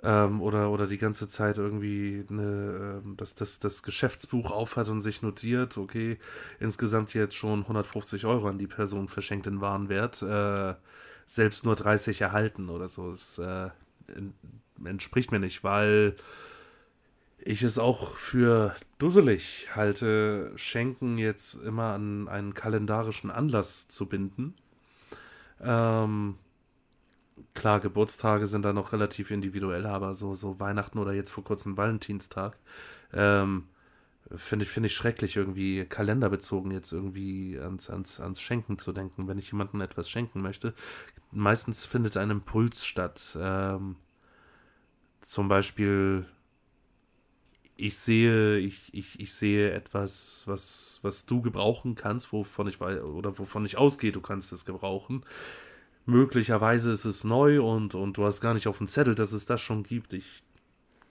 ähm, 0.02 0.40
oder, 0.42 0.70
oder 0.70 0.86
die 0.86 0.98
ganze 0.98 1.28
Zeit 1.28 1.58
irgendwie 1.58 2.24
eine, 2.28 3.00
ähm, 3.04 3.16
das, 3.16 3.34
das, 3.34 3.60
das 3.60 3.82
Geschäftsbuch 3.82 4.50
aufhat 4.50 4.88
und 4.88 5.00
sich 5.00 5.22
notiert, 5.22 5.78
okay, 5.78 6.18
insgesamt 6.58 7.14
jetzt 7.14 7.36
schon 7.36 7.60
150 7.60 8.26
Euro 8.26 8.48
an 8.48 8.58
die 8.58 8.66
Person 8.66 9.08
verschenkt 9.08 9.46
in 9.46 9.60
Warenwert, 9.60 10.22
äh, 10.22 10.74
selbst 11.26 11.64
nur 11.64 11.76
30 11.76 12.20
erhalten 12.20 12.68
oder 12.68 12.88
so. 12.88 13.12
Das 13.12 13.38
äh, 13.38 13.70
entspricht 14.84 15.30
mir 15.30 15.38
nicht, 15.38 15.62
weil 15.62 16.16
ich 17.38 17.62
es 17.62 17.78
auch 17.78 18.16
für 18.16 18.74
dusselig 18.98 19.68
halte, 19.74 20.52
Schenken 20.56 21.18
jetzt 21.18 21.54
immer 21.54 21.92
an 21.92 22.28
einen 22.28 22.54
kalendarischen 22.54 23.30
Anlass 23.30 23.88
zu 23.88 24.06
binden. 24.06 24.54
Ähm, 25.60 26.36
klar, 27.54 27.80
Geburtstage 27.80 28.46
sind 28.46 28.62
da 28.62 28.72
noch 28.72 28.92
relativ 28.92 29.30
individuell, 29.30 29.86
aber 29.86 30.14
so, 30.14 30.34
so 30.34 30.58
Weihnachten 30.60 30.98
oder 30.98 31.12
jetzt 31.12 31.30
vor 31.30 31.44
kurzem 31.44 31.76
Valentinstag, 31.76 32.58
ähm, 33.12 33.64
finde 34.36 34.64
ich, 34.64 34.70
finde 34.70 34.86
ich 34.88 34.94
schrecklich, 34.94 35.36
irgendwie 35.36 35.84
kalenderbezogen 35.84 36.70
jetzt 36.70 36.92
irgendwie 36.92 37.58
ans, 37.60 37.90
ans, 37.90 38.20
ans 38.20 38.40
Schenken 38.40 38.78
zu 38.78 38.92
denken, 38.92 39.28
wenn 39.28 39.38
ich 39.38 39.50
jemandem 39.50 39.80
etwas 39.80 40.08
schenken 40.08 40.42
möchte. 40.42 40.74
Meistens 41.30 41.86
findet 41.86 42.16
ein 42.16 42.30
Impuls 42.30 42.84
statt. 42.84 43.36
Ähm, 43.40 43.96
zum 45.20 45.48
Beispiel, 45.48 46.24
ich 47.76 47.98
sehe, 47.98 48.58
ich, 48.58 48.92
ich, 48.94 49.18
ich 49.20 49.34
sehe 49.34 49.72
etwas, 49.72 50.44
was, 50.46 51.00
was 51.02 51.26
du 51.26 51.42
gebrauchen 51.42 51.94
kannst, 51.94 52.32
wovon 52.32 52.68
ich 52.68 52.80
oder 52.80 53.38
wovon 53.38 53.64
ich 53.66 53.76
ausgehe, 53.76 54.12
du 54.12 54.20
kannst 54.20 54.52
es 54.52 54.64
gebrauchen 54.64 55.24
möglicherweise 56.06 56.92
ist 56.92 57.04
es 57.04 57.24
neu 57.24 57.62
und, 57.62 57.94
und 57.94 58.16
du 58.16 58.24
hast 58.24 58.40
gar 58.40 58.54
nicht 58.54 58.66
auf 58.66 58.78
dem 58.78 58.86
Zettel, 58.86 59.14
dass 59.14 59.32
es 59.32 59.46
das 59.46 59.60
schon 59.60 59.82
gibt. 59.82 60.12
Ich 60.12 60.44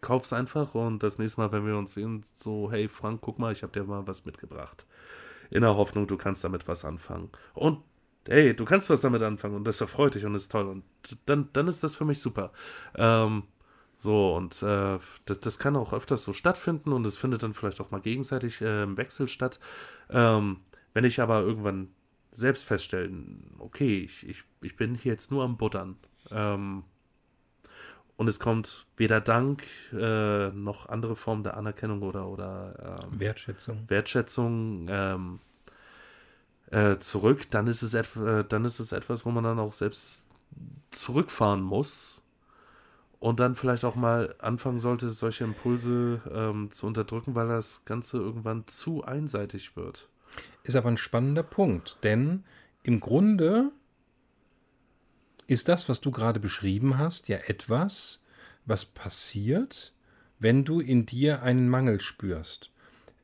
kauf's 0.01 0.33
einfach 0.33 0.73
und 0.75 1.03
das 1.03 1.19
nächste 1.19 1.41
Mal, 1.41 1.51
wenn 1.51 1.65
wir 1.65 1.77
uns 1.77 1.93
sehen, 1.93 2.23
so, 2.33 2.71
hey 2.71 2.89
Frank, 2.89 3.21
guck 3.21 3.39
mal, 3.39 3.53
ich 3.53 3.63
habe 3.63 3.71
dir 3.71 3.83
mal 3.83 4.05
was 4.07 4.25
mitgebracht. 4.25 4.85
In 5.49 5.61
der 5.61 5.75
Hoffnung, 5.75 6.07
du 6.07 6.17
kannst 6.17 6.43
damit 6.43 6.67
was 6.67 6.85
anfangen. 6.85 7.29
Und 7.53 7.79
hey, 8.27 8.55
du 8.55 8.65
kannst 8.65 8.89
was 8.89 9.01
damit 9.01 9.21
anfangen 9.21 9.55
und 9.55 9.63
das 9.63 9.81
erfreut 9.81 10.15
dich 10.15 10.25
und 10.25 10.35
ist 10.35 10.51
toll. 10.51 10.67
Und 10.67 10.83
dann, 11.25 11.49
dann 11.53 11.67
ist 11.67 11.83
das 11.83 11.95
für 11.95 12.05
mich 12.05 12.19
super. 12.19 12.51
Ähm, 12.95 13.43
so, 13.97 14.35
und 14.35 14.63
äh, 14.63 14.97
das, 15.25 15.39
das 15.41 15.59
kann 15.59 15.75
auch 15.75 15.93
öfters 15.93 16.23
so 16.23 16.33
stattfinden 16.33 16.91
und 16.91 17.05
es 17.05 17.17
findet 17.17 17.43
dann 17.43 17.53
vielleicht 17.53 17.79
auch 17.81 17.91
mal 17.91 18.01
gegenseitig 18.01 18.61
äh, 18.61 18.83
im 18.83 18.97
Wechsel 18.97 19.27
statt. 19.27 19.59
Ähm, 20.09 20.61
wenn 20.93 21.03
ich 21.03 21.21
aber 21.21 21.41
irgendwann 21.41 21.89
selbst 22.31 22.63
feststellen, 22.63 23.55
okay, 23.59 24.03
ich, 24.03 24.27
ich, 24.27 24.43
ich 24.61 24.75
bin 24.75 24.95
hier 24.95 25.13
jetzt 25.13 25.31
nur 25.31 25.43
am 25.43 25.57
Buttern. 25.57 25.97
Ähm, 26.29 26.83
und 28.17 28.27
es 28.27 28.39
kommt 28.39 28.85
weder 28.97 29.19
Dank 29.19 29.63
äh, 29.91 30.49
noch 30.49 30.87
andere 30.87 31.15
Formen 31.15 31.43
der 31.43 31.57
Anerkennung 31.57 32.03
oder, 32.03 32.27
oder 32.27 32.99
ähm, 33.03 33.19
Wertschätzung, 33.19 33.85
Wertschätzung 33.87 34.85
ähm, 34.89 35.39
äh, 36.69 36.97
zurück, 36.97 37.49
dann 37.49 37.65
ist, 37.65 37.81
es 37.81 37.93
äh, 37.95 38.45
dann 38.47 38.63
ist 38.63 38.79
es 38.79 38.91
etwas, 38.91 39.25
wo 39.25 39.31
man 39.31 39.43
dann 39.43 39.57
auch 39.57 39.73
selbst 39.73 40.27
zurückfahren 40.91 41.61
muss 41.61 42.21
und 43.19 43.39
dann 43.39 43.55
vielleicht 43.55 43.85
auch 43.85 43.95
mal 43.95 44.35
anfangen 44.37 44.79
sollte, 44.79 45.09
solche 45.09 45.43
Impulse 45.43 46.21
ähm, 46.31 46.71
zu 46.71 46.85
unterdrücken, 46.85 47.33
weil 47.33 47.47
das 47.47 47.85
Ganze 47.85 48.17
irgendwann 48.17 48.67
zu 48.67 49.03
einseitig 49.03 49.75
wird. 49.75 50.09
Ist 50.63 50.75
aber 50.75 50.89
ein 50.89 50.97
spannender 50.97 51.43
Punkt, 51.43 51.97
denn 52.03 52.43
im 52.83 52.99
Grunde 52.99 53.71
ist 55.47 55.67
das, 55.67 55.89
was 55.89 56.01
du 56.01 56.11
gerade 56.11 56.39
beschrieben 56.39 56.97
hast, 56.97 57.27
ja 57.27 57.37
etwas, 57.47 58.19
was 58.65 58.85
passiert, 58.85 59.93
wenn 60.39 60.63
du 60.63 60.79
in 60.79 61.05
dir 61.05 61.43
einen 61.43 61.67
Mangel 61.69 61.99
spürst. 62.01 62.71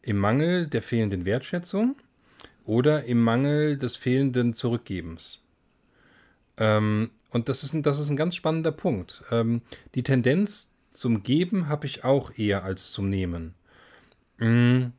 Im 0.01 0.17
Mangel 0.17 0.67
der 0.67 0.81
fehlenden 0.81 1.25
Wertschätzung 1.25 1.95
oder 2.65 3.05
im 3.05 3.21
Mangel 3.21 3.77
des 3.77 3.95
fehlenden 3.95 4.53
Zurückgebens. 4.53 5.41
Ähm, 6.57 7.11
und 7.31 7.49
das 7.49 7.63
ist, 7.63 7.73
ein, 7.73 7.83
das 7.83 7.99
ist 7.99 8.09
ein 8.09 8.17
ganz 8.17 8.35
spannender 8.35 8.71
Punkt. 8.71 9.23
Ähm, 9.31 9.61
die 9.95 10.03
Tendenz 10.03 10.71
zum 10.91 11.23
Geben 11.23 11.67
habe 11.67 11.85
ich 11.85 12.03
auch 12.03 12.37
eher 12.37 12.63
als 12.63 12.91
zum 12.91 13.09
Nehmen. 13.09 13.53
mh, 14.37 14.91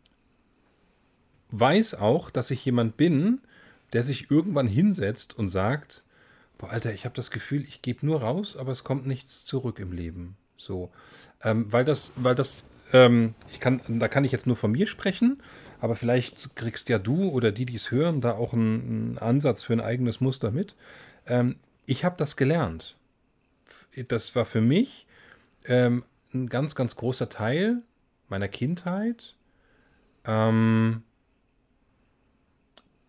weiß 1.51 1.95
auch, 1.95 2.31
dass 2.31 2.51
ich 2.51 2.65
jemand 2.65 2.97
bin, 2.97 3.41
der 3.93 4.03
sich 4.03 4.31
irgendwann 4.31 4.67
hinsetzt 4.67 5.37
und 5.39 5.49
sagt, 5.49 6.03
boah, 6.59 6.71
Alter, 6.71 6.93
ich 6.93 7.05
habe 7.05 7.15
das 7.15 7.31
Gefühl, 7.31 7.63
ich 7.63 7.83
gebe 7.83 8.05
nur 8.05 8.21
raus, 8.21 8.57
aber 8.57 8.73
es 8.73 8.85
kommt 8.85 9.07
nichts 9.07 9.45
zurück 9.45 9.79
im 9.79 9.93
Leben. 9.93 10.37
So. 10.57 10.91
Ähm, 11.43 11.73
weil 11.73 11.85
das, 11.85 12.13
weil 12.17 12.35
das, 12.35 12.65
ähm, 12.93 13.35
ich 13.53 13.61
kann, 13.61 13.81
da 13.87 14.09
kann 14.09 14.25
ich 14.25 14.33
jetzt 14.33 14.47
nur 14.47 14.57
von 14.57 14.73
mir 14.73 14.87
sprechen, 14.87 15.41
aber 15.81 15.95
vielleicht 15.95 16.57
kriegst 16.57 16.89
ja 16.89 16.99
du 16.99 17.29
oder 17.29 17.53
die, 17.53 17.65
die 17.65 17.77
es 17.77 17.91
hören, 17.91 18.21
da 18.21 18.33
auch 18.33 18.53
einen, 18.53 18.81
einen 18.81 19.19
Ansatz 19.19 19.63
für 19.63 19.73
ein 19.73 19.81
eigenes 19.81 20.21
Muster 20.21 20.51
mit. 20.51 20.75
Ähm, 21.27 21.57
ich 21.87 22.05
habe 22.05 22.17
das 22.19 22.37
gelernt. 22.37 22.97
Das 24.09 24.35
war 24.35 24.45
für 24.45 24.61
mich 24.61 25.07
ähm, 25.65 26.05
ein 26.35 26.49
ganz, 26.49 26.75
ganz 26.75 26.97
großer 26.97 27.29
Teil 27.29 27.83
meiner 28.29 28.49
Kindheit. 28.49 29.35
Ähm, 30.25 31.03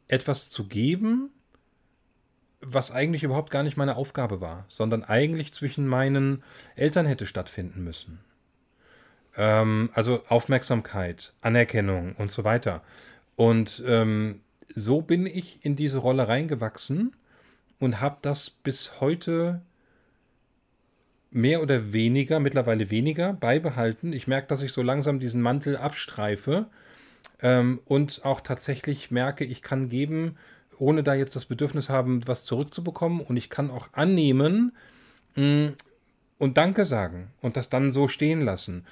etwas 0.09 0.49
zu 0.49 0.67
geben, 0.67 1.29
was 2.59 2.91
eigentlich 2.91 3.23
überhaupt 3.23 3.51
gar 3.51 3.63
nicht 3.63 3.77
meine 3.77 3.95
Aufgabe 3.95 4.41
war, 4.41 4.65
sondern 4.67 5.05
eigentlich 5.05 5.53
zwischen 5.53 5.87
meinen 5.87 6.43
Eltern 6.75 7.05
hätte 7.05 7.25
stattfinden 7.25 7.83
müssen. 7.83 8.19
Ähm, 9.37 9.89
also 9.93 10.23
Aufmerksamkeit, 10.27 11.31
Anerkennung 11.39 12.15
und 12.17 12.31
so 12.31 12.43
weiter. 12.43 12.83
Und 13.37 13.81
ähm, 13.87 14.41
so 14.75 15.01
bin 15.01 15.25
ich 15.25 15.63
in 15.63 15.77
diese 15.77 15.99
Rolle 15.99 16.27
reingewachsen 16.27 17.15
und 17.79 18.01
habe 18.01 18.17
das 18.21 18.49
bis 18.49 18.99
heute 18.99 19.61
mehr 21.31 21.61
oder 21.61 21.93
weniger, 21.93 22.39
mittlerweile 22.39 22.89
weniger, 22.89 23.33
beibehalten. 23.33 24.11
Ich 24.11 24.27
merke, 24.27 24.47
dass 24.47 24.63
ich 24.63 24.73
so 24.73 24.81
langsam 24.81 25.19
diesen 25.19 25.41
Mantel 25.41 25.77
abstreife 25.77 26.65
ähm, 27.41 27.79
und 27.85 28.21
auch 28.25 28.41
tatsächlich 28.41 29.11
merke, 29.11 29.45
ich 29.45 29.61
kann 29.61 29.89
geben, 29.89 30.37
ohne 30.77 31.03
da 31.03 31.13
jetzt 31.13 31.35
das 31.35 31.45
Bedürfnis 31.45 31.89
haben, 31.89 32.27
was 32.27 32.43
zurückzubekommen. 32.43 33.21
Und 33.21 33.37
ich 33.37 33.49
kann 33.49 33.69
auch 33.69 33.89
annehmen 33.93 34.75
mh, 35.35 35.43
mm, 35.43 35.73
und 36.37 36.57
Danke 36.57 36.85
sagen 36.85 37.31
und 37.41 37.57
das 37.57 37.69
dann 37.69 37.91
so 37.91 38.07
stehen 38.07 38.41
lassen. 38.41 38.85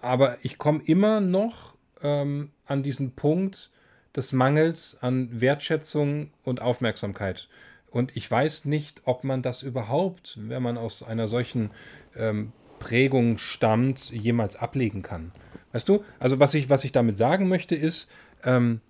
Aber 0.00 0.38
ich 0.42 0.58
komme 0.58 0.82
immer 0.84 1.20
noch 1.20 1.74
ähm, 2.02 2.50
an 2.66 2.82
diesen 2.82 3.12
Punkt 3.12 3.70
des 4.14 4.32
Mangels 4.32 4.98
an 5.00 5.40
Wertschätzung 5.40 6.30
und 6.42 6.60
Aufmerksamkeit. 6.60 7.48
Und 7.90 8.16
ich 8.16 8.28
weiß 8.28 8.64
nicht, 8.64 9.02
ob 9.04 9.24
man 9.24 9.42
das 9.42 9.62
überhaupt, 9.62 10.36
wenn 10.40 10.62
man 10.62 10.76
aus 10.76 11.02
einer 11.02 11.28
solchen 11.28 11.70
ähm, 12.16 12.52
Prägung 12.80 13.38
stammt, 13.38 14.10
jemals 14.10 14.56
ablegen 14.56 15.02
kann. 15.02 15.32
Weißt 15.74 15.88
du? 15.88 16.04
Also 16.20 16.38
was 16.38 16.54
ich, 16.54 16.70
was 16.70 16.84
ich 16.84 16.92
damit 16.92 17.18
sagen 17.18 17.48
möchte, 17.48 17.74
ist, 17.74 18.08
ähm, 18.44 18.80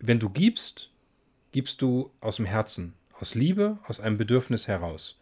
wenn 0.00 0.18
du 0.18 0.30
gibst, 0.30 0.90
gibst 1.52 1.80
du 1.80 2.10
aus 2.20 2.36
dem 2.36 2.44
Herzen, 2.44 2.94
aus 3.12 3.36
Liebe, 3.36 3.78
aus 3.86 4.00
einem 4.00 4.18
Bedürfnis 4.18 4.66
heraus. 4.66 5.16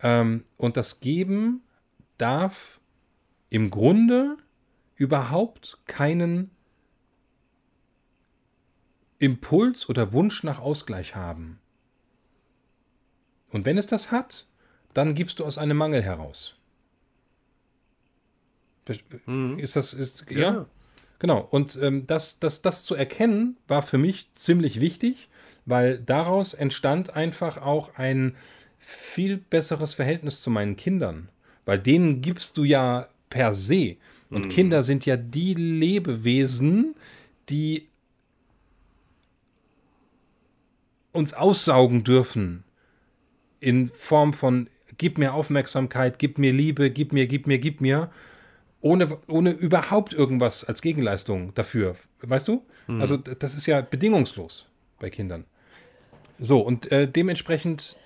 Ähm, 0.00 0.42
und 0.56 0.76
das 0.76 0.98
Geben 0.98 1.62
darf 2.16 2.80
im 3.48 3.70
Grunde 3.70 4.38
überhaupt 4.96 5.78
keinen 5.86 6.50
Impuls 9.20 9.88
oder 9.88 10.12
Wunsch 10.12 10.42
nach 10.42 10.58
Ausgleich 10.58 11.14
haben. 11.14 11.60
Und 13.50 13.66
wenn 13.66 13.78
es 13.78 13.86
das 13.86 14.10
hat, 14.10 14.48
dann 14.94 15.14
gibst 15.14 15.38
du 15.38 15.44
aus 15.44 15.58
einem 15.58 15.76
Mangel 15.76 16.02
heraus. 16.02 16.57
Mhm. 19.26 19.58
Ist 19.58 19.76
das, 19.76 19.94
ist, 19.94 20.24
ja? 20.30 20.38
ja? 20.38 20.66
Genau. 21.18 21.46
Und 21.50 21.78
ähm, 21.80 22.06
das, 22.06 22.38
das, 22.38 22.62
das 22.62 22.84
zu 22.84 22.94
erkennen, 22.94 23.56
war 23.66 23.82
für 23.82 23.98
mich 23.98 24.28
ziemlich 24.34 24.80
wichtig, 24.80 25.28
weil 25.66 25.98
daraus 25.98 26.54
entstand 26.54 27.14
einfach 27.14 27.58
auch 27.58 27.94
ein 27.96 28.36
viel 28.78 29.36
besseres 29.36 29.94
Verhältnis 29.94 30.40
zu 30.42 30.50
meinen 30.50 30.76
Kindern. 30.76 31.28
Weil 31.64 31.78
denen 31.78 32.22
gibst 32.22 32.56
du 32.56 32.64
ja 32.64 33.08
per 33.28 33.54
se. 33.54 33.96
Und 34.30 34.46
mhm. 34.46 34.48
Kinder 34.48 34.82
sind 34.82 35.04
ja 35.06 35.16
die 35.16 35.54
Lebewesen, 35.54 36.94
die 37.48 37.88
uns 41.12 41.34
aussaugen 41.34 42.04
dürfen 42.04 42.64
in 43.60 43.88
Form 43.88 44.32
von 44.32 44.68
gib 44.98 45.18
mir 45.18 45.34
Aufmerksamkeit, 45.34 46.18
gib 46.18 46.38
mir 46.38 46.52
Liebe, 46.52 46.90
gib 46.90 47.12
mir, 47.12 47.26
gib 47.26 47.46
mir, 47.46 47.58
gib 47.58 47.80
mir, 47.80 48.10
ohne, 48.80 49.18
ohne 49.26 49.50
überhaupt 49.50 50.12
irgendwas 50.12 50.64
als 50.64 50.82
Gegenleistung 50.82 51.54
dafür. 51.54 51.96
Weißt 52.20 52.48
du? 52.48 52.64
Mhm. 52.86 53.00
Also 53.00 53.16
das 53.16 53.54
ist 53.56 53.66
ja 53.66 53.80
bedingungslos 53.80 54.66
bei 54.98 55.10
Kindern. 55.10 55.44
So, 56.38 56.60
und 56.60 56.90
äh, 56.92 57.08
dementsprechend 57.08 57.96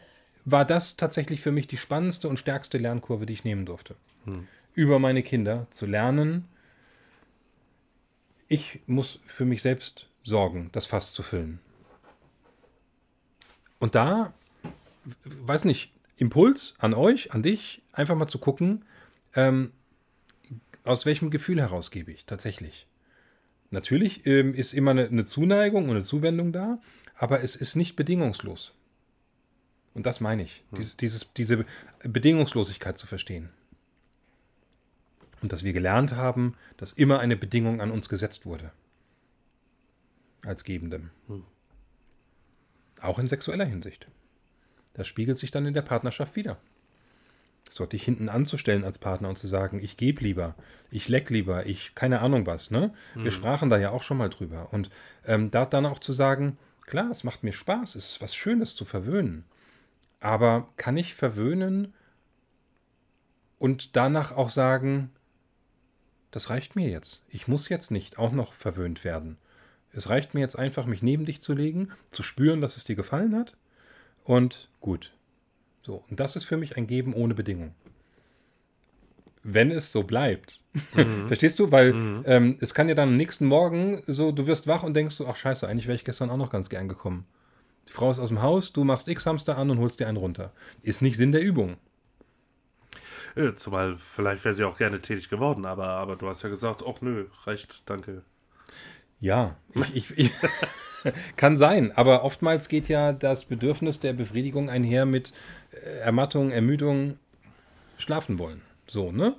war 0.44 0.64
das 0.64 0.96
tatsächlich 0.96 1.40
für 1.40 1.52
mich 1.52 1.66
die 1.66 1.76
spannendste 1.76 2.28
und 2.28 2.38
stärkste 2.38 2.78
Lernkurve, 2.78 3.26
die 3.26 3.34
ich 3.34 3.44
nehmen 3.44 3.66
durfte. 3.66 3.94
Mhm. 4.24 4.48
Über 4.74 4.98
meine 4.98 5.22
Kinder 5.22 5.66
zu 5.70 5.86
lernen, 5.86 6.46
ich 8.48 8.80
muss 8.86 9.20
für 9.26 9.44
mich 9.44 9.62
selbst 9.62 10.08
sorgen, 10.24 10.70
das 10.72 10.86
Fass 10.86 11.12
zu 11.12 11.22
füllen. 11.22 11.58
Und 13.78 13.94
da, 13.94 14.32
weiß 15.24 15.64
nicht, 15.64 15.92
Impuls 16.16 16.74
an 16.78 16.94
euch, 16.94 17.32
an 17.32 17.42
dich, 17.42 17.82
einfach 17.92 18.14
mal 18.14 18.28
zu 18.28 18.38
gucken, 18.38 18.84
ähm, 19.34 19.72
aus 20.84 21.06
welchem 21.06 21.30
Gefühl 21.30 21.60
heraus 21.60 21.90
gebe 21.90 22.12
ich 22.12 22.26
tatsächlich. 22.26 22.86
Natürlich 23.70 24.26
ähm, 24.26 24.54
ist 24.54 24.74
immer 24.74 24.90
eine, 24.90 25.06
eine 25.06 25.24
Zuneigung 25.24 25.84
und 25.84 25.92
eine 25.92 26.02
Zuwendung 26.02 26.52
da, 26.52 26.80
aber 27.16 27.42
es 27.42 27.56
ist 27.56 27.76
nicht 27.76 27.96
bedingungslos. 27.96 28.74
Und 29.94 30.06
das 30.06 30.20
meine 30.20 30.42
ich, 30.42 30.62
hm. 30.70 30.78
Dies, 30.78 30.96
dieses, 30.96 31.32
diese 31.34 31.64
Bedingungslosigkeit 32.02 32.98
zu 32.98 33.06
verstehen. 33.06 33.50
Und 35.40 35.52
dass 35.52 35.64
wir 35.64 35.72
gelernt 35.72 36.12
haben, 36.12 36.56
dass 36.76 36.92
immer 36.92 37.18
eine 37.18 37.36
Bedingung 37.36 37.80
an 37.80 37.90
uns 37.90 38.08
gesetzt 38.08 38.46
wurde. 38.46 38.72
Als 40.44 40.64
Gebendem. 40.64 41.10
Hm. 41.28 41.44
Auch 43.00 43.18
in 43.18 43.26
sexueller 43.26 43.64
Hinsicht. 43.64 44.06
Das 44.94 45.08
spiegelt 45.08 45.38
sich 45.38 45.50
dann 45.50 45.66
in 45.66 45.74
der 45.74 45.82
Partnerschaft 45.82 46.36
wieder. 46.36 46.58
So, 47.72 47.86
dich 47.86 48.02
hinten 48.02 48.28
anzustellen 48.28 48.84
als 48.84 48.98
Partner 48.98 49.30
und 49.30 49.38
zu 49.38 49.46
sagen, 49.46 49.80
ich 49.82 49.96
gebe 49.96 50.22
lieber, 50.22 50.54
ich 50.90 51.08
leck 51.08 51.30
lieber, 51.30 51.64
ich 51.64 51.94
keine 51.94 52.20
Ahnung 52.20 52.44
was, 52.44 52.70
ne? 52.70 52.92
Wir 53.14 53.24
mhm. 53.24 53.30
sprachen 53.30 53.70
da 53.70 53.78
ja 53.78 53.88
auch 53.88 54.02
schon 54.02 54.18
mal 54.18 54.28
drüber. 54.28 54.68
Und 54.72 54.90
ähm, 55.24 55.50
da 55.50 55.64
dann 55.64 55.86
auch 55.86 55.98
zu 55.98 56.12
sagen, 56.12 56.58
klar, 56.84 57.10
es 57.10 57.24
macht 57.24 57.44
mir 57.44 57.54
Spaß, 57.54 57.94
es 57.94 58.10
ist 58.10 58.20
was 58.20 58.34
Schönes 58.34 58.76
zu 58.76 58.84
verwöhnen. 58.84 59.46
Aber 60.20 60.68
kann 60.76 60.98
ich 60.98 61.14
verwöhnen 61.14 61.94
und 63.58 63.96
danach 63.96 64.32
auch 64.32 64.50
sagen, 64.50 65.10
das 66.30 66.50
reicht 66.50 66.76
mir 66.76 66.90
jetzt. 66.90 67.22
Ich 67.30 67.48
muss 67.48 67.70
jetzt 67.70 67.90
nicht 67.90 68.18
auch 68.18 68.32
noch 68.32 68.52
verwöhnt 68.52 69.02
werden. 69.02 69.38
Es 69.94 70.10
reicht 70.10 70.34
mir 70.34 70.40
jetzt 70.40 70.58
einfach, 70.58 70.84
mich 70.84 71.02
neben 71.02 71.24
dich 71.24 71.40
zu 71.40 71.54
legen, 71.54 71.90
zu 72.10 72.22
spüren, 72.22 72.60
dass 72.60 72.76
es 72.76 72.84
dir 72.84 72.96
gefallen 72.96 73.34
hat 73.34 73.56
und 74.24 74.68
gut. 74.82 75.14
So, 75.82 76.04
und 76.08 76.20
das 76.20 76.36
ist 76.36 76.44
für 76.44 76.56
mich 76.56 76.76
ein 76.76 76.86
Geben 76.86 77.12
ohne 77.12 77.34
Bedingung. 77.34 77.74
Wenn 79.42 79.72
es 79.72 79.90
so 79.90 80.04
bleibt. 80.04 80.60
Mhm. 80.94 81.26
Verstehst 81.26 81.58
du? 81.58 81.72
Weil 81.72 81.92
mhm. 81.92 82.22
ähm, 82.26 82.56
es 82.60 82.74
kann 82.74 82.88
ja 82.88 82.94
dann 82.94 83.10
am 83.10 83.16
nächsten 83.16 83.46
Morgen 83.46 84.02
so, 84.06 84.30
du 84.30 84.46
wirst 84.46 84.68
wach 84.68 84.84
und 84.84 84.94
denkst 84.94 85.16
so, 85.16 85.26
ach 85.26 85.36
scheiße, 85.36 85.66
eigentlich 85.66 85.88
wäre 85.88 85.96
ich 85.96 86.04
gestern 86.04 86.30
auch 86.30 86.36
noch 86.36 86.50
ganz 86.50 86.70
gern 86.70 86.88
gekommen. 86.88 87.26
Die 87.88 87.92
Frau 87.92 88.10
ist 88.10 88.20
aus 88.20 88.28
dem 88.28 88.42
Haus, 88.42 88.72
du 88.72 88.84
machst 88.84 89.08
X-Hamster 89.08 89.58
an 89.58 89.70
und 89.70 89.78
holst 89.78 89.98
dir 89.98 90.06
einen 90.06 90.16
runter. 90.16 90.52
Ist 90.82 91.02
nicht 91.02 91.16
Sinn 91.16 91.32
der 91.32 91.42
Übung. 91.42 91.76
Ja, 93.34 93.54
zumal 93.56 93.98
vielleicht 93.98 94.44
wäre 94.44 94.54
sie 94.54 94.64
auch 94.64 94.76
gerne 94.76 95.00
tätig 95.00 95.28
geworden, 95.28 95.64
aber, 95.64 95.88
aber 95.88 96.16
du 96.16 96.28
hast 96.28 96.42
ja 96.42 96.48
gesagt, 96.48 96.84
ach 96.86 97.00
nö, 97.00 97.26
reicht, 97.44 97.82
danke. 97.86 98.22
Ja, 99.20 99.56
ich, 99.74 99.94
ich, 99.94 100.18
ich 100.18 100.32
kann 101.36 101.56
sein, 101.56 101.92
aber 101.92 102.24
oftmals 102.24 102.68
geht 102.68 102.88
ja 102.88 103.12
das 103.12 103.44
Bedürfnis 103.44 104.00
der 104.00 104.12
Befriedigung 104.12 104.70
einher 104.70 105.06
mit 105.06 105.32
äh, 105.72 106.00
Ermattung, 106.00 106.50
Ermüdung, 106.50 107.18
schlafen 107.98 108.38
wollen. 108.38 108.62
So, 108.86 109.12
ne? 109.12 109.34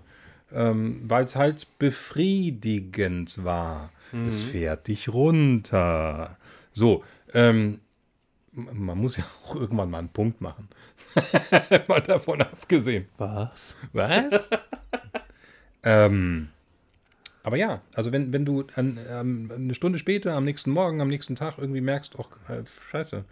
Ähm, 0.53 1.01
Weil 1.07 1.25
es 1.25 1.35
halt 1.35 1.67
befriedigend 1.79 3.43
war. 3.43 3.91
Mhm. 4.11 4.27
Es 4.27 4.41
fährt 4.43 4.87
dich 4.87 5.09
runter. 5.09 6.37
So, 6.73 7.03
ähm, 7.33 7.79
man 8.53 8.97
muss 8.97 9.17
ja 9.17 9.23
auch 9.45 9.55
irgendwann 9.55 9.89
mal 9.89 9.99
einen 9.99 10.09
Punkt 10.09 10.41
machen. 10.41 10.69
mal 11.87 12.01
davon 12.01 12.41
abgesehen. 12.41 13.07
Was? 13.17 13.75
Was? 13.91 14.49
ähm, 15.83 16.49
aber 17.43 17.57
ja, 17.57 17.81
also 17.93 18.13
wenn, 18.13 18.31
wenn 18.31 18.45
du 18.45 18.63
an, 18.75 18.97
ähm, 19.09 19.51
eine 19.53 19.75
Stunde 19.75 19.99
später, 19.99 20.33
am 20.33 20.45
nächsten 20.45 20.71
Morgen, 20.71 21.01
am 21.01 21.09
nächsten 21.09 21.35
Tag 21.35 21.57
irgendwie 21.57 21.81
merkst, 21.81 22.15
ach, 22.17 22.29
äh, 22.49 22.63
scheiße, 22.89 23.25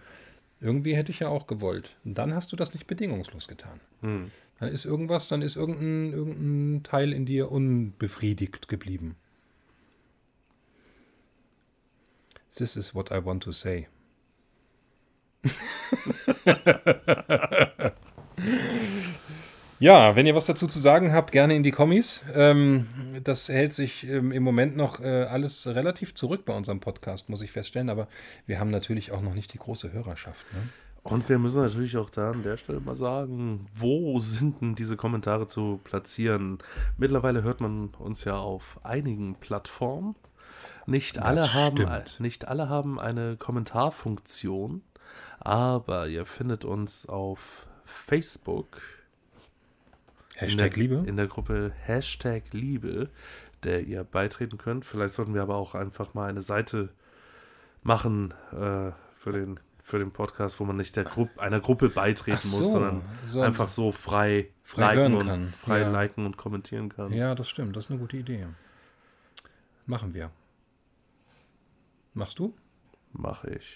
irgendwie 0.59 0.95
hätte 0.95 1.11
ich 1.11 1.19
ja 1.19 1.29
auch 1.29 1.47
gewollt, 1.47 1.95
dann 2.03 2.35
hast 2.35 2.51
du 2.51 2.57
das 2.57 2.73
nicht 2.73 2.87
bedingungslos 2.87 3.47
getan. 3.47 3.79
Hm. 4.01 4.31
Dann 4.59 4.69
ist 4.69 4.85
irgendwas, 4.85 5.29
dann 5.29 5.41
ist 5.41 5.55
irgendein, 5.55 6.13
irgendein 6.13 6.83
Teil 6.83 7.13
in 7.13 7.25
dir 7.25 7.51
unbefriedigt 7.51 8.67
geblieben. 8.67 9.15
This 12.55 12.75
is 12.75 12.93
what 12.93 13.09
I 13.11 13.25
want 13.25 13.41
to 13.43 13.53
say. 13.53 13.87
ja, 19.79 20.15
wenn 20.15 20.27
ihr 20.27 20.35
was 20.35 20.45
dazu 20.45 20.67
zu 20.67 20.79
sagen 20.79 21.11
habt, 21.13 21.31
gerne 21.31 21.55
in 21.55 21.63
die 21.63 21.71
Kommis. 21.71 22.21
Ähm, 22.33 22.85
das 23.23 23.49
hält 23.49 23.73
sich 23.73 24.07
ähm, 24.07 24.31
im 24.31 24.43
Moment 24.43 24.75
noch 24.75 24.99
äh, 24.99 25.23
alles 25.23 25.67
relativ 25.67 26.15
zurück 26.15 26.45
bei 26.45 26.55
unserem 26.55 26.79
Podcast, 26.79 27.29
muss 27.29 27.41
ich 27.41 27.51
feststellen. 27.51 27.89
Aber 27.89 28.07
wir 28.45 28.59
haben 28.59 28.69
natürlich 28.69 29.11
auch 29.11 29.21
noch 29.21 29.33
nicht 29.33 29.53
die 29.53 29.57
große 29.57 29.91
Hörerschaft. 29.91 30.45
Ne? 30.53 30.69
Und 31.03 31.27
wir 31.29 31.39
müssen 31.39 31.61
natürlich 31.61 31.97
auch 31.97 32.09
da 32.09 32.31
an 32.31 32.43
der 32.43 32.57
Stelle 32.57 32.79
mal 32.79 32.95
sagen, 32.95 33.67
wo 33.73 34.19
sind 34.19 34.61
denn 34.61 34.75
diese 34.75 34.97
Kommentare 34.97 35.47
zu 35.47 35.79
platzieren? 35.83 36.59
Mittlerweile 36.97 37.41
hört 37.41 37.59
man 37.59 37.89
uns 37.97 38.23
ja 38.23 38.37
auf 38.37 38.79
einigen 38.83 39.35
Plattformen. 39.35 40.15
Nicht 40.85 41.19
alle, 41.19 41.53
haben, 41.53 41.87
nicht 42.19 42.47
alle 42.47 42.69
haben 42.69 42.99
eine 42.99 43.37
Kommentarfunktion, 43.37 44.81
aber 45.39 46.07
ihr 46.07 46.25
findet 46.25 46.65
uns 46.65 47.07
auf 47.07 47.67
Facebook. 47.85 48.81
Hashtag 50.41 50.77
in 50.77 50.89
der, 50.89 50.97
Liebe? 50.97 51.09
In 51.09 51.17
der 51.17 51.27
Gruppe 51.27 51.71
Hashtag 51.85 52.43
Liebe, 52.51 53.09
der 53.63 53.83
ihr 53.83 54.03
beitreten 54.03 54.57
könnt. 54.57 54.85
Vielleicht 54.85 55.13
sollten 55.13 55.33
wir 55.33 55.41
aber 55.41 55.55
auch 55.55 55.75
einfach 55.75 56.13
mal 56.13 56.29
eine 56.29 56.41
Seite 56.41 56.89
machen 57.83 58.33
äh, 58.51 58.91
für 59.17 59.31
den 59.31 59.59
für 59.83 59.99
den 59.99 60.11
Podcast, 60.11 60.59
wo 60.59 60.63
man 60.63 60.77
nicht 60.77 60.95
der 60.95 61.03
Gruppe, 61.03 61.41
einer 61.41 61.59
Gruppe 61.59 61.89
beitreten 61.89 62.47
so, 62.47 62.57
muss, 62.57 62.71
sondern 62.71 63.01
so 63.27 63.41
einfach 63.41 63.67
so 63.67 63.91
frei, 63.91 64.47
frei 64.63 64.95
liken, 64.95 65.15
und, 65.15 65.27
kann. 65.27 65.47
frei 65.47 65.81
ja. 65.81 65.91
liken 65.91 66.25
und 66.25 66.37
kommentieren 66.37 66.87
kann. 66.87 67.11
Ja, 67.11 67.35
das 67.35 67.49
stimmt. 67.49 67.75
Das 67.75 67.85
ist 67.85 67.91
eine 67.91 67.99
gute 67.99 68.15
Idee. 68.15 68.47
Machen 69.85 70.13
wir. 70.13 70.31
Machst 72.13 72.39
du? 72.39 72.53
Mach 73.11 73.43
ich. 73.43 73.75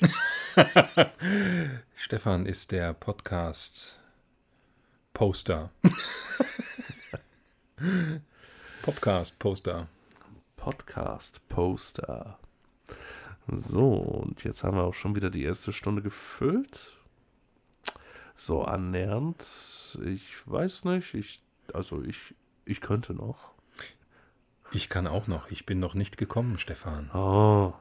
Stefan 1.95 2.45
ist 2.45 2.72
der 2.72 2.93
Podcast 2.93 3.99
Poster. 5.16 5.72
Podcast 8.82 9.39
Poster. 9.39 9.88
Podcast 10.57 11.47
Poster. 11.47 12.38
So, 13.47 13.93
und 13.93 14.43
jetzt 14.43 14.66
haben 14.66 14.76
wir 14.76 14.84
auch 14.84 14.93
schon 14.93 15.16
wieder 15.16 15.30
die 15.30 15.45
erste 15.45 15.72
Stunde 15.72 16.01
gefüllt. 16.01 16.91
So 18.36 18.66
annähernd. 18.66 19.97
Ich 20.03 20.45
weiß 20.47 20.84
nicht, 20.84 21.13
ich, 21.13 21.41
also 21.72 22.03
ich, 22.03 22.36
ich 22.66 22.82
könnte 22.82 23.13
noch. 23.13 23.51
Ich 24.74 24.89
kann 24.89 25.07
auch 25.07 25.28
noch. 25.28 25.49
Ich 25.49 25.66
bin 25.66 25.80
noch 25.80 25.93
nicht 25.93 26.18
gekommen, 26.18 26.59
Stefan. 26.59 27.09
Oh. 27.11 27.74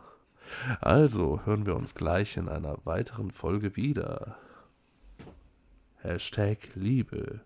Also 0.80 1.40
hören 1.44 1.66
wir 1.66 1.74
uns 1.74 1.96
gleich 1.96 2.36
in 2.36 2.48
einer 2.48 2.78
weiteren 2.84 3.32
Folge 3.32 3.74
wieder. 3.74 4.38
Hashtag 6.04 6.58
Liebe. 6.74 7.40